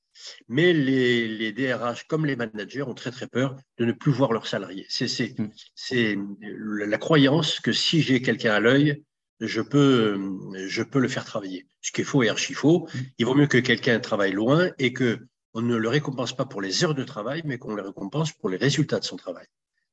Mais 0.47 0.73
les, 0.73 1.27
les, 1.27 1.51
DRH 1.51 2.05
comme 2.07 2.25
les 2.25 2.35
managers 2.35 2.83
ont 2.83 2.93
très 2.93 3.11
très 3.11 3.27
peur 3.27 3.55
de 3.77 3.85
ne 3.85 3.91
plus 3.91 4.11
voir 4.11 4.31
leurs 4.31 4.47
salariés. 4.47 4.85
C'est 4.89 6.17
la 6.47 6.97
croyance 6.97 7.59
que 7.59 7.71
si 7.71 8.01
j'ai 8.01 8.21
quelqu'un 8.21 8.53
à 8.53 8.59
l'œil, 8.59 9.03
je 9.39 9.61
peux, 9.61 10.19
je 10.67 10.83
peux 10.83 10.99
le 10.99 11.07
faire 11.07 11.25
travailler. 11.25 11.67
Ce 11.81 11.91
qui 11.91 12.01
est 12.01 12.05
faux 12.05 12.23
et 12.23 12.29
archi 12.29 12.53
faux. 12.53 12.87
Il 13.17 13.25
vaut 13.25 13.35
mieux 13.35 13.47
que 13.47 13.57
quelqu'un 13.57 13.99
travaille 13.99 14.31
loin 14.31 14.69
et 14.79 14.93
que 14.93 15.19
on 15.53 15.61
ne 15.61 15.75
le 15.75 15.89
récompense 15.89 16.35
pas 16.35 16.45
pour 16.45 16.61
les 16.61 16.83
heures 16.83 16.95
de 16.95 17.03
travail, 17.03 17.41
mais 17.45 17.57
qu'on 17.57 17.75
le 17.75 17.83
récompense 17.83 18.31
pour 18.31 18.49
les 18.49 18.57
résultats 18.57 18.99
de 18.99 19.05
son 19.05 19.17
travail. 19.17 19.45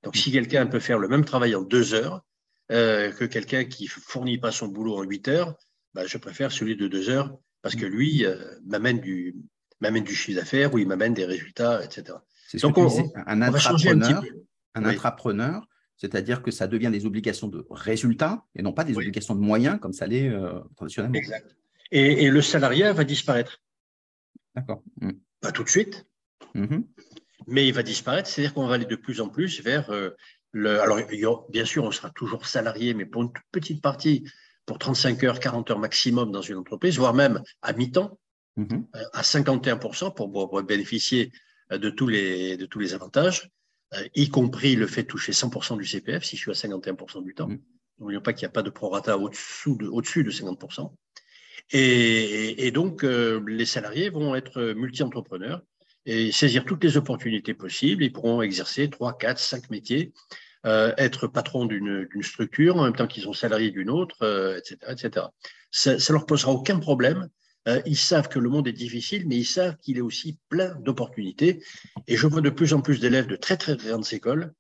Donc, 0.03 0.17
si 0.17 0.33
quelqu'un 0.33 0.67
peut 0.67 0.81
faire 0.81 0.99
le 0.99 1.09
même 1.09 1.25
travail 1.25 1.55
en 1.55 1.63
deux 1.63 1.93
heures 1.93 2.25
euh, 2.73 3.13
que 3.13 3.25
quelqu'un 3.27 3.65
qui 3.65 3.87
fournit 3.87 4.39
pas 4.39 4.53
son 4.53 4.69
boulot 4.69 4.97
en 4.97 5.03
huit 5.03 5.29
heures, 5.29 5.55
bah, 5.93 6.07
je 6.07 6.17
préfère 6.17 6.51
celui 6.51 6.77
de 6.77 6.89
deux 6.89 7.11
heures 7.11 7.37
parce 7.63 7.75
que 7.75 7.85
lui 7.85 8.25
euh, 8.25 8.39
m'amène 8.65 9.01
du 9.01 9.37
m'amène 9.81 10.05
du 10.05 10.15
chiffre 10.15 10.39
d'affaires 10.39 10.73
ou 10.75 10.79
il 10.79 10.87
m'amène 10.87 11.15
des 11.15 11.25
résultats, 11.25 11.85
etc. 11.85 12.19
Donc, 12.63 12.79
on, 12.79 12.89
un, 13.27 13.43
intrapreneur, 13.43 14.25
un, 14.75 14.85
intrapreneur, 14.85 15.67
c'est-à-dire 15.97 16.43
que 16.43 16.51
ça 16.51 16.67
devient 16.67 16.91
des 16.91 17.07
obligations 17.07 17.49
de 17.49 17.65
résultats 17.71 18.45
et 18.55 18.63
non 18.63 18.73
pas 18.73 18.85
des 18.85 18.97
obligations 18.97 19.35
de 19.35 19.41
moyens 19.41 19.79
comme 19.81 19.93
ça 19.93 20.07
l'est 20.07 20.29
euh, 20.29 20.59
traditionnellement. 20.77 21.19
Exact. 21.19 21.57
Et, 21.93 22.25
et, 22.25 22.31
le 22.31 22.43
salariat 22.43 22.93
va 22.93 23.05
disparaître. 23.05 23.61
D'accord. 24.55 24.83
Mmh. 25.01 25.11
Pas 25.41 25.53
tout 25.53 25.65
de 25.65 25.69
suite, 25.69 26.07
mmh 26.55 26.81
mais 27.47 27.67
il 27.67 27.75
va 27.75 27.83
disparaître. 27.83 28.29
C'est-à-dire 28.29 28.55
qu'on 28.55 28.67
va 28.67 28.75
aller 28.75 28.87
de 28.87 28.97
plus 28.97 29.21
en 29.21 29.29
plus 29.29 29.61
vers 29.61 29.91
euh, 29.91 30.11
le. 30.53 30.81
Alors, 30.81 31.01
bien 31.51 31.65
sûr, 31.65 31.85
on 31.85 31.91
sera 31.91 32.11
toujours 32.11 32.47
salarié, 32.47 32.95
mais 32.95 33.07
pour 33.07 33.23
une 33.23 33.33
toute 33.33 33.45
petite 33.51 33.83
partie, 33.83 34.25
pour 34.67 34.79
35 34.79 35.25
heures, 35.25 35.41
40 35.41 35.71
heures 35.71 35.79
maximum 35.79 36.31
dans 36.31 36.43
une 36.43 36.57
entreprise, 36.57 36.97
voire 36.97 37.15
même 37.15 37.43
à 37.63 37.73
mi-temps, 37.73 38.19
mmh 38.61 38.87
euh, 38.97 39.05
à 39.13 39.23
51% 39.23 40.15
pour, 40.15 40.63
bénéficier 40.63 41.33
euh, 41.73 41.79
de 41.79 41.91
tous 41.91 42.07
les, 42.07 42.57
de 42.57 42.67
tous 42.67 42.79
les 42.79 42.95
avantages, 42.95 43.51
y 44.15 44.29
compris 44.29 44.77
le 44.77 44.87
fait 44.87 45.03
de 45.03 45.09
toucher 45.09 45.33
100% 45.33 45.77
du 45.77 45.85
CPF 45.85 46.23
si 46.23 46.37
je 46.37 46.43
suis 46.43 46.51
à 46.51 46.55
51% 46.55 47.25
du 47.25 47.35
temps. 47.35 47.49
Mmh. 47.49 47.59
N'oublions 47.99 48.21
pas 48.21 48.33
qu'il 48.33 48.47
n'y 48.47 48.51
a 48.51 48.53
pas 48.53 48.63
de 48.63 48.71
prorata 48.71 49.19
au-dessus 49.19 49.77
de, 49.77 49.89
au 49.89 50.01
de 50.01 50.07
50%. 50.07 50.93
Et, 51.73 52.67
et 52.67 52.71
donc, 52.71 53.03
les 53.03 53.67
salariés 53.67 54.09
vont 54.09 54.35
être 54.37 54.63
multi-entrepreneurs 54.75 55.63
et 56.07 56.33
saisir 56.33 56.65
toutes 56.65 56.85
les 56.85 56.97
opportunités 56.97 57.55
possibles. 57.55 58.05
Ils 58.05 58.13
pourront 58.13 58.43
exercer 58.43 58.89
3, 58.89 59.19
4, 59.19 59.39
5 59.39 59.71
métiers, 59.71 60.13
euh, 60.67 60.93
être 60.99 61.27
patron 61.27 61.65
d'une 61.65 62.07
structure 62.21 62.77
en 62.77 62.85
même 62.85 62.95
temps 62.95 63.07
qu'ils 63.07 63.23
sont 63.23 63.33
salariés 63.33 63.71
d'une 63.71 63.89
autre, 63.89 64.17
etc., 64.59 64.77
euh, 64.87 64.93
etc. 64.93 65.27
Ça 65.71 65.95
ne 65.95 66.13
leur 66.13 66.27
posera 66.27 66.53
aucun 66.53 66.79
problème. 66.79 67.29
Euh, 67.69 67.81
ils 67.87 67.97
savent 67.97 68.29
que 68.29 68.39
le 68.39 68.49
monde 68.49 68.69
est 68.69 68.73
difficile, 68.73 69.27
mais 69.27 69.37
ils 69.37 69.45
savent 69.45 69.77
qu'il 69.79 69.99
est 69.99 70.03
aussi 70.03 70.39
plein 70.49 70.75
d'opportunités. 70.77 71.63
Et 72.07 72.17
je 72.17 72.27
vois 72.27 72.41
de 72.41 72.51
plus 72.51 72.73
en 72.73 72.81
plus 72.81 73.01
d'élèves 73.01 73.27
de 73.27 73.37
très, 73.37 73.57
très 73.57 73.77
grandes 73.77 74.07
écoles 74.13 74.53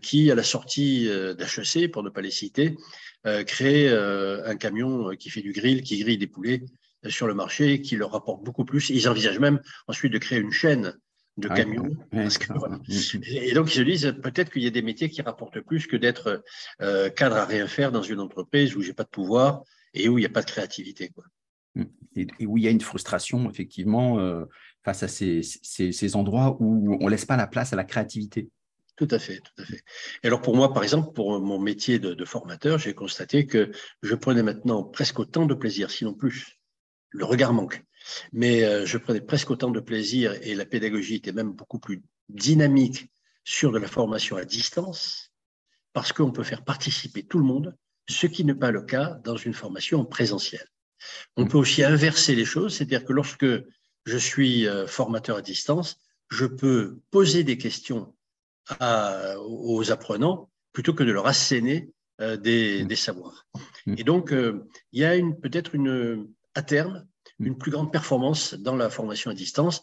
qui, 0.00 0.30
à 0.30 0.34
la 0.34 0.42
sortie 0.42 1.06
d'HEC, 1.08 1.90
pour 1.90 2.02
ne 2.02 2.08
pas 2.08 2.22
les 2.22 2.30
citer, 2.30 2.74
créent 3.46 3.88
un 3.90 4.56
camion 4.56 5.10
qui 5.10 5.28
fait 5.28 5.42
du 5.42 5.52
grill, 5.52 5.82
qui 5.82 5.98
grille 5.98 6.16
des 6.16 6.26
poulets 6.26 6.62
sur 7.06 7.26
le 7.26 7.34
marché 7.34 7.82
qui 7.82 7.96
leur 7.96 8.12
rapporte 8.12 8.42
beaucoup 8.42 8.64
plus. 8.64 8.88
Ils 8.90 9.08
envisagent 9.08 9.38
même 9.40 9.60
ensuite 9.86 10.12
de 10.12 10.18
créer 10.18 10.38
une 10.38 10.52
chaîne 10.52 10.94
de 11.38 11.48
camions. 11.48 11.96
Et 13.24 13.52
donc, 13.52 13.72
ils 13.72 13.78
se 13.78 13.82
disent 13.82 14.14
peut-être 14.22 14.50
qu'il 14.50 14.62
y 14.62 14.66
a 14.66 14.70
des 14.70 14.82
métiers 14.82 15.08
qui 15.08 15.22
rapportent 15.22 15.60
plus 15.60 15.86
que 15.86 15.96
d'être 15.96 16.42
euh, 16.82 17.08
cadre 17.10 17.36
à 17.36 17.44
rien 17.44 17.66
faire 17.66 17.92
dans 17.92 18.02
une 18.02 18.20
entreprise 18.20 18.76
où 18.76 18.82
j'ai 18.82 18.92
pas 18.92 19.04
de 19.04 19.08
pouvoir 19.08 19.62
et 19.94 20.08
où 20.08 20.18
il 20.18 20.22
n'y 20.22 20.26
a 20.26 20.30
pas 20.30 20.42
de 20.42 20.50
créativité. 20.50 21.08
Quoi. 21.10 21.24
Et, 22.14 22.46
où 22.46 22.58
il 22.58 22.64
y 22.64 22.66
a 22.66 22.70
une 22.70 22.80
frustration, 22.80 23.48
effectivement, 23.50 24.18
euh, 24.18 24.44
face 24.84 25.02
à 25.02 25.08
ces, 25.08 25.42
ces, 25.42 26.16
endroits 26.16 26.56
où 26.60 26.96
on 27.00 27.04
ne 27.04 27.10
laisse 27.10 27.24
pas 27.24 27.36
la 27.36 27.46
place 27.46 27.72
à 27.72 27.76
la 27.76 27.84
créativité. 27.84 28.48
Tout 28.96 29.08
à 29.10 29.20
fait, 29.20 29.38
tout 29.38 29.62
à 29.62 29.64
fait. 29.64 29.82
Alors 30.24 30.40
pour 30.40 30.56
moi, 30.56 30.72
par 30.72 30.82
exemple, 30.82 31.12
pour 31.12 31.40
mon 31.40 31.60
métier 31.60 32.00
de, 32.00 32.14
de 32.14 32.24
formateur, 32.24 32.78
j'ai 32.78 32.94
constaté 32.94 33.46
que 33.46 33.70
je 34.02 34.14
prenais 34.16 34.42
maintenant 34.42 34.82
presque 34.82 35.20
autant 35.20 35.46
de 35.46 35.54
plaisir, 35.54 35.90
sinon 35.90 36.14
plus, 36.14 36.58
le 37.10 37.24
regard 37.24 37.52
manque. 37.52 37.84
Mais 38.32 38.64
euh, 38.64 38.86
je 38.86 38.98
prenais 38.98 39.20
presque 39.20 39.50
autant 39.50 39.70
de 39.70 39.80
plaisir 39.80 40.34
et 40.42 40.54
la 40.54 40.66
pédagogie 40.66 41.16
était 41.16 41.32
même 41.32 41.52
beaucoup 41.52 41.78
plus 41.78 42.02
dynamique 42.28 43.10
sur 43.44 43.72
de 43.72 43.78
la 43.78 43.88
formation 43.88 44.36
à 44.36 44.44
distance 44.44 45.32
parce 45.92 46.12
qu'on 46.12 46.32
peut 46.32 46.44
faire 46.44 46.64
participer 46.64 47.24
tout 47.24 47.38
le 47.38 47.44
monde, 47.44 47.76
ce 48.08 48.26
qui 48.26 48.44
n'est 48.44 48.54
pas 48.54 48.70
le 48.70 48.82
cas 48.82 49.18
dans 49.24 49.36
une 49.36 49.54
formation 49.54 50.00
en 50.00 50.04
présentiel. 50.04 50.66
On 51.36 51.46
peut 51.46 51.58
aussi 51.58 51.82
inverser 51.82 52.34
les 52.34 52.44
choses, 52.44 52.76
c'est-à-dire 52.76 53.04
que 53.04 53.12
lorsque 53.12 53.46
je 54.04 54.16
suis 54.16 54.66
euh, 54.66 54.86
formateur 54.86 55.36
à 55.36 55.42
distance, 55.42 55.98
je 56.30 56.46
peux 56.46 56.98
poser 57.10 57.44
des 57.44 57.58
questions 57.58 58.14
aux 58.80 59.90
apprenants 59.90 60.50
plutôt 60.74 60.92
que 60.92 61.02
de 61.02 61.10
leur 61.10 61.26
asséner 61.26 61.90
euh, 62.20 62.36
des, 62.36 62.84
mmh. 62.84 62.86
des, 62.86 62.96
savoirs. 62.96 63.46
Mmh. 63.86 63.94
Et 63.96 64.04
donc, 64.04 64.30
il 64.32 65.00
y 65.00 65.04
a 65.04 65.14
peut-être 65.40 65.74
une, 65.74 66.28
à 66.58 66.62
terme 66.62 67.06
mm. 67.38 67.46
une 67.46 67.58
plus 67.58 67.70
grande 67.70 67.92
performance 67.92 68.54
dans 68.54 68.76
la 68.76 68.90
formation 68.90 69.30
à 69.30 69.34
distance, 69.34 69.82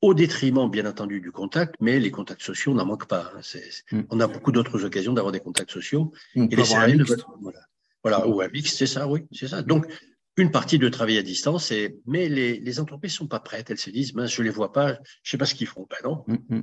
au 0.00 0.14
détriment, 0.14 0.70
bien 0.70 0.86
entendu, 0.86 1.20
du 1.20 1.32
contact, 1.32 1.74
mais 1.80 1.98
les 1.98 2.10
contacts 2.10 2.42
sociaux 2.42 2.72
n'en 2.72 2.86
manquent 2.86 3.08
pas. 3.08 3.32
Hein. 3.36 4.02
On 4.10 4.20
a 4.20 4.26
beaucoup 4.26 4.52
d'autres 4.52 4.84
occasions 4.84 5.12
d'avoir 5.12 5.32
des 5.32 5.40
contacts 5.40 5.72
sociaux. 5.72 6.12
et 6.34 6.46
les 6.46 6.64
salariés 6.64 6.96
voilà. 7.40 7.60
voilà, 8.02 8.26
ou 8.28 8.40
un 8.40 8.48
mix, 8.48 8.74
c'est 8.74 8.86
ça, 8.86 9.08
oui, 9.08 9.26
c'est 9.32 9.48
ça. 9.48 9.62
Donc, 9.62 9.86
une 10.38 10.52
partie 10.52 10.78
de 10.78 10.88
travail 10.88 11.18
à 11.18 11.22
distance, 11.22 11.72
et, 11.72 11.98
mais 12.06 12.28
les, 12.28 12.60
les 12.60 12.80
entreprises 12.80 13.12
ne 13.12 13.16
sont 13.16 13.26
pas 13.26 13.40
prêtes. 13.40 13.70
Elles 13.70 13.78
se 13.78 13.90
disent, 13.90 14.12
je 14.16 14.40
ne 14.40 14.46
les 14.46 14.52
vois 14.52 14.72
pas, 14.72 14.94
je 14.94 14.98
ne 14.98 15.02
sais 15.24 15.36
pas 15.38 15.46
ce 15.46 15.54
qu'ils 15.54 15.66
font. 15.66 15.86
Ben 15.90 15.96
non, 16.08 16.24
mm, 16.26 16.60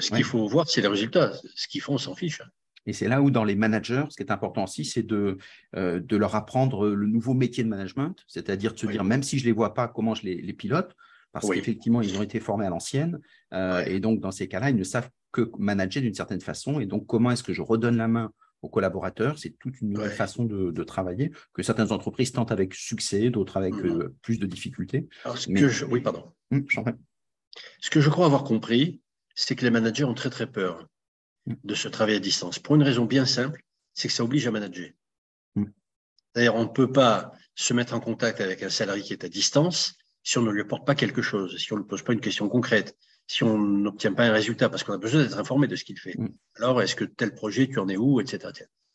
ce 0.00 0.10
qu'il 0.10 0.24
faut 0.24 0.48
voir, 0.48 0.68
c'est 0.68 0.80
les 0.80 0.88
résultats. 0.88 1.32
Ce 1.54 1.68
qu'ils 1.68 1.82
font, 1.82 1.94
on 1.94 1.98
s'en 1.98 2.14
fiche. 2.14 2.40
Et 2.86 2.94
c'est 2.94 3.06
là 3.06 3.20
où, 3.20 3.30
dans 3.30 3.44
les 3.44 3.54
managers, 3.54 4.04
ce 4.08 4.16
qui 4.16 4.22
est 4.22 4.32
important 4.32 4.64
aussi, 4.64 4.86
c'est 4.86 5.02
de, 5.02 5.36
euh, 5.76 6.00
de 6.00 6.16
leur 6.16 6.34
apprendre 6.34 6.88
le 6.88 7.06
nouveau 7.06 7.34
métier 7.34 7.62
de 7.62 7.68
management, 7.68 8.16
c'est-à-dire 8.26 8.72
de 8.72 8.78
se 8.78 8.86
dire, 8.86 9.04
même 9.04 9.22
si 9.22 9.38
je 9.38 9.44
ne 9.44 9.48
les 9.48 9.52
vois 9.52 9.74
pas, 9.74 9.88
comment 9.88 10.14
je 10.14 10.22
les, 10.22 10.52
pilote, 10.54 10.96
parce 11.32 11.48
qu'effectivement, 11.50 12.00
ils 12.00 12.16
ont 12.16 12.22
été 12.22 12.40
formés 12.40 12.64
à 12.64 12.70
l'ancienne. 12.70 13.20
Euh, 13.52 13.84
et 13.84 14.00
donc, 14.00 14.20
dans 14.20 14.30
ces 14.30 14.48
cas-là, 14.48 14.70
ils 14.70 14.76
ne 14.76 14.84
savent 14.84 15.10
que 15.32 15.50
manager 15.58 16.02
d'une 16.02 16.14
certaine 16.14 16.40
façon. 16.40 16.80
Et 16.80 16.86
donc, 16.86 17.06
comment 17.06 17.30
est-ce 17.30 17.42
que 17.42 17.52
je 17.52 17.60
redonne 17.60 17.98
la 17.98 18.08
main 18.08 18.32
aux 18.62 18.68
collaborateurs 18.68 19.38
C'est 19.38 19.56
toute 19.58 19.80
une 19.80 19.90
nouvelle 19.90 20.10
façon 20.10 20.44
de, 20.44 20.84
travailler 20.84 21.32
que 21.52 21.62
certaines 21.62 21.92
entreprises 21.92 22.32
tentent 22.32 22.52
avec 22.52 22.74
succès, 22.74 23.30
d'autres 23.30 23.56
avec 23.56 23.74
mm-hmm. 23.74 24.02
euh, 24.02 24.14
plus 24.22 24.38
de 24.38 24.46
difficultés. 24.46 25.08
Oui, 25.48 26.00
pardon. 26.00 26.32
Hum, 26.50 26.64
ce 27.80 27.90
que 27.90 28.00
je 28.00 28.08
crois 28.08 28.26
avoir 28.26 28.44
compris, 28.44 29.00
c'est 29.34 29.56
que 29.56 29.64
les 29.64 29.70
managers 29.70 30.04
ont 30.04 30.14
très, 30.14 30.30
très 30.30 30.50
peur 30.50 30.86
de 31.46 31.74
ce 31.74 31.88
travail 31.88 32.16
à 32.16 32.20
distance. 32.20 32.58
Pour 32.58 32.74
une 32.74 32.82
raison 32.82 33.04
bien 33.04 33.26
simple, 33.26 33.62
c'est 33.94 34.08
que 34.08 34.14
ça 34.14 34.24
oblige 34.24 34.46
à 34.46 34.50
manager. 34.50 34.90
Mm. 35.54 35.64
D'ailleurs, 36.34 36.56
on 36.56 36.64
ne 36.64 36.68
peut 36.68 36.92
pas 36.92 37.32
se 37.54 37.74
mettre 37.74 37.94
en 37.94 38.00
contact 38.00 38.40
avec 38.40 38.62
un 38.62 38.70
salarié 38.70 39.02
qui 39.02 39.12
est 39.12 39.24
à 39.24 39.28
distance 39.28 39.96
si 40.22 40.38
on 40.38 40.42
ne 40.42 40.50
lui 40.50 40.60
apporte 40.60 40.86
pas 40.86 40.94
quelque 40.94 41.22
chose, 41.22 41.56
si 41.56 41.72
on 41.72 41.76
ne 41.76 41.82
lui 41.82 41.88
pose 41.88 42.02
pas 42.02 42.12
une 42.12 42.20
question 42.20 42.48
concrète, 42.48 42.96
si 43.28 43.44
on 43.44 43.58
n'obtient 43.58 44.14
pas 44.14 44.24
un 44.24 44.32
résultat, 44.32 44.70
parce 44.70 44.82
qu'on 44.82 44.94
a 44.94 44.98
besoin 44.98 45.22
d'être 45.22 45.38
informé 45.38 45.68
de 45.68 45.76
ce 45.76 45.84
qu'il 45.84 45.98
fait. 45.98 46.14
Mm. 46.18 46.30
Alors, 46.56 46.82
est-ce 46.82 46.96
que 46.96 47.04
tel 47.04 47.34
projet, 47.34 47.68
tu 47.68 47.78
en 47.78 47.88
es 47.88 47.96
où, 47.96 48.20
etc., 48.20 48.52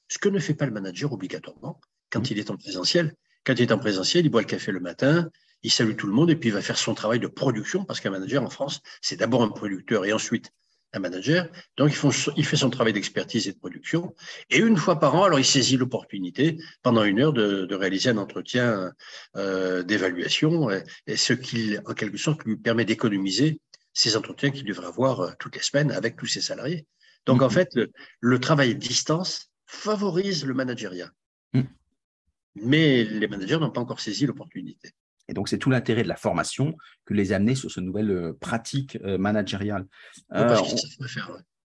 Ce 0.10 0.18
que 0.18 0.28
ne 0.28 0.40
fait 0.40 0.56
pas 0.56 0.66
le 0.66 0.72
manager 0.72 1.14
obligatoirement 1.14 1.80
quand 2.10 2.20
mm. 2.20 2.32
il 2.32 2.40
est 2.40 2.52
en 2.52 2.58
présentiel. 2.58 3.16
Quand 3.46 3.54
il 3.54 3.62
est 3.62 3.72
en 3.72 3.78
présentiel, 3.78 4.26
il 4.26 4.30
boit 4.30 4.42
le 4.42 4.48
café 4.48 4.72
le 4.72 4.80
matin, 4.80 5.30
il 5.62 5.72
salue 5.72 5.96
tout 5.96 6.08
le 6.08 6.14
monde 6.14 6.32
et 6.32 6.36
puis 6.36 6.50
il 6.50 6.54
va 6.54 6.62
faire 6.62 6.78
son 6.78 6.96
travail 6.96 7.20
de 7.20 7.28
production, 7.28 7.86
parce 7.86 8.02
qu'un 8.02 8.10
manager 8.10 8.44
en 8.44 8.50
France, 8.50 8.82
c'est 9.02 9.18
d'abord 9.18 9.44
un 9.44 9.50
producteur 9.50 10.04
et 10.06 10.14
ensuite 10.14 10.52
un 10.94 11.00
manager. 11.00 11.48
Donc, 11.78 11.92
il, 12.36 12.46
fait 12.46 12.56
son 12.56 12.70
travail 12.70 12.94
d'expertise 12.94 13.48
et 13.48 13.54
de 13.54 13.58
production. 13.58 14.16
Et 14.50 14.58
une 14.58 14.78
fois 14.78 15.00
par 15.00 15.16
an, 15.16 15.24
alors 15.24 15.40
il 15.40 15.46
saisit 15.46 15.78
l'opportunité 15.78 16.58
pendant 16.84 17.04
une 17.04 17.20
heure 17.20 17.34
de, 17.34 17.74
réaliser 17.74 18.12
un 18.12 18.18
entretien 18.18 18.92
euh, 19.36 19.84
d'évaluation, 19.84 20.70
et, 21.08 21.18
ce 21.18 21.34
qui, 21.34 21.78
en 21.86 21.94
quelque 21.94 22.18
sorte, 22.18 22.44
lui 22.46 22.58
permet 22.58 22.86
d'économiser 22.86 23.60
ces 23.94 24.18
entretiens 24.18 24.52
qu'il 24.52 24.66
devrait 24.66 24.88
avoir 24.88 25.22
euh, 25.22 25.32
toutes 25.40 25.56
les 25.56 25.62
semaines 25.62 25.92
avec 25.92 26.16
tous 26.16 26.26
ses 26.26 26.42
salariés. 26.42 26.88
Donc, 27.26 27.42
en 27.42 27.48
mm-hmm. 27.48 27.52
fait, 27.52 27.80
le, 28.20 28.40
travail 28.40 28.72
à 28.72 28.74
distance 28.74 29.52
favorise 29.66 30.46
le 30.46 30.54
managériat. 30.54 31.12
Mm. 31.54 31.62
Mais 32.56 33.04
les 33.04 33.28
managers 33.28 33.60
n'ont 33.60 33.72
pas 33.72 33.82
encore 33.82 34.02
saisi 34.02 34.26
l'opportunité. 34.26 34.92
Et 35.30 35.34
donc, 35.34 35.48
c'est 35.48 35.58
tout 35.58 35.70
l'intérêt 35.70 36.04
de 36.04 36.08
la 36.10 36.18
formation 36.18 36.76
que 37.06 37.14
les 37.14 37.32
amener 37.32 37.56
sur 37.56 37.72
ce 37.72 37.80
nouvelle 37.80 38.12
euh, 38.12 38.34
pratique 38.34 38.98
euh, 39.04 39.18
managériale. 39.18 39.88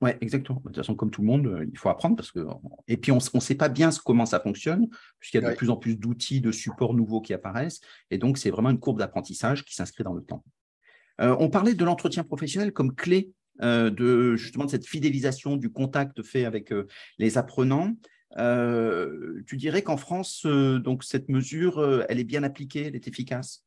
Oui, 0.01 0.11
exactement. 0.21 0.59
De 0.59 0.63
toute 0.65 0.77
façon, 0.77 0.95
comme 0.95 1.11
tout 1.11 1.21
le 1.21 1.27
monde, 1.27 1.67
il 1.69 1.77
faut 1.77 1.89
apprendre 1.89 2.15
parce 2.15 2.31
que. 2.31 2.39
Et 2.87 2.95
puis, 2.95 3.11
on 3.11 3.17
ne 3.17 3.39
sait 3.39 3.55
pas 3.55 3.67
bien 3.67 3.89
comment 4.05 4.25
ça 4.25 4.39
fonctionne, 4.39 4.87
puisqu'il 5.19 5.41
y 5.41 5.45
a 5.45 5.49
de 5.49 5.55
plus 5.57 5.69
en 5.69 5.75
plus 5.75 5.97
d'outils, 5.97 6.39
de 6.39 6.53
supports 6.53 6.93
nouveaux 6.93 7.19
qui 7.19 7.33
apparaissent. 7.33 7.81
Et 8.11 8.17
donc, 8.17 8.37
c'est 8.37 8.49
vraiment 8.49 8.69
une 8.69 8.79
courbe 8.79 8.99
d'apprentissage 8.99 9.65
qui 9.65 9.75
s'inscrit 9.75 10.05
dans 10.05 10.13
le 10.13 10.23
temps. 10.23 10.45
On 11.19 11.49
parlait 11.49 11.73
de 11.73 11.85
l'entretien 11.85 12.23
professionnel 12.23 12.71
comme 12.71 12.95
clé 12.95 13.31
de 13.61 14.35
justement 14.35 14.65
de 14.65 14.71
cette 14.71 14.87
fidélisation 14.87 15.57
du 15.57 15.69
contact 15.69 16.23
fait 16.23 16.45
avec 16.45 16.73
les 17.17 17.37
apprenants. 17.37 17.93
tu 18.37 19.57
dirais 19.57 19.81
qu'en 19.81 19.97
France, 19.97 20.45
donc 20.45 21.03
cette 21.03 21.29
mesure, 21.29 22.05
elle 22.07 22.19
est 22.19 22.23
bien 22.23 22.43
appliquée, 22.43 22.85
elle 22.85 22.95
est 22.95 23.07
efficace? 23.07 23.63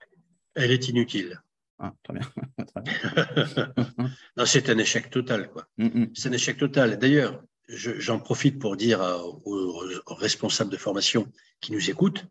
Elle 0.55 0.71
est 0.71 0.89
inutile. 0.89 1.43
Ah, 1.79 1.93
très 2.05 2.15
bien. 2.15 2.29
non, 4.37 4.47
c'est 4.47 4.71
un 4.71 4.79
échec 4.79 5.11
total. 5.11 5.51
quoi. 5.51 5.67
Mm, 5.79 5.87
mm. 5.87 6.11
C'est 6.15 6.29
un 6.29 6.33
échec 6.33 6.57
total. 6.57 6.99
D'ailleurs, 6.99 7.43
j'en 7.69 8.21
profite 8.21 8.59
pour 8.59 8.77
dire 8.77 9.01
aux, 9.45 9.83
responsables 10.07 10.71
de 10.71 10.77
formation 10.77 11.27
qui 11.61 11.73
nous 11.73 11.91
écoutent 11.91 12.25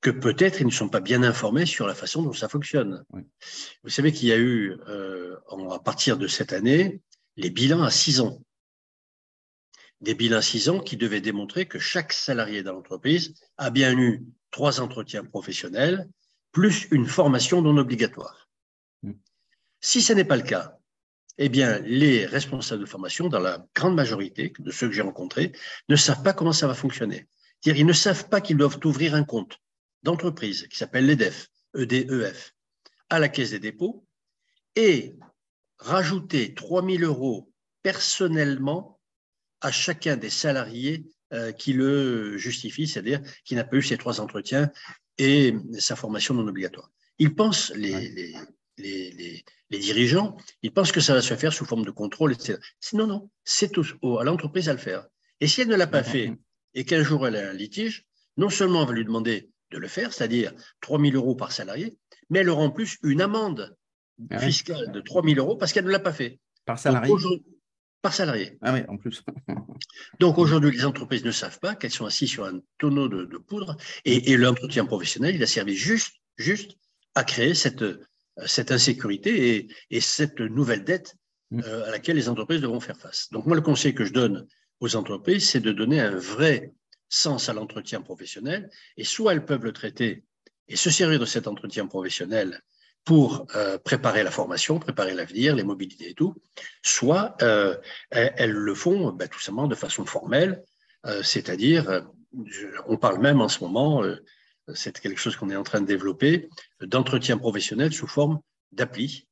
que 0.00 0.10
peut-être 0.10 0.60
ils 0.60 0.66
ne 0.66 0.72
sont 0.72 0.88
pas 0.88 1.00
bien 1.00 1.22
informés 1.22 1.66
sur 1.66 1.86
la 1.86 1.94
façon 1.94 2.22
dont 2.22 2.32
ça 2.32 2.48
fonctionne. 2.48 3.04
Vous 3.82 3.90
savez 3.90 4.12
qu'il 4.12 4.28
y 4.28 4.32
a 4.32 4.38
eu, 4.38 4.76
euh, 4.88 5.36
à 5.70 5.78
partir 5.80 6.16
de 6.16 6.26
cette 6.26 6.52
année, 6.52 7.00
les 7.36 7.50
bilans 7.50 7.82
à 7.82 7.90
six 7.90 8.20
ans. 8.20 8.40
Des 10.00 10.14
bilans 10.14 10.38
à 10.38 10.42
six 10.42 10.68
ans 10.68 10.78
qui 10.78 10.96
devaient 10.96 11.20
démontrer 11.20 11.66
que 11.66 11.80
chaque 11.80 12.12
salarié 12.12 12.62
dans 12.62 12.72
l'entreprise 12.72 13.34
a 13.56 13.70
bien 13.70 13.98
eu 13.98 14.24
trois 14.50 14.80
entretiens 14.80 15.24
professionnels 15.24 16.08
plus 16.52 16.86
une 16.92 17.06
formation 17.06 17.60
non 17.60 17.76
obligatoire. 17.76 18.48
Mm. 19.02 19.12
Si 19.80 20.00
ce 20.00 20.12
n'est 20.12 20.24
pas 20.24 20.36
le 20.36 20.42
cas, 20.42 20.78
eh 21.38 21.48
bien, 21.48 21.78
les 21.80 22.26
responsables 22.26 22.80
de 22.80 22.86
formation, 22.86 23.28
dans 23.28 23.38
la 23.38 23.64
grande 23.74 23.94
majorité 23.94 24.52
de 24.58 24.70
ceux 24.70 24.88
que 24.88 24.94
j'ai 24.94 25.02
rencontrés, 25.02 25.52
ne 25.88 25.96
savent 25.96 26.22
pas 26.22 26.32
comment 26.32 26.52
ça 26.52 26.66
va 26.66 26.74
fonctionner. 26.74 27.28
Ils 27.64 27.86
ne 27.86 27.92
savent 27.92 28.28
pas 28.28 28.40
qu'ils 28.40 28.56
doivent 28.56 28.78
ouvrir 28.84 29.14
un 29.14 29.24
compte 29.24 29.60
d'entreprise 30.02 30.66
qui 30.68 30.78
s'appelle 30.78 31.06
l'EDEF, 31.06 31.48
EDEF, 31.74 32.54
à 33.10 33.18
la 33.18 33.28
Caisse 33.28 33.50
des 33.50 33.58
dépôts 33.58 34.06
et 34.76 35.16
rajouter 35.78 36.54
3 36.54 36.84
000 36.84 37.02
euros 37.02 37.50
personnellement 37.82 39.00
à 39.60 39.72
chacun 39.72 40.16
des 40.16 40.30
salariés 40.30 41.04
euh, 41.32 41.52
qui 41.52 41.72
le 41.72 42.36
justifient, 42.38 42.86
c'est-à-dire 42.86 43.20
qui 43.44 43.54
n'a 43.54 43.64
pas 43.64 43.76
eu 43.76 43.82
ces 43.82 43.98
trois 43.98 44.20
entretiens 44.20 44.70
et 45.18 45.54
sa 45.78 45.96
formation 45.96 46.34
non 46.34 46.46
obligatoire. 46.46 46.90
Ils 47.18 47.34
pensent, 47.34 47.72
les, 47.74 48.34
les, 48.78 49.44
dirigeants, 49.70 50.36
ils 50.62 50.72
pensent 50.72 50.92
que 50.92 51.00
ça 51.00 51.14
va 51.14 51.22
se 51.22 51.34
faire 51.34 51.52
sous 51.52 51.64
forme 51.64 51.84
de 51.84 51.90
contrôle, 51.90 52.32
etc. 52.32 52.58
Non, 52.92 53.06
non, 53.06 53.30
c'est 53.44 53.76
à 53.76 54.24
l'entreprise 54.24 54.68
à 54.68 54.72
le 54.72 54.78
faire. 54.78 55.06
Et 55.40 55.48
si 55.48 55.60
elle 55.60 55.68
ne 55.68 55.76
l'a 55.76 55.86
pas 55.86 56.04
fait 56.04 56.32
et 56.74 56.84
qu'un 56.84 57.02
jour 57.02 57.26
elle 57.26 57.36
a 57.36 57.50
un 57.50 57.52
litige, 57.52 58.06
non 58.36 58.50
seulement 58.50 58.82
on 58.82 58.86
va 58.86 58.92
lui 58.92 59.04
demander 59.04 59.50
de 59.70 59.78
le 59.78 59.88
faire, 59.88 60.12
c'est-à-dire 60.12 60.52
3 60.80 61.00
000 61.00 61.12
euros 61.14 61.34
par 61.34 61.52
salarié, 61.52 61.96
mais 62.30 62.40
elle 62.40 62.48
aura 62.48 62.62
en 62.62 62.70
plus 62.70 62.98
une 63.02 63.20
amende 63.20 63.76
ah 64.30 64.38
fiscale 64.38 64.90
de 64.92 65.00
3 65.00 65.22
000 65.22 65.36
euros 65.38 65.56
parce 65.56 65.72
qu'elle 65.72 65.84
ne 65.84 65.90
l'a 65.90 65.98
pas 65.98 66.12
fait. 66.12 66.40
Par 66.64 66.78
salarié? 66.78 67.12
Par 68.02 68.12
salarié. 68.12 68.58
Ah 68.62 68.72
oui, 68.72 68.80
en 68.88 68.96
plus. 68.96 69.22
Donc 70.20 70.38
aujourd'hui, 70.38 70.70
les 70.70 70.84
entreprises 70.84 71.24
ne 71.24 71.30
savent 71.30 71.58
pas 71.58 71.74
qu'elles 71.74 71.90
sont 71.90 72.06
assises 72.06 72.30
sur 72.30 72.44
un 72.44 72.60
tonneau 72.78 73.08
de, 73.08 73.38
poudre 73.38 73.76
et, 74.04 74.32
et 74.32 74.36
l'entretien 74.36 74.84
professionnel, 74.84 75.34
il 75.34 75.42
a 75.42 75.46
servi 75.46 75.74
juste, 75.74 76.14
juste 76.36 76.76
à 77.14 77.24
créer 77.24 77.54
cette, 77.54 77.84
cette 78.46 78.70
insécurité 78.70 79.68
et, 79.90 80.00
cette 80.00 80.40
nouvelle 80.40 80.84
dette 80.84 81.16
mm. 81.50 81.60
euh, 81.64 81.86
à 81.86 81.90
laquelle 81.90 82.16
les 82.16 82.28
entreprises 82.28 82.60
devront 82.60 82.80
faire 82.80 82.98
face. 82.98 83.28
Donc 83.32 83.46
moi, 83.46 83.56
le 83.56 83.62
conseil 83.62 83.94
que 83.94 84.04
je 84.04 84.12
donne 84.12 84.46
aux 84.80 84.96
entreprises, 84.96 85.48
c'est 85.48 85.60
de 85.60 85.72
donner 85.72 86.00
un 86.00 86.16
vrai 86.16 86.72
sens 87.08 87.48
à 87.48 87.52
l'entretien 87.52 88.00
professionnel, 88.00 88.70
et 88.96 89.04
soit 89.04 89.32
elles 89.32 89.44
peuvent 89.44 89.64
le 89.64 89.72
traiter 89.72 90.24
et 90.68 90.76
se 90.76 90.90
servir 90.90 91.18
de 91.18 91.24
cet 91.24 91.46
entretien 91.46 91.86
professionnel 91.86 92.62
pour 93.04 93.46
euh, 93.54 93.78
préparer 93.78 94.22
la 94.22 94.30
formation, 94.30 94.78
préparer 94.78 95.14
l'avenir, 95.14 95.56
les 95.56 95.64
mobilités 95.64 96.10
et 96.10 96.14
tout, 96.14 96.34
soit 96.82 97.36
euh, 97.42 97.74
elles 98.10 98.52
le 98.52 98.74
font 98.74 99.12
ben, 99.12 99.28
tout 99.28 99.40
simplement 99.40 99.66
de 99.66 99.74
façon 99.74 100.04
formelle, 100.04 100.62
c'est-à-dire, 101.22 102.04
on 102.86 102.98
parle 102.98 103.18
même 103.22 103.40
en 103.40 103.48
ce 103.48 103.60
moment, 103.60 104.02
c'est 104.74 105.00
quelque 105.00 105.20
chose 105.20 105.36
qu'on 105.36 105.48
est 105.48 105.56
en 105.56 105.62
train 105.62 105.80
de 105.80 105.86
développer, 105.86 106.48
d'entretien 106.80 107.38
professionnel 107.38 107.92
sous 107.92 108.06
forme 108.06 108.40
d'appli, 108.72 109.26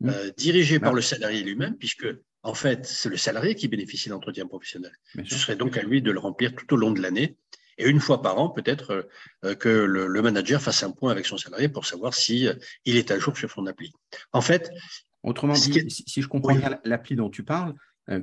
mmh. 0.00 0.08
euh, 0.08 0.30
dirigé 0.36 0.80
par 0.80 0.92
le 0.92 1.02
salarié 1.02 1.42
lui-même, 1.42 1.76
puisque 1.76 2.06
en 2.42 2.54
fait, 2.54 2.86
c'est 2.86 3.08
le 3.08 3.16
salarié 3.16 3.54
qui 3.54 3.68
bénéficie 3.68 4.08
d'entretien 4.08 4.46
professionnel. 4.46 4.92
Ce 5.26 5.36
serait 5.36 5.56
donc 5.56 5.76
à 5.76 5.82
lui 5.82 6.00
de 6.00 6.10
le 6.10 6.18
remplir 6.18 6.54
tout 6.54 6.72
au 6.72 6.76
long 6.76 6.90
de 6.90 7.00
l'année. 7.00 7.36
Et 7.78 7.88
une 7.88 8.00
fois 8.00 8.20
par 8.20 8.38
an, 8.38 8.50
peut-être 8.50 9.08
euh, 9.44 9.54
que 9.54 9.68
le, 9.68 10.22
manager 10.22 10.60
fasse 10.60 10.82
un 10.82 10.90
point 10.90 11.10
avec 11.10 11.26
son 11.26 11.38
salarié 11.38 11.68
pour 11.68 11.86
savoir 11.86 12.14
si 12.14 12.46
euh, 12.46 12.54
il 12.84 12.96
est 12.96 13.10
à 13.10 13.18
jour 13.18 13.36
sur 13.36 13.50
son 13.50 13.66
appli. 13.66 13.92
En 14.32 14.42
fait, 14.42 14.70
autrement 15.22 15.54
dit, 15.54 15.84
si 15.88 16.22
je 16.22 16.28
comprends 16.28 16.54
bien 16.54 16.78
l'appli 16.84 17.16
dont 17.16 17.30
tu 17.30 17.42
parles, 17.42 17.74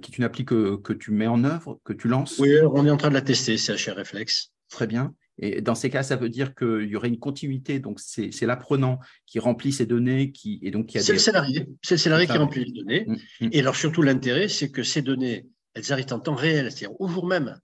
qui 0.02 0.12
est 0.12 0.18
une 0.18 0.26
appli 0.26 0.44
que, 0.44 0.76
que, 0.76 0.92
tu 0.92 1.12
mets 1.12 1.28
en 1.28 1.46
œuvre, 1.46 1.80
que 1.86 1.94
tu 1.94 2.10
lances. 2.10 2.40
Oui, 2.40 2.58
on 2.62 2.86
est 2.86 2.90
en 2.90 2.98
train 2.98 3.08
de 3.08 3.14
la 3.14 3.22
tester, 3.22 3.58
c'est 3.58 3.74
HR 3.74 3.96
Reflex. 3.96 4.52
Très 4.70 4.86
bien. 4.86 5.14
Et 5.40 5.62
dans 5.62 5.76
ces 5.76 5.90
cas, 5.90 6.04
ça 6.04 6.16
veut 6.16 6.30
dire 6.30 6.56
qu'il 6.56 6.88
y 6.88 6.96
aurait 6.96 7.10
une 7.10 7.20
continuité. 7.20 7.80
Donc, 7.80 8.00
c'est 8.00 8.46
l'apprenant 8.46 9.00
qui 9.26 9.40
remplit 9.40 9.72
ces 9.72 9.86
données. 9.86 10.32
Qui, 10.32 10.60
et 10.64 10.72
donc, 10.72 10.92
c'est 10.96 11.14
le 11.14 11.20
salarié. 11.20 11.68
C'est 11.82 11.96
le 11.96 12.00
salarié 12.00 12.26
qui 12.26 12.38
remplit 12.38 12.66
les 12.66 12.72
données. 12.72 13.06
Mm, 13.06 13.46
mm. 13.46 13.50
Et 13.52 13.60
alors, 13.60 13.76
surtout, 13.76 14.02
l'intérêt, 14.02 14.48
c'est 14.48 14.72
que 14.72 14.84
ces 14.84 15.02
données, 15.02 15.48
elles 15.76 15.92
arrivent 15.94 16.12
en 16.12 16.20
temps 16.20 16.36
réel, 16.36 16.72
c'est-à-dire 16.72 17.00
au 17.00 17.08
jour 17.08 17.28
même, 17.28 17.60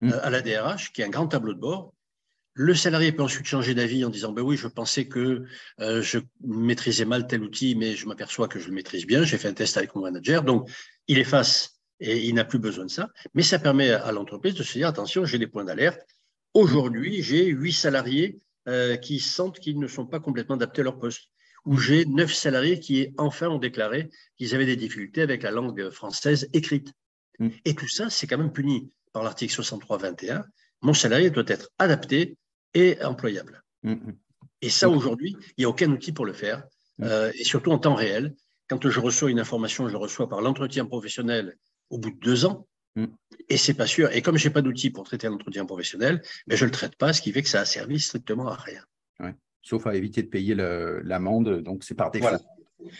mm. 0.00 0.10
euh, 0.10 0.24
à 0.24 0.30
la 0.30 0.40
DRH, 0.40 0.92
qui 0.92 1.02
est 1.02 1.04
un 1.04 1.10
grand 1.10 1.28
tableau 1.28 1.52
de 1.52 1.60
bord. 1.60 1.92
Le 2.54 2.74
salarié 2.74 3.12
peut 3.12 3.22
ensuite 3.22 3.46
changer 3.46 3.74
d'avis 3.74 4.04
en 4.04 4.08
disant 4.08 4.32
ben 4.32 4.42
oui, 4.42 4.56
je 4.56 4.66
pensais 4.66 5.06
que 5.06 5.44
euh, 5.80 6.02
je 6.02 6.18
maîtrisais 6.44 7.04
mal 7.04 7.28
tel 7.28 7.42
outil, 7.42 7.76
mais 7.76 7.94
je 7.94 8.08
m'aperçois 8.08 8.48
que 8.48 8.58
je 8.58 8.66
le 8.66 8.74
maîtrise 8.74 9.06
bien. 9.06 9.22
J'ai 9.22 9.38
fait 9.38 9.46
un 9.46 9.52
test 9.52 9.76
avec 9.76 9.94
mon 9.94 10.02
manager. 10.02 10.42
Donc, 10.42 10.68
il 11.06 11.18
efface 11.18 11.78
et 12.00 12.26
il 12.26 12.34
n'a 12.34 12.44
plus 12.44 12.58
besoin 12.58 12.86
de 12.86 12.90
ça. 12.90 13.10
Mais 13.34 13.42
ça 13.42 13.60
permet 13.60 13.90
à 13.90 14.10
l'entreprise 14.10 14.54
de 14.54 14.64
se 14.64 14.72
dire 14.72 14.88
attention, 14.88 15.24
j'ai 15.24 15.38
des 15.38 15.46
points 15.46 15.64
d'alerte 15.64 16.00
Aujourd'hui, 16.54 17.22
j'ai 17.22 17.46
huit 17.46 17.72
salariés 17.72 18.40
euh, 18.68 18.96
qui 18.96 19.20
sentent 19.20 19.60
qu'ils 19.60 19.78
ne 19.78 19.86
sont 19.86 20.06
pas 20.06 20.20
complètement 20.20 20.56
adaptés 20.56 20.80
à 20.82 20.84
leur 20.84 20.98
poste. 20.98 21.30
Ou 21.64 21.76
j'ai 21.76 22.04
neuf 22.06 22.32
salariés 22.32 22.80
qui, 22.80 23.14
enfin, 23.18 23.48
ont 23.48 23.58
déclaré 23.58 24.10
qu'ils 24.36 24.54
avaient 24.54 24.66
des 24.66 24.76
difficultés 24.76 25.22
avec 25.22 25.42
la 25.42 25.50
langue 25.50 25.90
française 25.90 26.48
écrite. 26.52 26.92
Mm. 27.38 27.48
Et 27.64 27.74
tout 27.74 27.88
ça, 27.88 28.10
c'est 28.10 28.26
quand 28.26 28.38
même 28.38 28.52
puni 28.52 28.90
par 29.12 29.22
l'article 29.22 29.54
63-21. 29.54 30.44
Mon 30.82 30.94
salarié 30.94 31.30
doit 31.30 31.44
être 31.46 31.70
adapté 31.78 32.36
et 32.74 33.02
employable. 33.02 33.62
Mm, 33.82 33.92
mm. 33.92 34.16
Et 34.62 34.70
ça, 34.70 34.88
aujourd'hui, 34.88 35.36
il 35.56 35.60
n'y 35.60 35.64
a 35.64 35.68
aucun 35.68 35.90
outil 35.90 36.12
pour 36.12 36.26
le 36.26 36.32
faire, 36.32 36.64
euh, 37.02 37.30
et 37.38 37.44
surtout 37.44 37.70
en 37.70 37.78
temps 37.78 37.94
réel. 37.94 38.34
Quand 38.68 38.88
je 38.88 39.00
reçois 39.00 39.30
une 39.30 39.40
information, 39.40 39.88
je 39.88 39.92
la 39.92 39.98
reçois 39.98 40.28
par 40.28 40.40
l'entretien 40.40 40.84
professionnel 40.84 41.56
au 41.90 41.98
bout 41.98 42.10
de 42.10 42.18
deux 42.18 42.44
ans. 42.44 42.66
Mm. 42.98 43.06
Et 43.48 43.56
c'est 43.56 43.74
pas 43.74 43.86
sûr. 43.86 44.10
Et 44.12 44.22
comme 44.22 44.36
je 44.36 44.46
n'ai 44.46 44.52
pas 44.52 44.62
d'outils 44.62 44.90
pour 44.90 45.04
traiter 45.04 45.28
l'entretien 45.28 45.64
professionnel, 45.64 46.22
mais 46.46 46.56
je 46.56 46.64
ne 46.64 46.70
le 46.70 46.72
traite 46.72 46.96
pas, 46.96 47.12
ce 47.12 47.22
qui 47.22 47.32
fait 47.32 47.42
que 47.42 47.48
ça 47.48 47.60
a 47.60 47.64
servi 47.64 48.00
strictement 48.00 48.48
à 48.48 48.56
rien. 48.56 48.82
Sauf 49.60 49.86
à 49.86 49.94
éviter 49.94 50.22
de 50.22 50.28
payer 50.28 50.54
l'amende, 50.54 51.60
donc 51.62 51.84
c'est 51.84 51.94
par 51.94 52.10
défaut. 52.10 52.28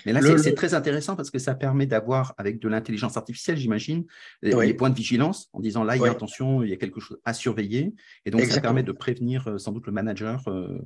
Mais 0.05 0.13
là, 0.13 0.21
c'est 0.39 0.55
très 0.55 0.75
intéressant 0.75 1.17
parce 1.17 1.31
que 1.31 1.39
ça 1.39 1.55
permet 1.55 1.87
d'avoir, 1.87 2.35
avec 2.37 2.59
de 2.59 2.69
l'intelligence 2.69 3.17
artificielle, 3.17 3.57
j'imagine, 3.57 4.05
les 4.43 4.75
points 4.75 4.91
de 4.91 4.97
vigilance 4.97 5.49
en 5.53 5.61
disant 5.61 5.85
là, 5.85 5.97
il 5.97 6.03
y 6.03 6.07
a 6.07 6.11
attention, 6.11 6.63
il 6.63 6.71
y 6.71 6.73
a 6.73 6.77
quelque 6.77 7.01
chose 7.01 7.19
à 7.25 7.33
surveiller. 7.33 7.95
Et 8.25 8.31
donc, 8.31 8.43
ça 8.43 8.61
permet 8.61 8.83
de 8.83 8.93
prévenir 8.93 9.49
euh, 9.49 9.59
sans 9.59 9.73
doute 9.73 9.87
le 9.87 9.93
manager. 9.93 10.47
Euh. 10.49 10.79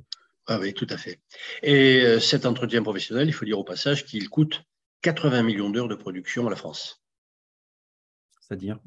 Ah 0.47 0.59
oui, 0.59 0.73
tout 0.73 0.87
à 0.89 0.97
fait. 0.97 1.19
Et 1.63 2.01
euh, 2.01 2.19
cet 2.19 2.45
entretien 2.45 2.83
professionnel, 2.83 3.27
il 3.27 3.33
faut 3.33 3.45
dire 3.45 3.59
au 3.59 3.63
passage 3.63 4.05
qu'il 4.05 4.29
coûte 4.29 4.63
80 5.01 5.43
millions 5.43 5.69
d'heures 5.69 5.87
de 5.87 5.95
production 5.95 6.47
à 6.47 6.49
la 6.49 6.55
France. 6.55 7.03
C'est-à-dire? 8.41 8.79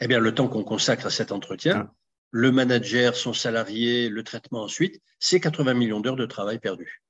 Eh 0.00 0.06
bien, 0.08 0.18
le 0.18 0.34
temps 0.34 0.48
qu'on 0.48 0.64
consacre 0.64 1.06
à 1.06 1.10
cet 1.10 1.32
entretien, 1.32 1.88
ah. 1.88 1.94
le 2.30 2.52
manager, 2.52 3.16
son 3.16 3.32
salarié, 3.32 4.08
le 4.08 4.22
traitement 4.22 4.62
ensuite, 4.62 5.00
c'est 5.18 5.40
80 5.40 5.74
millions 5.74 6.00
d'heures 6.00 6.16
de 6.16 6.26
travail 6.26 6.58
perdu. 6.58 7.02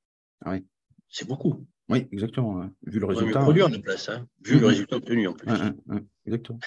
Ah 0.45 0.53
oui. 0.53 0.64
C'est 1.09 1.27
beaucoup. 1.27 1.67
Oui, 1.89 2.07
exactement. 2.12 2.69
Vu 2.85 2.99
le 2.99 3.07
résultat. 3.07 3.41
produire 3.41 3.69
de 3.69 3.79
place, 3.79 4.09
hein, 4.09 4.27
vu 4.45 4.55
le 4.55 4.61
mm-hmm. 4.61 4.64
résultat 4.67 4.97
obtenu 4.97 5.29
en 5.29 5.33
plus. 5.33 5.53
exactement. 6.27 6.59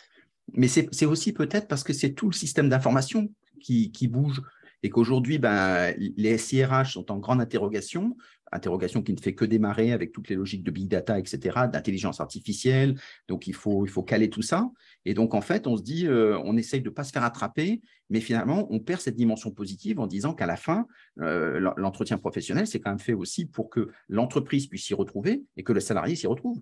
Mais 0.53 0.67
c'est 0.67 1.05
aussi 1.05 1.33
peut-être 1.33 1.67
parce 1.67 1.83
que 1.83 1.93
c'est 1.93 2.13
tout 2.13 2.27
le 2.27 2.33
système 2.33 2.69
d'information 2.69 3.31
qui, 3.61 3.91
qui, 3.91 4.07
bouge 4.07 4.41
et 4.81 4.89
qu'aujourd'hui, 4.89 5.37
ben, 5.37 5.93
les 5.97 6.37
SIRH 6.37 6.93
sont 6.93 7.11
en 7.11 7.17
grande 7.17 7.41
interrogation 7.41 8.15
interrogation 8.51 9.01
qui 9.01 9.13
ne 9.13 9.19
fait 9.19 9.33
que 9.33 9.45
démarrer 9.45 9.91
avec 9.91 10.11
toutes 10.11 10.29
les 10.29 10.35
logiques 10.35 10.63
de 10.63 10.71
big 10.71 10.87
data, 10.87 11.19
etc., 11.19 11.59
d'intelligence 11.71 12.19
artificielle. 12.19 12.99
Donc, 13.27 13.47
il 13.47 13.53
faut, 13.53 13.85
il 13.85 13.89
faut 13.89 14.03
caler 14.03 14.29
tout 14.29 14.41
ça. 14.41 14.69
Et 15.05 15.13
donc, 15.13 15.33
en 15.33 15.41
fait, 15.41 15.67
on 15.67 15.77
se 15.77 15.81
dit, 15.81 16.07
euh, 16.07 16.37
on 16.43 16.57
essaye 16.57 16.81
de 16.81 16.89
ne 16.89 16.93
pas 16.93 17.03
se 17.03 17.11
faire 17.11 17.23
attraper, 17.23 17.81
mais 18.09 18.19
finalement, 18.19 18.67
on 18.69 18.79
perd 18.79 19.01
cette 19.01 19.15
dimension 19.15 19.51
positive 19.51 19.99
en 19.99 20.07
disant 20.07 20.33
qu'à 20.33 20.45
la 20.45 20.57
fin, 20.57 20.87
euh, 21.19 21.71
l'entretien 21.77 22.17
professionnel, 22.17 22.67
c'est 22.67 22.79
quand 22.79 22.89
même 22.89 22.99
fait 22.99 23.13
aussi 23.13 23.45
pour 23.45 23.69
que 23.69 23.89
l'entreprise 24.07 24.67
puisse 24.67 24.85
s'y 24.85 24.93
retrouver 24.93 25.43
et 25.57 25.63
que 25.63 25.73
le 25.73 25.79
salarié 25.79 26.15
s'y 26.15 26.27
retrouve. 26.27 26.59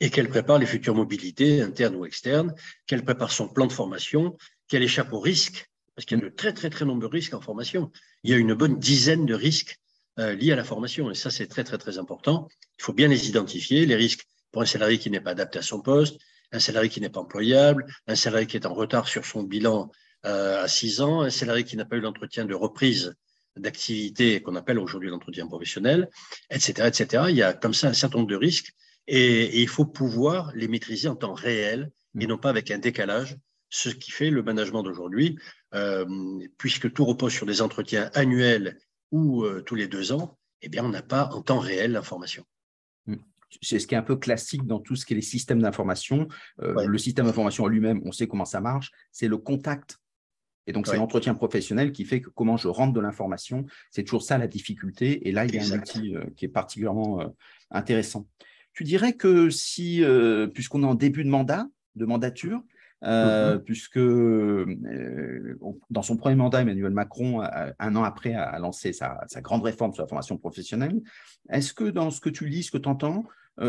Et 0.00 0.10
qu'elle 0.10 0.28
prépare 0.28 0.58
les 0.58 0.66
futures 0.66 0.94
mobilités, 0.94 1.60
internes 1.60 1.96
ou 1.96 2.06
externes, 2.06 2.54
qu'elle 2.86 3.04
prépare 3.04 3.32
son 3.32 3.48
plan 3.48 3.66
de 3.66 3.72
formation, 3.72 4.36
qu'elle 4.68 4.82
échappe 4.82 5.12
aux 5.12 5.20
risques, 5.20 5.68
parce 5.94 6.06
qu'il 6.06 6.18
y 6.18 6.20
a 6.20 6.24
de 6.24 6.30
très, 6.30 6.52
très, 6.52 6.70
très 6.70 6.84
nombreux 6.84 7.08
risques 7.08 7.34
en 7.34 7.40
formation. 7.40 7.90
Il 8.22 8.30
y 8.30 8.34
a 8.34 8.36
une 8.36 8.54
bonne 8.54 8.78
dizaine 8.78 9.26
de 9.26 9.34
risques 9.34 9.76
euh, 10.20 10.34
liés 10.34 10.52
à 10.52 10.56
la 10.56 10.64
formation. 10.64 11.10
Et 11.10 11.14
ça, 11.14 11.30
c'est 11.30 11.48
très, 11.48 11.64
très, 11.64 11.78
très 11.78 11.98
important. 11.98 12.48
Il 12.78 12.84
faut 12.84 12.92
bien 12.92 13.08
les 13.08 13.28
identifier, 13.28 13.84
les 13.86 13.96
risques 13.96 14.24
pour 14.52 14.62
un 14.62 14.66
salarié 14.66 14.98
qui 14.98 15.10
n'est 15.10 15.20
pas 15.20 15.30
adapté 15.30 15.58
à 15.58 15.62
son 15.62 15.80
poste, 15.80 16.20
un 16.52 16.58
salarié 16.58 16.88
qui 16.88 17.00
n'est 17.00 17.10
pas 17.10 17.20
employable, 17.20 17.86
un 18.06 18.14
salarié 18.14 18.46
qui 18.46 18.56
est 18.56 18.66
en 18.66 18.74
retard 18.74 19.08
sur 19.08 19.24
son 19.24 19.42
bilan 19.42 19.90
à 20.24 20.66
6 20.66 21.00
ans, 21.00 21.22
un 21.22 21.30
salarié 21.30 21.64
qui 21.64 21.76
n'a 21.76 21.84
pas 21.84 21.96
eu 21.96 22.00
l'entretien 22.00 22.44
de 22.44 22.54
reprise 22.54 23.14
d'activité 23.58 24.40
qu'on 24.40 24.56
appelle 24.56 24.78
aujourd'hui 24.78 25.10
l'entretien 25.10 25.46
professionnel, 25.46 26.08
etc., 26.50 26.88
etc. 26.88 27.24
Il 27.28 27.36
y 27.36 27.42
a 27.42 27.52
comme 27.52 27.74
ça 27.74 27.88
un 27.88 27.92
certain 27.92 28.18
nombre 28.18 28.30
de 28.30 28.36
risques 28.36 28.72
et, 29.06 29.60
il 29.62 29.68
faut 29.68 29.86
pouvoir 29.86 30.52
les 30.54 30.68
maîtriser 30.68 31.08
en 31.08 31.16
temps 31.16 31.34
réel 31.34 31.90
et 32.18 32.26
non 32.26 32.38
pas 32.38 32.50
avec 32.50 32.70
un 32.70 32.78
décalage, 32.78 33.36
ce 33.70 33.90
qui 33.90 34.10
fait 34.10 34.30
le 34.30 34.42
management 34.42 34.82
d'aujourd'hui, 34.82 35.38
euh, 35.74 36.06
puisque 36.56 36.92
tout 36.92 37.04
repose 37.04 37.32
sur 37.32 37.46
des 37.46 37.62
entretiens 37.62 38.10
annuels 38.14 38.78
ou 39.10 39.44
euh, 39.44 39.62
tous 39.62 39.74
les 39.74 39.88
deux 39.88 40.12
ans, 40.12 40.38
eh 40.62 40.68
bien, 40.68 40.84
on 40.84 40.88
n'a 40.88 41.02
pas 41.02 41.28
en 41.32 41.42
temps 41.42 41.58
réel 41.58 41.92
l'information. 41.92 42.44
C'est 43.62 43.78
ce 43.78 43.86
qui 43.86 43.94
est 43.94 43.98
un 43.98 44.02
peu 44.02 44.16
classique 44.16 44.66
dans 44.66 44.78
tout 44.78 44.96
ce 44.96 45.06
qui 45.06 45.14
est 45.14 45.16
les 45.16 45.22
systèmes 45.22 45.60
d'information. 45.60 46.28
Euh, 46.62 46.86
le 46.86 46.98
système 46.98 47.26
d'information 47.26 47.64
en 47.64 47.68
lui-même, 47.68 48.00
on 48.04 48.12
sait 48.12 48.26
comment 48.26 48.44
ça 48.44 48.60
marche. 48.60 48.90
C'est 49.12 49.28
le 49.28 49.38
contact 49.38 49.98
et 50.66 50.72
donc, 50.72 50.86
c'est 50.86 50.98
l'entretien 50.98 51.32
professionnel 51.32 51.92
qui 51.92 52.04
fait 52.04 52.20
que 52.20 52.28
comment 52.28 52.58
je 52.58 52.68
rentre 52.68 52.92
de 52.92 53.00
l'information, 53.00 53.64
c'est 53.90 54.02
toujours 54.02 54.22
ça 54.22 54.36
la 54.36 54.46
difficulté. 54.46 55.26
Et 55.26 55.32
là, 55.32 55.46
il 55.46 55.54
y 55.54 55.58
a 55.58 55.62
un 55.62 55.78
outil 55.78 56.14
euh, 56.14 56.24
qui 56.36 56.44
est 56.44 56.48
particulièrement 56.48 57.22
euh, 57.22 57.26
intéressant. 57.70 58.28
Tu 58.74 58.84
dirais 58.84 59.14
que 59.14 59.48
si, 59.48 60.04
puisqu'on 60.52 60.82
est 60.82 60.86
en 60.86 60.94
début 60.94 61.24
de 61.24 61.30
mandat, 61.30 61.66
de 61.96 62.04
mandature, 62.04 62.62
mm-hmm. 63.02 63.58
puisque 63.60 64.00
dans 65.90 66.02
son 66.02 66.16
premier 66.16 66.36
mandat, 66.36 66.62
Emmanuel 66.62 66.92
Macron, 66.92 67.42
un 67.78 67.96
an 67.96 68.02
après, 68.02 68.34
a 68.34 68.58
lancé 68.58 68.92
sa, 68.92 69.26
grande 69.36 69.62
réforme 69.62 69.92
sur 69.94 70.02
la 70.02 70.08
formation 70.08 70.36
professionnelle. 70.36 71.00
Est-ce 71.50 71.72
que 71.72 71.84
dans 71.84 72.10
ce 72.10 72.20
que 72.20 72.30
tu 72.30 72.46
lis, 72.46 72.64
ce 72.64 72.70
que 72.70 72.78
tu 72.78 72.88
entends, 72.88 73.24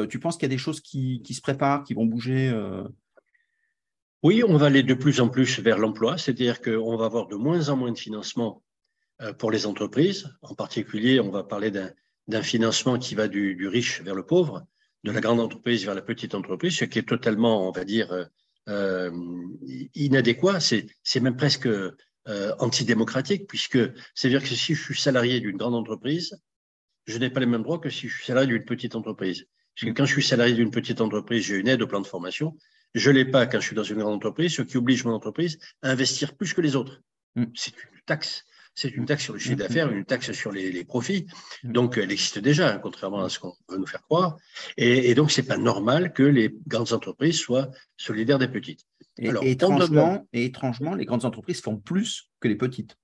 tu 0.09 0.19
penses 0.19 0.37
qu'il 0.37 0.43
y 0.43 0.51
a 0.51 0.55
des 0.55 0.57
choses 0.57 0.81
qui, 0.81 1.21
qui, 1.23 1.33
se 1.33 1.41
préparent, 1.41 1.83
qui 1.83 1.93
vont 1.93 2.05
bouger 2.05 2.51
oui, 4.21 4.43
on 4.45 4.57
va 4.57 4.65
aller 4.65 4.83
de 4.83 4.93
plus 4.93 5.21
en 5.21 5.29
plus 5.29 5.59
vers 5.59 5.77
l'emploi, 5.77 6.17
c'est-à-dire 6.17 6.61
qu'on 6.61 6.97
va 6.97 7.05
avoir 7.05 7.27
de 7.27 7.35
moins 7.35 7.69
en 7.69 7.77
moins 7.77 7.91
de 7.91 7.97
financement 7.97 8.61
euh, 9.21 9.31
pour 9.31 9.49
les 9.49 9.65
entreprises. 9.65 10.29
En 10.41 10.55
particulier, 10.55 11.21
on 11.21 11.29
va 11.29 11.43
parler 11.43 11.71
d'un 11.71 12.41
financement 12.41 12.99
qui 12.99 13.15
va 13.15 13.29
du, 13.29 13.67
riche 13.69 14.01
vers 14.01 14.15
le 14.15 14.25
pauvre, 14.25 14.65
de 15.05 15.11
la 15.11 15.21
grande 15.21 15.39
entreprise 15.39 15.85
vers 15.85 15.95
la 15.95 16.01
petite 16.01 16.35
entreprise, 16.35 16.75
ce 16.75 16.83
qui 16.83 16.99
est 16.99 17.07
totalement, 17.07 17.65
on 17.65 17.71
va 17.71 17.85
dire, 17.85 18.29
euh, 18.69 19.11
inadéquat. 19.95 20.59
C'est 20.59 21.19
même 21.19 21.35
presque 21.35 21.67
euh, 21.67 21.91
antidémocratique, 22.59 23.47
puisque 23.47 23.79
c'est-à-dire 24.13 24.41
que 24.41 24.49
si 24.49 24.75
je 24.75 24.83
suis 24.83 24.99
salarié 24.99 25.39
d'une 25.39 25.57
grande 25.57 25.75
entreprise, 25.75 26.39
je 27.07 27.17
n'ai 27.17 27.29
pas 27.29 27.39
les 27.39 27.45
mêmes 27.45 27.63
droits 27.63 27.79
que 27.79 27.89
si 27.89 28.07
je 28.07 28.15
suis 28.15 28.25
salarié 28.25 28.47
d'une 28.47 28.65
petite 28.65 28.95
entreprise. 28.95 29.45
Parce 29.75 29.91
que 29.91 29.97
quand 29.97 30.05
je 30.05 30.13
suis 30.13 30.23
salarié 30.23 30.53
d'une 30.53 30.71
petite 30.71 31.01
entreprise, 31.01 31.45
j'ai 31.45 31.55
une 31.55 31.67
aide 31.67 31.81
au 31.81 31.87
plan 31.87 32.01
de 32.01 32.07
formation. 32.07 32.55
Je 32.93 33.09
ne 33.09 33.15
l'ai 33.15 33.25
pas 33.25 33.45
quand 33.47 33.59
je 33.59 33.65
suis 33.65 33.75
dans 33.75 33.83
une 33.83 33.99
grande 33.99 34.13
entreprise, 34.13 34.53
ce 34.53 34.61
qui 34.61 34.77
oblige 34.77 35.05
mon 35.05 35.13
entreprise 35.13 35.57
à 35.81 35.91
investir 35.91 36.35
plus 36.35 36.53
que 36.53 36.61
les 36.61 36.75
autres. 36.75 37.01
Mm. 37.35 37.45
C'est 37.55 37.71
une 37.71 38.01
taxe. 38.05 38.45
C'est 38.79 38.95
une 38.95 39.05
taxe 39.05 39.25
sur 39.25 39.33
le 39.33 39.39
chiffre 39.39 39.55
mm. 39.55 39.57
d'affaires, 39.57 39.91
une 39.91 40.05
taxe 40.05 40.31
sur 40.31 40.53
les, 40.53 40.85
profits. 40.85 41.25
Mm. 41.63 41.71
Donc, 41.73 41.97
elle 41.97 42.11
existe 42.13 42.39
déjà, 42.39 42.73
hein, 42.73 42.79
contrairement 42.81 43.25
à 43.25 43.29
ce 43.29 43.37
qu'on 43.37 43.53
veut 43.67 43.77
nous 43.77 43.85
faire 43.85 44.01
croire. 44.03 44.37
Et, 44.77 45.13
donc, 45.15 45.31
ce 45.31 45.41
n'est 45.41 45.47
pas 45.47 45.57
normal 45.57 46.13
que 46.13 46.23
les 46.23 46.55
grandes 46.65 46.93
entreprises 46.93 47.37
soient 47.37 47.69
solidaires 47.97 48.39
des 48.39 48.47
petites. 48.47 48.85
et, 49.17 49.27
étrangement, 49.43 50.25
et 50.31 50.45
étrangement, 50.45 50.95
les 50.95 51.03
grandes 51.03 51.25
entreprises 51.25 51.61
font 51.61 51.75
plus 51.75 52.29
que 52.39 52.47
les 52.47 52.55
petites. 52.55 52.95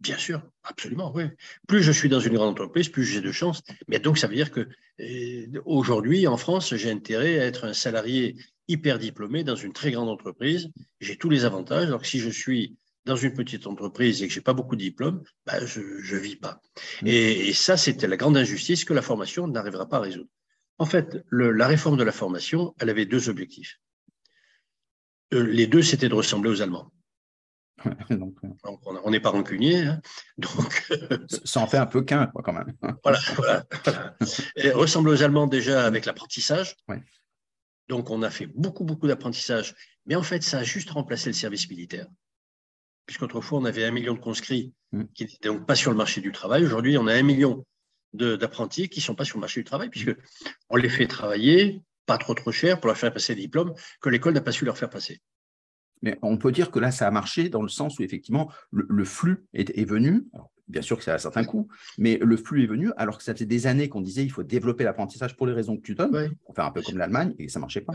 Bien 0.00 0.18
sûr, 0.18 0.42
absolument, 0.64 1.12
oui. 1.14 1.24
Plus 1.66 1.82
je 1.82 1.92
suis 1.92 2.10
dans 2.10 2.20
une 2.20 2.34
grande 2.34 2.50
entreprise, 2.50 2.90
plus 2.90 3.04
j'ai 3.04 3.22
de 3.22 3.32
chance. 3.32 3.62
Mais 3.88 4.00
donc, 4.00 4.18
ça 4.18 4.26
veut 4.26 4.34
dire 4.34 4.50
que 4.50 4.68
euh, 5.00 5.62
aujourd'hui, 5.64 6.26
en 6.26 6.36
France, 6.36 6.74
j'ai 6.74 6.90
intérêt 6.90 7.38
à 7.38 7.46
être 7.46 7.64
un 7.64 7.72
salarié 7.72 8.36
hyper 8.68 8.98
diplômé 8.98 9.44
dans 9.44 9.56
une 9.56 9.72
très 9.72 9.92
grande 9.92 10.10
entreprise. 10.10 10.68
J'ai 11.00 11.16
tous 11.16 11.30
les 11.30 11.46
avantages. 11.46 11.86
Alors 11.86 12.02
que 12.02 12.06
si 12.06 12.18
je 12.18 12.28
suis 12.28 12.76
dans 13.04 13.16
une 13.16 13.34
petite 13.34 13.66
entreprise 13.66 14.22
et 14.22 14.28
que 14.28 14.32
j'ai 14.32 14.40
pas 14.40 14.52
beaucoup 14.52 14.76
de 14.76 14.80
diplômes, 14.80 15.22
bah, 15.46 15.64
je 15.64 15.80
ne 15.80 16.20
vis 16.20 16.36
pas. 16.36 16.60
Mmh. 17.02 17.06
Et, 17.06 17.52
ça, 17.52 17.76
c'était 17.76 18.06
la 18.06 18.16
grande 18.16 18.36
injustice 18.36 18.84
que 18.84 18.94
la 18.94 19.02
formation 19.02 19.48
n'arrivera 19.48 19.88
pas 19.88 19.96
à 19.98 20.00
résoudre. 20.00 20.30
En 20.78 20.86
fait, 20.86 21.24
la 21.30 21.66
réforme 21.66 21.96
de 21.96 22.04
la 22.04 22.12
formation, 22.12 22.74
elle 22.80 22.90
avait 22.90 23.06
deux 23.06 23.28
objectifs. 23.28 23.78
Euh, 25.34 25.42
les 25.42 25.66
deux, 25.66 25.82
c'était 25.82 26.08
de 26.08 26.14
ressembler 26.14 26.50
aux 26.50 26.62
Allemands. 26.62 26.90
donc, 28.10 28.36
on 28.64 29.10
n'est 29.10 29.20
pas 29.20 29.30
rancunier. 29.30 29.86
Hein. 29.86 30.00
donc, 30.38 30.92
ça 31.44 31.60
en 31.60 31.66
fait 31.66 31.78
un 31.78 31.86
peu 31.86 32.02
qu'un, 32.02 32.26
quand 32.26 32.52
même. 32.52 32.76
voilà, 33.02 33.18
voilà, 33.36 33.66
Et 34.56 34.70
ressemble 34.70 35.08
aux 35.08 35.22
Allemands 35.22 35.46
déjà 35.46 35.84
avec 35.84 36.06
l'apprentissage. 36.06 36.76
Donc, 37.88 38.10
on 38.10 38.22
a 38.22 38.30
fait 38.30 38.46
beaucoup, 38.46 38.84
beaucoup 38.84 39.08
d'apprentissage. 39.08 39.74
Mais 40.06 40.14
en 40.14 40.22
fait, 40.22 40.42
ça 40.42 40.58
a 40.58 40.62
juste 40.62 40.90
remplacé 40.90 41.28
le 41.28 41.34
service 41.34 41.68
militaire. 41.68 42.06
Puisqu'autrefois, 43.06 43.58
on 43.58 43.64
avait 43.64 43.84
un 43.84 43.90
million 43.90 44.14
de 44.14 44.20
conscrits 44.20 44.72
mm. 44.92 45.04
qui 45.14 45.24
n'étaient 45.24 45.48
donc 45.48 45.66
pas 45.66 45.74
sur 45.74 45.90
le 45.90 45.96
marché 45.96 46.20
du 46.20 46.32
travail. 46.32 46.64
Aujourd'hui, 46.64 46.96
on 46.98 47.06
a 47.06 47.14
un 47.14 47.22
million 47.22 47.64
d'apprentis 48.12 48.88
qui 48.88 49.00
ne 49.00 49.04
sont 49.04 49.14
pas 49.14 49.24
sur 49.24 49.38
le 49.38 49.40
marché 49.40 49.60
du 49.60 49.64
travail, 49.64 49.88
puisqu'on 49.88 50.76
les 50.76 50.88
fait 50.88 51.06
travailler 51.06 51.80
pas 52.06 52.18
trop 52.18 52.34
trop 52.34 52.52
cher 52.52 52.80
pour 52.80 52.88
leur 52.88 52.96
faire 52.96 53.12
passer 53.12 53.34
des 53.34 53.42
diplômes 53.42 53.74
que 54.00 54.08
l'école 54.08 54.34
n'a 54.34 54.40
pas 54.40 54.52
su 54.52 54.64
leur 54.64 54.76
faire 54.76 54.90
passer. 54.90 55.20
Mais 56.02 56.18
on 56.20 56.36
peut 56.36 56.50
dire 56.50 56.70
que 56.70 56.80
là, 56.80 56.90
ça 56.90 57.06
a 57.06 57.10
marché 57.10 57.48
dans 57.48 57.62
le 57.62 57.68
sens 57.68 57.98
où 57.98 58.02
effectivement, 58.02 58.50
le, 58.72 59.04
flux 59.04 59.46
est, 59.54 59.84
venu. 59.84 60.24
bien 60.66 60.82
sûr 60.82 60.98
que 60.98 61.04
ça 61.04 61.12
a 61.12 61.14
un 61.14 61.18
certain 61.18 61.44
coût, 61.44 61.68
mais 61.96 62.18
le 62.20 62.36
flux 62.36 62.64
est 62.64 62.66
venu 62.66 62.90
alors 62.96 63.18
que 63.18 63.24
ça 63.24 63.32
faisait 63.34 63.46
des 63.46 63.68
années 63.68 63.88
qu'on 63.88 64.00
disait 64.00 64.24
il 64.24 64.30
faut 64.32 64.42
développer 64.42 64.82
l'apprentissage 64.82 65.36
pour 65.36 65.46
les 65.46 65.52
raisons 65.52 65.76
que 65.76 65.82
tu 65.82 65.94
donnes, 65.94 66.34
pour 66.44 66.56
faire 66.56 66.64
un 66.64 66.72
peu 66.72 66.82
comme 66.82 66.98
l'Allemagne, 66.98 67.34
et 67.38 67.48
ça 67.48 67.60
ne 67.60 67.62
marchait 67.62 67.82
pas. 67.82 67.94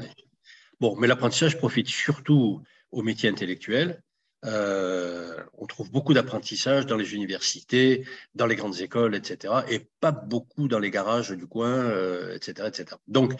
Bon, 0.79 0.95
mais 0.97 1.07
l'apprentissage 1.07 1.57
profite 1.57 1.87
surtout 1.87 2.61
aux 2.91 3.03
métiers 3.03 3.29
intellectuels. 3.29 4.01
Euh, 4.45 5.43
on 5.57 5.65
trouve 5.65 5.91
beaucoup 5.91 6.13
d'apprentissage 6.13 6.85
dans 6.85 6.95
les 6.95 7.15
universités, 7.15 8.05
dans 8.35 8.45
les 8.45 8.55
grandes 8.55 8.79
écoles, 8.81 9.15
etc., 9.15 9.53
et 9.69 9.89
pas 9.99 10.11
beaucoup 10.11 10.67
dans 10.67 10.79
les 10.79 10.91
garages 10.91 11.31
du 11.31 11.47
coin, 11.47 11.85
etc., 12.33 12.53
euh, 12.59 12.67
etc. 12.67 12.85
Donc, 13.07 13.33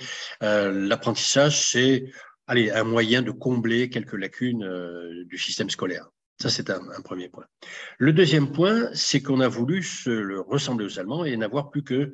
euh, 0.43 0.71
l'apprentissage, 0.71 1.61
c'est 1.61 2.11
un 2.47 2.83
moyen 2.83 3.21
de 3.21 3.31
combler 3.31 3.89
quelques 3.89 4.13
lacunes 4.13 5.25
du 5.25 5.37
système 5.37 5.69
scolaire. 5.69 6.09
Ça, 6.39 6.49
c'est 6.49 6.69
un, 6.69 7.01
premier 7.01 7.29
point. 7.29 7.45
Le 7.97 8.13
deuxième 8.13 8.51
point, 8.51 8.89
c'est 8.93 9.21
qu'on 9.21 9.41
a 9.41 9.47
voulu 9.47 9.83
se 9.83 10.09
le 10.09 10.39
ressembler 10.39 10.85
aux 10.85 10.99
Allemands 10.99 11.25
et 11.25 11.35
n'avoir 11.35 11.69
plus 11.69 11.83
que 11.83 12.13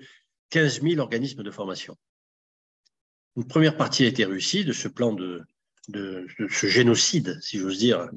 15 0.50 0.82
000 0.82 1.00
organismes 1.00 1.44
de 1.44 1.52
formation. 1.52 1.98
Une 3.36 3.48
première 3.48 3.78
partie 3.78 4.06
a 4.06 4.08
été 4.08 4.26
réussie 4.26 4.66
de 4.66 4.74
ce 4.74 4.88
plan 4.88 5.14
de, 5.14 5.44
de, 5.90 6.28
ce 6.50 6.68
génocide, 6.68 7.38
si 7.42 7.58
j'ose 7.58 7.78
dire, 7.78 8.10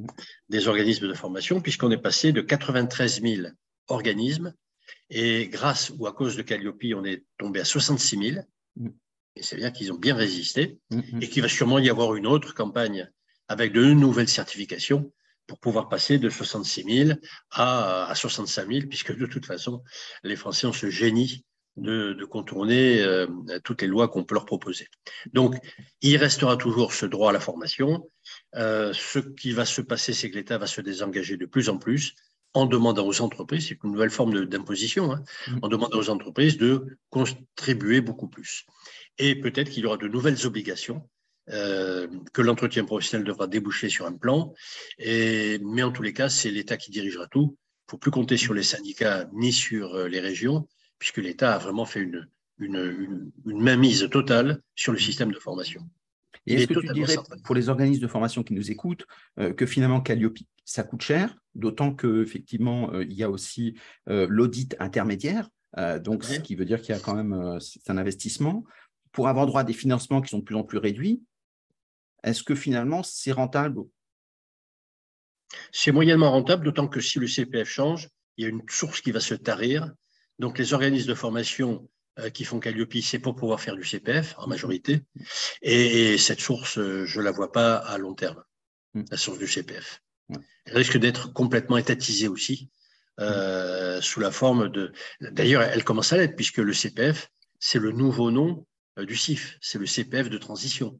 des 0.49 0.69
organismes 0.69 1.09
de 1.09 1.15
formation, 1.15 1.61
puisqu'on 1.61 1.91
est 1.91 1.99
passé 1.99 2.33
de 2.33 2.41
93 2.41 3.23
000 3.23 3.49
organismes 3.89 4.55
et 5.11 5.49
grâce 5.49 5.93
ou 5.97 6.07
à 6.07 6.13
cause 6.13 6.37
de 6.37 6.43
Calliope, 6.43 6.83
on 6.95 7.05
est 7.05 7.25
tombé 7.39 7.61
à 7.61 7.65
66 7.65 8.33
000 8.35 8.41
et 9.37 9.43
c'est 9.43 9.57
bien 9.57 9.71
qu'ils 9.71 9.93
ont 9.93 9.99
bien 9.99 10.15
résisté, 10.15 10.79
mm-hmm. 10.91 11.23
et 11.23 11.29
qu'il 11.29 11.43
va 11.43 11.49
sûrement 11.49 11.79
y 11.79 11.91
avoir 11.91 12.15
une 12.15 12.27
autre 12.27 12.55
campagne 12.55 13.09
avec 13.49 13.73
de 13.73 13.85
nouvelles 13.85 14.29
certifications 14.29 15.13
pour 15.47 15.61
pouvoir 15.61 15.89
passer 15.89 16.19
de 16.19 16.29
66 16.29 17.07
000 17.07 17.19
à, 17.51 18.07
à 18.07 18.15
65 18.15 18.69
000, 18.69 18.87
puisque 18.89 19.17
de 19.17 19.27
toute 19.27 19.47
façon, 19.47 19.85
les 20.25 20.35
Français 20.35 20.67
ont 20.67 20.73
ce 20.73 20.91
génie 20.91 21.45
de, 21.77 22.25
contourner 22.25 23.03
euh, 23.03 23.27
toutes 23.65 23.83
les 23.83 23.89
lois 23.89 24.09
qu'on 24.09 24.25
peut 24.25 24.35
leur 24.35 24.47
proposer. 24.47 24.89
Donc, 25.33 25.55
il 26.03 26.17
restera 26.17 26.57
toujours 26.57 26.93
ce 26.93 27.07
droit 27.07 27.31
à 27.31 27.33
la 27.33 27.41
formation. 27.41 28.11
Euh, 28.55 28.93
ce 28.93 29.19
qui 29.19 29.53
va 29.53 29.65
se 29.65 29.81
passer, 29.81 30.13
c'est 30.13 30.31
que 30.31 30.37
l'État 30.37 30.59
va 30.59 30.67
se 30.67 30.81
désengager 30.81 31.37
de 31.37 31.47
plus 31.47 31.69
en 31.69 31.79
plus 31.79 32.15
en 32.55 32.65
demandant 32.65 33.07
aux 33.07 33.21
entreprises, 33.21 33.69
c'est 33.69 33.79
une 33.85 33.93
nouvelle 33.93 34.09
forme 34.09 34.47
d'imposition, 34.47 35.13
hein, 35.13 35.23
mm. 35.47 35.59
en 35.61 35.69
demandant 35.69 35.99
aux 35.99 36.09
entreprises 36.09 36.57
de 36.57 36.87
contribuer 37.11 38.01
beaucoup 38.01 38.29
plus 38.29 38.65
et 39.19 39.35
peut-être 39.35 39.71
qu'il 39.71 39.83
y 39.83 39.87
aura 39.87 39.97
de 39.97 40.09
nouvelles 40.09 40.47
obligations 40.47 41.09
euh, 41.51 42.09
que 42.33 42.43
l'entretien 42.43 42.85
professionnel 42.85 43.27
devra 43.27 43.47
déboucher 43.47 43.89
sur 43.89 44.07
un 44.07 44.13
plan. 44.13 44.53
Et, 44.99 45.59
mais 45.63 45.83
en 45.83 45.93
tous 45.93 46.03
les 46.03 46.13
cas, 46.13 46.29
c'est 46.29 46.51
l'État 46.51 46.77
qui 46.77 46.91
dirigera 46.91 47.27
tout. 47.27 47.57
Il 47.57 47.87
ne 47.87 47.91
faut 47.93 47.99
plus 47.99 48.11
compter 48.11 48.37
sur 48.37 48.53
les 48.53 48.63
syndicats 48.63 49.29
ni 49.33 49.53
sur 49.53 50.09
les 50.09 50.21
régions, 50.21 50.67
puisque 50.99 51.19
l'État 51.19 51.55
a 51.55 51.59
vraiment 51.59 51.85
fait 51.85 52.01
une, 52.01 52.29
une, 52.59 53.31
une, 53.47 53.63
mainmise 53.63 54.09
totale 54.11 54.61
sur 54.75 54.93
le 54.93 54.99
système 54.99 55.33
de 55.33 55.39
formation. 55.39 55.89
Et 56.47 56.55
est-ce 56.55 56.69
que 56.69 56.81
tu 56.81 56.93
dirais, 56.93 57.17
pour 57.45 57.55
les 57.55 57.69
organismes 57.69 58.03
de 58.03 58.09
formation 58.09 58.43
qui 58.43 58.55
nous 58.55 58.71
écoutent, 58.71 59.05
euh, 59.39 59.53
que 59.53 59.67
finalement 59.67 60.01
Calliope, 60.01 60.39
ça 60.65 60.83
coûte 60.83 61.03
cher, 61.03 61.37
d'autant 61.55 61.95
qu'effectivement, 61.95 62.93
il 63.01 63.13
y 63.13 63.23
a 63.23 63.31
aussi 63.31 63.79
l'audit 64.07 64.75
intermédiaire, 64.81 65.49
donc 66.01 66.25
ce 66.25 66.41
qui 66.41 66.57
veut 66.57 66.65
dire 66.65 66.81
qu'il 66.81 66.93
y 66.95 66.99
a 66.99 67.01
quand 67.01 67.15
même 67.15 67.61
c'est 67.61 67.89
un 67.89 67.99
investissement 67.99 68.65
pour 69.17 69.29
avoir 69.29 69.47
droit 69.47 69.63
à 69.63 69.65
des 69.65 69.73
financements 69.73 70.21
qui 70.21 70.29
sont 70.29 70.41
de 70.41 70.45
plus 70.45 70.57
en 70.57 70.63
plus 70.63 70.77
réduits, 70.77 71.23
est-ce 72.23 72.43
que 72.43 72.55
finalement 72.55 73.03
c'est 73.03 73.33
rentable? 73.33 73.81
C'est 75.73 75.91
moyennement 75.91 76.33
rentable, 76.33 76.67
d'autant 76.67 76.87
que 76.87 77.01
si 77.01 77.19
le 77.19 77.27
CPF 77.27 77.67
change, 77.67 78.11
il 78.37 78.43
y 78.43 78.47
a 78.47 78.51
une 78.51 78.63
source 78.69 79.01
qui 79.01 79.13
va 79.13 79.21
se 79.21 79.35
tarir. 79.35 79.91
Donc 80.39 80.59
les 80.59 80.75
organismes 80.75 81.09
de 81.09 81.15
formation 81.15 81.89
euh, 82.19 82.31
qui 82.31 82.45
font 82.45 82.61
Calliope, 82.61 82.95
c'est 83.03 83.19
pour 83.19 83.35
pouvoir 83.37 83.61
faire 83.61 83.77
du 83.77 83.85
CPF 83.85 84.35
en 84.39 84.47
majorité. 84.47 85.03
Et, 85.61 86.17
cette 86.17 86.41
source, 86.41 86.79
euh, 86.79 87.05
je 87.05 87.21
ne 87.21 87.25
la 87.25 87.31
vois 87.31 87.53
pas 87.53 87.77
à 87.77 87.99
long 87.99 88.15
terme, 88.15 88.43
hmm. 88.95 89.05
la 89.11 89.17
source 89.19 89.39
du 89.39 89.47
CPF. 89.47 90.03
Elle 90.65 90.77
risque 90.77 90.97
d'être 90.97 91.33
complètement 91.33 91.77
étatisée 91.77 92.27
aussi, 92.27 92.71
euh, 93.21 94.01
sous 94.01 94.19
la 94.21 94.31
forme 94.31 94.69
de. 94.69 94.93
D'ailleurs, 95.21 95.63
elle 95.63 95.85
commence 95.85 96.13
à 96.13 96.17
l'être, 96.17 96.37
puisque 96.37 96.59
le 96.59 96.73
CPF, 96.73 97.31
c'est 97.61 97.79
le 97.79 97.93
nouveau 97.93 98.31
nom 98.31 98.67
du 98.99 99.15
CIF, 99.15 99.59
c'est 99.61 99.79
le 99.79 99.87
CPF 99.87 100.31
de 100.31 100.39
transition. 100.39 100.99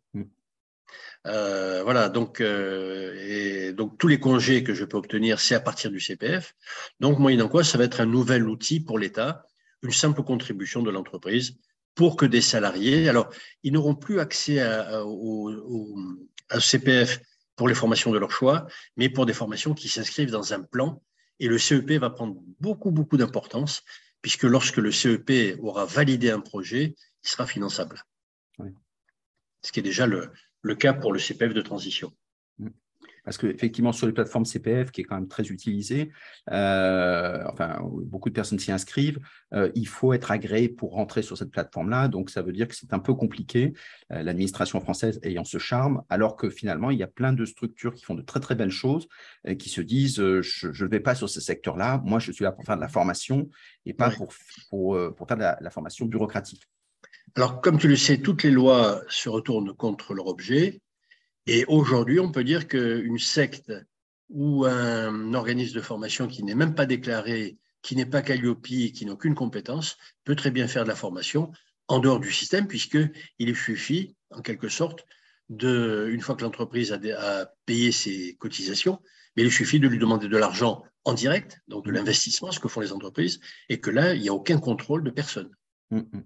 Euh, 1.27 1.83
voilà, 1.83 2.09
donc, 2.09 2.41
et 2.41 3.73
donc 3.73 3.99
tous 3.99 4.09
les 4.09 4.21
congés 4.21 4.63
que 4.63 4.75
je 4.75 4.85
peux 4.85 4.97
obtenir, 4.97 5.41
c'est 5.41 5.55
à 5.55 5.61
partir 5.61 5.91
du 5.91 6.01
CPF. 6.01 6.55
Donc, 7.01 7.19
moyennant 7.19 7.49
quoi, 7.49 7.65
ça 7.65 7.79
va 7.79 7.85
être 7.85 8.01
un 8.01 8.07
nouvel 8.07 8.49
outil 8.49 8.81
pour 8.81 8.99
l'État, 8.99 9.45
une 9.83 9.93
simple 9.93 10.23
contribution 10.23 10.83
de 10.83 10.91
l'entreprise 10.91 11.59
pour 11.95 12.17
que 12.17 12.27
des 12.27 12.43
salariés, 12.43 13.09
alors, 13.09 13.31
ils 13.63 13.73
n'auront 13.73 13.95
plus 13.95 14.21
accès 14.21 14.63
au, 15.03 15.51
au 15.51 16.61
CPF 16.61 17.21
pour 17.57 17.69
les 17.69 17.75
formations 17.75 18.13
de 18.13 18.19
leur 18.19 18.31
choix, 18.31 18.67
mais 18.97 19.09
pour 19.09 19.27
des 19.27 19.33
formations 19.33 19.75
qui 19.75 19.89
s'inscrivent 19.89 20.31
dans 20.31 20.53
un 20.53 20.63
plan 20.63 21.03
et 21.41 21.49
le 21.49 21.59
CEP 21.59 21.93
va 21.93 22.11
prendre 22.11 22.37
beaucoup, 22.61 22.91
beaucoup 22.91 23.17
d'importance, 23.17 23.83
puisque 24.23 24.45
lorsque 24.45 24.79
le 24.79 24.93
CEP 24.93 25.59
aura 25.61 25.85
validé 25.85 26.31
un 26.31 26.41
projet, 26.41 26.95
il 27.25 27.29
sera 27.29 27.47
finançable. 27.47 28.03
Ce 29.63 29.73
qui 29.73 29.81
est 29.81 29.83
déjà 29.83 30.07
le, 30.07 30.31
le 30.67 30.75
cas 30.75 30.93
pour 30.93 31.13
le 31.13 31.19
CPF 31.19 31.55
de 31.55 31.63
transition. 31.63 32.13
Parce 33.25 33.39
qu'effectivement, 33.39 33.91
sur 33.91 34.07
les 34.07 34.13
plateformes 34.13 34.45
CPF, 34.45 34.93
qui 34.93 35.01
est 35.01 35.05
quand 35.05 35.17
même 35.17 35.27
très 35.27 35.43
utilisée, 35.49 36.13
euh, 36.53 37.43
enfin, 37.53 37.81
beaucoup 37.83 38.29
de 38.29 38.35
personnes 38.35 38.61
s'y 38.61 38.71
inscrivent, 38.71 39.19
euh, 39.53 39.69
il 39.75 39.89
faut 39.89 40.13
être 40.13 40.31
agréé 40.31 40.69
pour 40.69 40.93
rentrer 40.93 41.23
sur 41.23 41.37
cette 41.37 41.51
plateforme-là. 41.51 42.07
Donc, 42.07 42.31
ça 42.31 42.43
veut 42.43 42.53
dire 42.53 42.69
que 42.69 42.77
c'est 42.77 42.93
un 42.93 43.01
peu 43.01 43.15
compliqué, 43.15 43.73
euh, 44.13 44.23
l'administration 44.23 44.81
française 44.81 45.19
ayant 45.25 45.43
ce 45.43 45.59
charme, 45.59 46.03
alors 46.09 46.37
que 46.37 46.51
finalement, 46.51 46.93
il 46.93 46.99
y 46.99 47.03
a 47.03 47.09
plein 47.09 47.33
de 47.33 47.45
structures 47.45 47.95
qui 47.95 48.05
font 48.05 48.15
de 48.15 48.23
très, 48.23 48.39
très 48.39 48.55
belles 48.55 48.71
choses, 48.71 49.09
qui 49.59 49.71
se 49.71 49.81
disent 49.81 50.23
je 50.41 50.85
ne 50.85 50.89
vais 50.89 51.01
pas 51.01 51.17
sur 51.17 51.29
ce 51.29 51.41
secteur-là, 51.41 52.01
moi, 52.05 52.21
je 52.21 52.31
suis 52.31 52.45
là 52.45 52.53
pour 52.53 52.65
faire 52.65 52.77
de 52.77 52.81
la 52.81 52.89
formation 52.89 53.51
et 53.87 53.93
pas 53.93 54.11
pour, 54.11 54.33
pour, 54.71 55.15
pour, 55.17 55.27
faire 55.27 55.37
de 55.37 55.43
la, 55.43 55.59
la 55.61 55.71
formation 55.71 56.07
bureaucratique. 56.07 56.63
Alors, 57.37 57.61
comme 57.61 57.79
tu 57.79 57.87
le 57.87 57.97
sais, 57.97 58.17
toutes 58.17 58.45
les 58.45 58.51
lois 58.51 59.03
se 59.11 59.29
retournent 59.29 59.75
contre 59.75 60.15
leur 60.15 60.27
objet. 60.27 60.81
Et 61.47 61.67
aujourd'hui, 61.67 62.19
on 62.19 62.33
peut 62.33 62.45
dire 62.45 62.67
qu'une 62.67 63.19
secte 63.19 63.71
ou 64.31 64.65
un 64.65 65.35
organisme 65.35 65.75
de 65.75 65.83
formation 65.83 66.29
qui 66.29 66.43
n'est 66.43 66.55
même 66.55 66.75
pas 66.75 66.87
déclaré, 66.87 67.59
qui 67.83 67.95
n'est 67.95 68.07
pas 68.07 68.23
Calliope, 68.23 68.63
qui 68.63 69.05
n'a 69.05 69.13
aucune 69.13 69.35
compétence, 69.35 69.99
peut 70.25 70.35
très 70.35 70.51
bien 70.51 70.67
faire 70.67 70.85
de 70.85 70.89
la 70.89 70.97
formation 70.97 71.53
en 71.89 71.99
dehors 71.99 72.21
du 72.21 72.33
système, 72.33 72.67
puisqu'il 72.67 73.55
suffit, 73.55 74.17
en 74.31 74.41
quelque 74.41 74.71
sorte, 74.71 75.05
de, 75.51 76.09
une 76.11 76.23
fois 76.23 76.37
que 76.37 76.43
l'entreprise 76.43 76.91
a, 76.93 77.53
payé 77.67 77.93
ses 77.93 78.35
cotisations, 78.37 78.99
mais 79.37 79.43
il 79.43 79.53
suffit 79.53 79.79
de 79.79 79.89
lui 79.89 79.99
demander 79.99 80.29
de 80.29 80.37
l'argent 80.39 80.83
en 81.05 81.13
direct, 81.13 81.61
donc 81.69 81.85
de 81.85 81.91
l'investissement, 81.91 82.51
ce 82.51 82.61
que 82.61 82.69
font 82.69 82.81
les 82.81 82.93
entreprises, 82.93 83.41
et 83.69 83.79
que 83.79 83.91
là, 83.91 84.15
il 84.15 84.23
n'y 84.23 84.31
a 84.31 84.35
aucun 84.35 84.59
contrôle 84.59 85.05
de 85.05 85.11
personne. 85.11 85.51
Mm, 85.91 85.99
mm. 85.99 86.23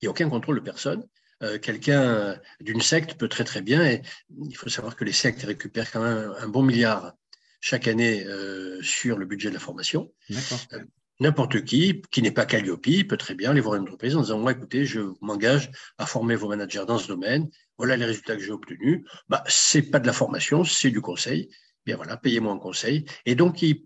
Il 0.00 0.04
n'y 0.04 0.08
a 0.08 0.10
aucun 0.10 0.28
contrôle 0.28 0.56
de 0.56 0.64
personne. 0.64 1.04
Euh, 1.42 1.58
quelqu'un 1.58 2.38
d'une 2.60 2.80
secte 2.80 3.14
peut 3.14 3.28
très 3.28 3.44
très 3.44 3.60
bien, 3.60 3.84
et 3.84 4.02
il 4.48 4.56
faut 4.56 4.70
savoir 4.70 4.96
que 4.96 5.04
les 5.04 5.12
sectes 5.12 5.42
récupèrent 5.42 5.90
quand 5.90 6.02
même 6.02 6.32
un, 6.38 6.48
bon 6.48 6.62
milliard 6.62 7.12
chaque 7.60 7.88
année 7.88 8.24
euh, 8.24 8.80
sur 8.82 9.18
le 9.18 9.26
budget 9.26 9.48
de 9.48 9.54
la 9.54 9.60
formation. 9.60 10.12
Euh, 10.30 10.78
n'importe 11.20 11.64
qui, 11.64 12.02
qui 12.10 12.22
n'est 12.22 12.30
pas 12.30 12.46
Calliope, 12.46 13.06
peut 13.08 13.16
très 13.16 13.34
bien 13.34 13.50
aller 13.50 13.60
voir 13.60 13.76
une 13.76 13.82
entreprise 13.82 14.16
en 14.16 14.22
disant 14.22 14.38
Moi, 14.38 14.52
écoutez, 14.52 14.84
je 14.84 15.00
m'engage 15.20 15.70
à 15.98 16.06
former 16.06 16.36
vos 16.36 16.48
managers 16.48 16.84
dans 16.86 16.98
ce 16.98 17.08
domaine. 17.08 17.50
Voilà 17.76 17.96
les 17.96 18.04
résultats 18.04 18.36
que 18.36 18.42
j'ai 18.42 18.52
obtenus. 18.52 19.04
Bah, 19.28 19.42
ce 19.46 19.78
n'est 19.78 19.84
pas 19.84 19.98
de 19.98 20.06
la 20.06 20.12
formation, 20.12 20.64
c'est 20.64 20.90
du 20.90 21.00
conseil. 21.00 21.50
Bien 21.84 21.96
voilà, 21.96 22.16
payez-moi 22.16 22.52
un 22.52 22.58
conseil. 22.58 23.04
Et 23.26 23.34
donc, 23.34 23.62
il, 23.62 23.82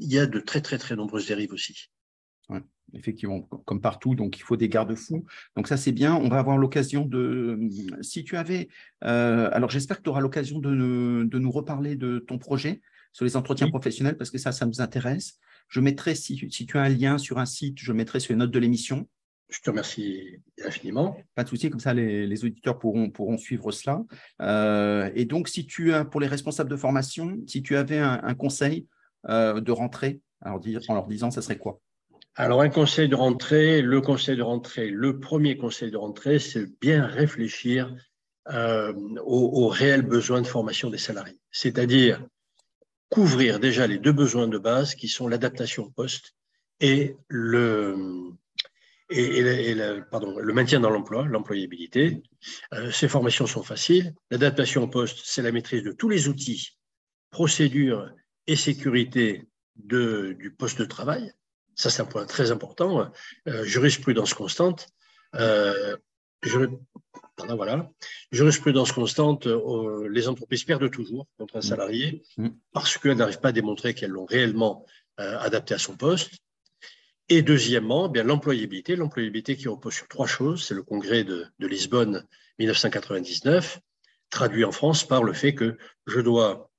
y 0.00 0.18
a 0.18 0.26
de 0.26 0.40
très, 0.40 0.60
très, 0.60 0.78
très 0.78 0.96
nombreuses 0.96 1.26
dérives 1.26 1.52
aussi 1.52 1.90
effectivement, 2.94 3.42
comme 3.64 3.80
partout, 3.80 4.14
donc 4.14 4.38
il 4.38 4.42
faut 4.42 4.56
des 4.56 4.68
garde-fous. 4.68 5.24
Donc 5.56 5.68
ça, 5.68 5.76
c'est 5.76 5.92
bien. 5.92 6.14
On 6.14 6.28
va 6.28 6.38
avoir 6.38 6.58
l'occasion 6.58 7.04
de... 7.04 7.58
Si 8.00 8.24
tu 8.24 8.36
avais... 8.36 8.68
Euh, 9.04 9.50
alors 9.52 9.70
j'espère 9.70 9.98
que 9.98 10.02
tu 10.02 10.08
auras 10.08 10.20
l'occasion 10.20 10.58
de, 10.58 11.24
de, 11.24 11.38
nous 11.38 11.50
reparler 11.50 11.96
de 11.96 12.18
ton 12.18 12.38
projet 12.38 12.80
sur 13.12 13.24
les 13.24 13.36
entretiens 13.36 13.68
professionnels, 13.68 14.16
parce 14.16 14.30
que 14.30 14.38
ça, 14.38 14.52
ça 14.52 14.66
nous 14.66 14.80
intéresse. 14.80 15.38
Je 15.68 15.80
mettrai, 15.80 16.14
si, 16.14 16.48
si, 16.50 16.66
tu 16.66 16.78
as 16.78 16.82
un 16.82 16.88
lien 16.88 17.18
sur 17.18 17.38
un 17.38 17.46
site, 17.46 17.78
je 17.78 17.92
mettrai 17.92 18.20
sur 18.20 18.32
les 18.32 18.38
notes 18.38 18.50
de 18.50 18.58
l'émission. 18.58 19.08
Je 19.48 19.60
te 19.60 19.70
remercie 19.70 20.40
infiniment. 20.64 21.16
Pas 21.34 21.42
de 21.42 21.48
souci, 21.48 21.70
comme 21.70 21.80
ça 21.80 21.94
les, 21.94 22.26
les, 22.26 22.44
auditeurs 22.44 22.78
pourront, 22.78 23.10
pourront 23.10 23.38
suivre 23.38 23.72
cela. 23.72 24.04
Euh, 24.42 25.10
et 25.14 25.24
donc, 25.24 25.48
si 25.48 25.66
tu 25.66 25.94
as, 25.94 26.04
pour 26.04 26.20
les 26.20 26.26
responsables 26.26 26.70
de 26.70 26.76
formation, 26.76 27.38
si 27.46 27.62
tu 27.62 27.76
avais 27.76 27.98
un, 27.98 28.34
conseil 28.34 28.86
euh, 29.28 29.60
de 29.60 29.72
rentrée, 29.72 30.20
alors, 30.42 30.60
en 30.88 30.94
leur 30.94 31.06
disant, 31.06 31.30
ça 31.30 31.42
serait 31.42 31.58
quoi? 31.58 31.80
Alors, 32.40 32.60
un 32.60 32.68
conseil 32.68 33.08
de 33.08 33.16
rentrée, 33.16 33.82
le 33.82 34.00
conseil 34.00 34.36
de 34.36 34.42
rentrée, 34.42 34.90
le 34.90 35.18
premier 35.18 35.56
conseil 35.56 35.90
de 35.90 35.96
rentrée, 35.96 36.38
c'est 36.38 36.66
bien 36.80 37.04
réfléchir 37.04 37.92
euh, 38.50 38.92
aux, 39.24 39.66
réels 39.66 40.02
besoins 40.02 40.40
de 40.40 40.46
formation 40.46 40.88
des 40.88 40.98
salariés. 40.98 41.40
C'est-à-dire 41.50 42.24
couvrir 43.10 43.58
déjà 43.58 43.88
les 43.88 43.98
deux 43.98 44.12
besoins 44.12 44.46
de 44.46 44.56
base 44.56 44.94
qui 44.94 45.08
sont 45.08 45.26
l'adaptation 45.26 45.90
poste 45.90 46.36
et 46.78 47.16
le, 47.26 48.30
maintien 49.10 50.78
dans 50.78 50.90
l'emploi, 50.90 51.24
l'employabilité. 51.24 52.22
Euh, 52.72 52.92
ces 52.92 53.08
formations 53.08 53.48
sont 53.48 53.64
faciles. 53.64 54.14
L'adaptation 54.30 54.84
au 54.84 54.88
poste, 54.88 55.22
c'est 55.24 55.42
la 55.42 55.50
maîtrise 55.50 55.82
de 55.82 55.90
tous 55.90 56.08
les 56.08 56.28
outils, 56.28 56.78
procédures 57.32 58.08
et 58.46 58.54
sécurité 58.54 59.48
du 59.74 60.54
poste 60.56 60.78
de 60.78 60.84
travail. 60.84 61.32
Ça, 61.78 61.90
c'est 61.90 62.02
un 62.02 62.06
point 62.06 62.26
très 62.26 62.50
important. 62.50 63.10
Euh, 63.46 63.64
jurisprudence 63.64 64.34
constante. 64.34 64.88
Euh, 65.36 65.96
voilà. 66.42 67.88
Jurisprudence 68.32 68.90
constante, 68.90 69.46
euh, 69.46 70.08
les 70.10 70.26
entreprises 70.26 70.64
perdent 70.64 70.90
toujours 70.90 71.28
contre 71.38 71.54
un 71.54 71.60
mm. 71.60 71.62
salarié 71.62 72.22
mm. 72.36 72.48
parce 72.72 72.98
qu'elles 72.98 73.16
n'arrivent 73.16 73.40
pas 73.40 73.50
à 73.50 73.52
démontrer 73.52 73.94
qu'elles 73.94 74.10
l'ont 74.10 74.26
réellement 74.26 74.84
adapté 75.16 75.74
à 75.74 75.78
son 75.78 75.96
poste. 75.96 76.30
Et 77.28 77.42
deuxièmement, 77.42 78.08
bien 78.08 78.22
l'employabilité, 78.22 78.94
l'employabilité 78.94 79.56
qui 79.56 79.66
repose 79.66 79.94
sur 79.94 80.06
trois 80.06 80.28
choses. 80.28 80.64
C'est 80.64 80.74
le 80.74 80.84
congrès 80.84 81.24
de, 81.24 81.44
de, 81.58 81.66
Lisbonne 81.66 82.24
1999, 82.60 83.80
traduit 84.30 84.64
en 84.64 84.70
France 84.70 85.06
par 85.06 85.24
le 85.24 85.32
fait 85.32 85.56
que 85.56 85.76
je 86.06 86.20
dois 86.20 86.70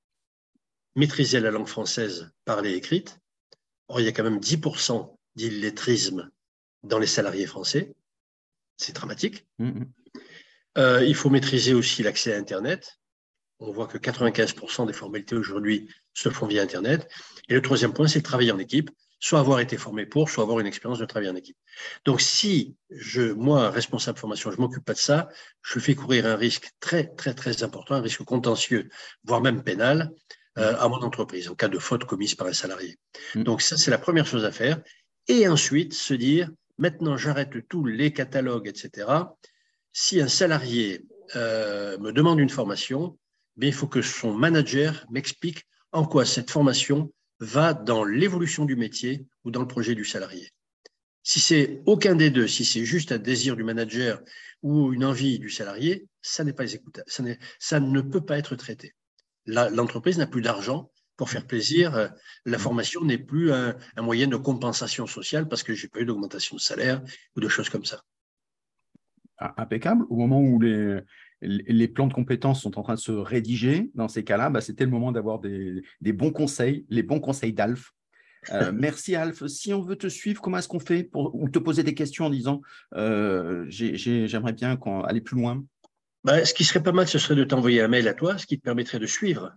maîtriser 0.95 1.41
la 1.41 1.51
langue 1.51 1.67
française 1.67 2.31
parlée 2.45 2.71
et 2.71 2.75
écrite, 2.75 3.18
Or, 3.89 3.99
il 3.99 4.05
y 4.05 4.07
a 4.07 4.11
quand 4.11 4.23
même 4.23 4.39
10% 4.39 5.15
d'illettrisme 5.35 6.29
dans 6.83 6.99
les 6.99 7.07
salariés 7.07 7.47
français. 7.47 7.93
C'est 8.77 8.95
dramatique. 8.95 9.45
Mm-hmm. 9.59 9.87
Euh, 10.77 11.03
il 11.05 11.15
faut 11.15 11.29
maîtriser 11.29 11.73
aussi 11.73 12.03
l'accès 12.03 12.33
à 12.33 12.37
Internet. 12.37 12.99
On 13.59 13.71
voit 13.71 13.87
que 13.87 13.97
95% 13.97 14.87
des 14.87 14.93
formalités 14.93 15.35
aujourd'hui 15.35 15.89
se 16.13 16.29
font 16.29 16.47
via 16.47 16.61
Internet. 16.61 17.09
Et 17.49 17.53
le 17.53 17.61
troisième 17.61 17.93
point, 17.93 18.07
c'est 18.07 18.19
de 18.19 18.23
travailler 18.23 18.51
en 18.51 18.59
équipe, 18.59 18.89
soit 19.19 19.39
avoir 19.39 19.59
été 19.59 19.75
formé 19.75 20.05
pour, 20.05 20.29
soit 20.29 20.43
avoir 20.43 20.59
une 20.59 20.67
expérience 20.67 20.99
de 20.99 21.05
travail 21.05 21.29
en 21.29 21.35
équipe. 21.35 21.57
Donc, 22.05 22.21
si 22.21 22.77
je, 22.89 23.33
moi, 23.33 23.69
responsable 23.69 24.17
formation, 24.17 24.51
je 24.51 24.55
ne 24.55 24.61
m'occupe 24.61 24.85
pas 24.85 24.93
de 24.93 24.99
ça, 24.99 25.27
je 25.61 25.79
fais 25.79 25.95
courir 25.95 26.25
un 26.25 26.35
risque 26.35 26.69
très, 26.79 27.07
très, 27.07 27.33
très 27.33 27.63
important, 27.63 27.95
un 27.95 28.01
risque 28.01 28.23
contentieux, 28.23 28.87
voire 29.25 29.41
même 29.41 29.63
pénal, 29.63 30.11
euh, 30.57 30.75
à 30.77 30.87
mon 30.89 30.97
entreprise 30.97 31.47
en 31.47 31.55
cas 31.55 31.67
de 31.67 31.77
faute 31.77 32.05
commise 32.05 32.35
par 32.35 32.47
un 32.47 32.53
salarié. 32.53 32.97
Mm. 33.35 33.43
Donc 33.43 33.61
ça, 33.61 33.77
c'est 33.77 33.91
la 33.91 33.99
première 33.99 34.25
chose 34.25 34.45
à 34.45 34.51
faire. 34.51 34.81
Et 35.27 35.47
ensuite, 35.47 35.93
se 35.93 36.13
dire, 36.13 36.49
maintenant, 36.77 37.17
j'arrête 37.17 37.51
tous 37.69 37.85
les 37.85 38.11
catalogues, 38.11 38.67
etc. 38.67 39.07
Si 39.93 40.19
un 40.19 40.27
salarié 40.27 41.05
euh, 41.35 41.97
me 41.99 42.11
demande 42.11 42.39
une 42.39 42.49
formation, 42.49 43.17
bien, 43.57 43.69
il 43.69 43.73
faut 43.73 43.87
que 43.87 44.01
son 44.01 44.33
manager 44.33 45.05
m'explique 45.11 45.67
en 45.91 46.05
quoi 46.05 46.25
cette 46.25 46.49
formation 46.49 47.13
va 47.39 47.73
dans 47.73 48.03
l'évolution 48.03 48.65
du 48.65 48.75
métier 48.75 49.25
ou 49.43 49.51
dans 49.51 49.61
le 49.61 49.67
projet 49.67 49.95
du 49.95 50.03
salarié. 50.03 50.49
Si 51.21 51.39
c'est 51.39 51.81
aucun 51.85 52.15
des 52.15 52.31
deux, 52.31 52.47
si 52.47 52.65
c'est 52.65 52.85
juste 52.85 53.11
un 53.11 53.17
désir 53.17 53.55
du 53.55 53.63
manager 53.63 54.21
ou 54.63 54.93
une 54.93 55.05
envie 55.05 55.37
du 55.37 55.49
salarié, 55.49 56.07
ça 56.21 56.43
n'est 56.43 56.53
pas 56.53 56.73
écoutable. 56.73 57.07
ça 57.59 57.79
ne 57.79 58.01
peut 58.01 58.25
pas 58.25 58.37
être 58.37 58.55
traité 58.55 58.93
l'entreprise 59.49 60.17
n'a 60.17 60.27
plus 60.27 60.41
d'argent 60.41 60.91
pour 61.17 61.29
faire 61.29 61.45
plaisir. 61.45 62.11
La 62.45 62.57
mm. 62.57 62.61
formation 62.61 63.03
n'est 63.03 63.17
plus 63.17 63.51
un, 63.51 63.75
moyen 63.97 64.27
de 64.27 64.37
compensation 64.37 65.07
sociale 65.07 65.47
parce 65.47 65.63
que 65.63 65.73
j'ai 65.73 65.87
pas 65.87 65.99
eu 65.99 66.05
d'augmentation 66.05 66.55
de 66.55 66.61
salaire 66.61 67.01
ou 67.35 67.41
de 67.41 67.47
choses 67.47 67.69
comme 67.69 67.85
ça. 67.85 68.01
Ah, 69.37 69.53
impeccable. 69.57 70.05
Au 70.09 70.17
moment 70.17 70.41
où 70.41 70.59
les, 70.59 71.01
les 71.41 71.87
plans 71.87 72.07
de 72.07 72.13
compétences 72.13 72.61
sont 72.61 72.77
en 72.77 72.83
train 72.83 72.95
de 72.95 72.99
se 72.99 73.11
rédiger, 73.11 73.89
dans 73.95 74.07
ces 74.07 74.23
cas-là, 74.23 74.49
bah, 74.49 74.61
c'était 74.61 74.83
le 74.83 74.91
moment 74.91 75.11
d'avoir 75.11 75.39
des, 75.39 75.83
bons 76.01 76.31
conseils, 76.31 76.85
les 76.89 77.03
bons 77.03 77.19
conseils 77.19 77.53
d'Alf. 77.53 77.93
Euh, 78.51 78.71
merci 78.73 79.15
Alf. 79.15 79.45
Si 79.47 79.73
on 79.73 79.81
veut 79.81 79.95
te 79.95 80.07
suivre, 80.07 80.41
comment 80.41 80.57
est-ce 80.57 80.67
qu'on 80.67 80.79
fait 80.79 81.03
pour 81.03 81.33
ou 81.35 81.49
te 81.49 81.59
poser 81.59 81.83
des 81.83 81.93
questions 81.93 82.25
en 82.25 82.29
disant 82.29 82.61
euh, 82.95 83.65
j'aimerais 83.69 84.53
bien 84.53 84.77
aller 85.05 85.21
plus 85.21 85.37
loin? 85.37 85.63
Bah, 86.23 86.45
ce 86.45 86.53
qui 86.53 86.63
serait 86.63 86.83
pas 86.83 86.91
mal, 86.91 87.07
ce 87.07 87.19
serait 87.19 87.35
de 87.35 87.43
t'envoyer 87.43 87.81
un 87.81 87.87
mail 87.87 88.07
à 88.07 88.13
toi, 88.13 88.37
ce 88.37 88.45
qui 88.45 88.57
te 88.57 88.63
permettrait 88.63 88.99
de 88.99 89.05
suivre 89.05 89.53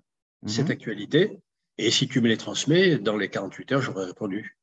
cette 0.46 0.66
mhm. 0.66 0.72
actualité. 0.72 1.38
Et 1.78 1.90
si 1.90 2.08
tu 2.08 2.20
me 2.20 2.28
les 2.28 2.36
transmets, 2.36 2.98
dans 2.98 3.16
les 3.16 3.28
48 3.28 3.72
heures, 3.72 3.82
j'aurai 3.82 4.06
répondu. 4.06 4.56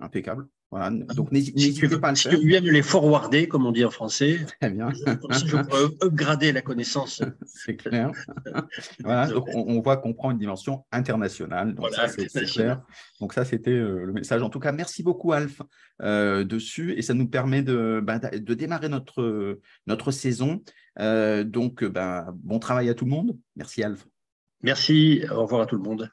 Impeccable. 0.00 0.46
Voilà. 0.70 0.90
Donc, 0.90 1.30
n'hésitez 1.30 1.88
pas 1.98 2.08
à 2.08 2.10
le 2.10 2.16
si 2.16 2.24
faire. 2.28 2.32
Si 2.32 2.40
tu 2.40 2.46
me 2.46 2.70
les 2.72 2.82
forwarder, 2.82 3.46
comme 3.46 3.64
on 3.64 3.70
dit 3.70 3.84
en 3.84 3.92
français, 3.92 4.44
Très 4.60 4.70
bien. 4.70 4.90
comme 5.20 5.32
ça, 5.32 5.46
je 5.46 5.56
pourrais 5.56 5.84
upgrader 6.02 6.50
la 6.50 6.62
connaissance. 6.62 7.22
C'est 7.46 7.76
clair. 7.76 8.10
voilà, 9.04 9.28
donc 9.28 9.46
on, 9.54 9.64
on 9.68 9.80
voit 9.80 9.98
qu'on 9.98 10.14
prend 10.14 10.32
une 10.32 10.38
dimension 10.38 10.84
internationale. 10.90 11.74
Donc, 11.76 11.86
Voilà, 11.90 12.08
ça, 12.08 12.22
c'est 12.28 12.44
clair. 12.46 12.82
Donc, 13.20 13.34
ça, 13.34 13.44
c'était 13.44 13.70
euh, 13.70 14.04
le 14.04 14.12
message. 14.12 14.42
En 14.42 14.50
tout 14.50 14.58
cas, 14.58 14.72
merci 14.72 15.04
beaucoup, 15.04 15.32
Alf, 15.32 15.62
euh, 16.02 16.42
dessus. 16.42 16.94
Et 16.98 17.02
ça 17.02 17.14
nous 17.14 17.28
permet 17.28 17.62
de, 17.62 18.02
d'a- 18.04 18.18
de 18.36 18.54
démarrer 18.54 18.88
notre, 18.88 19.60
notre 19.86 20.10
saison. 20.10 20.60
Euh, 20.98 21.44
donc, 21.44 21.84
ben, 21.84 22.34
bon 22.42 22.58
travail 22.58 22.88
à 22.88 22.94
tout 22.94 23.04
le 23.04 23.12
monde. 23.12 23.38
Merci, 23.54 23.84
Alf. 23.84 24.06
Merci, 24.64 25.22
au 25.30 25.42
revoir 25.42 25.60
à 25.60 25.66
tout 25.66 25.76
le 25.76 25.82
monde. 25.82 26.10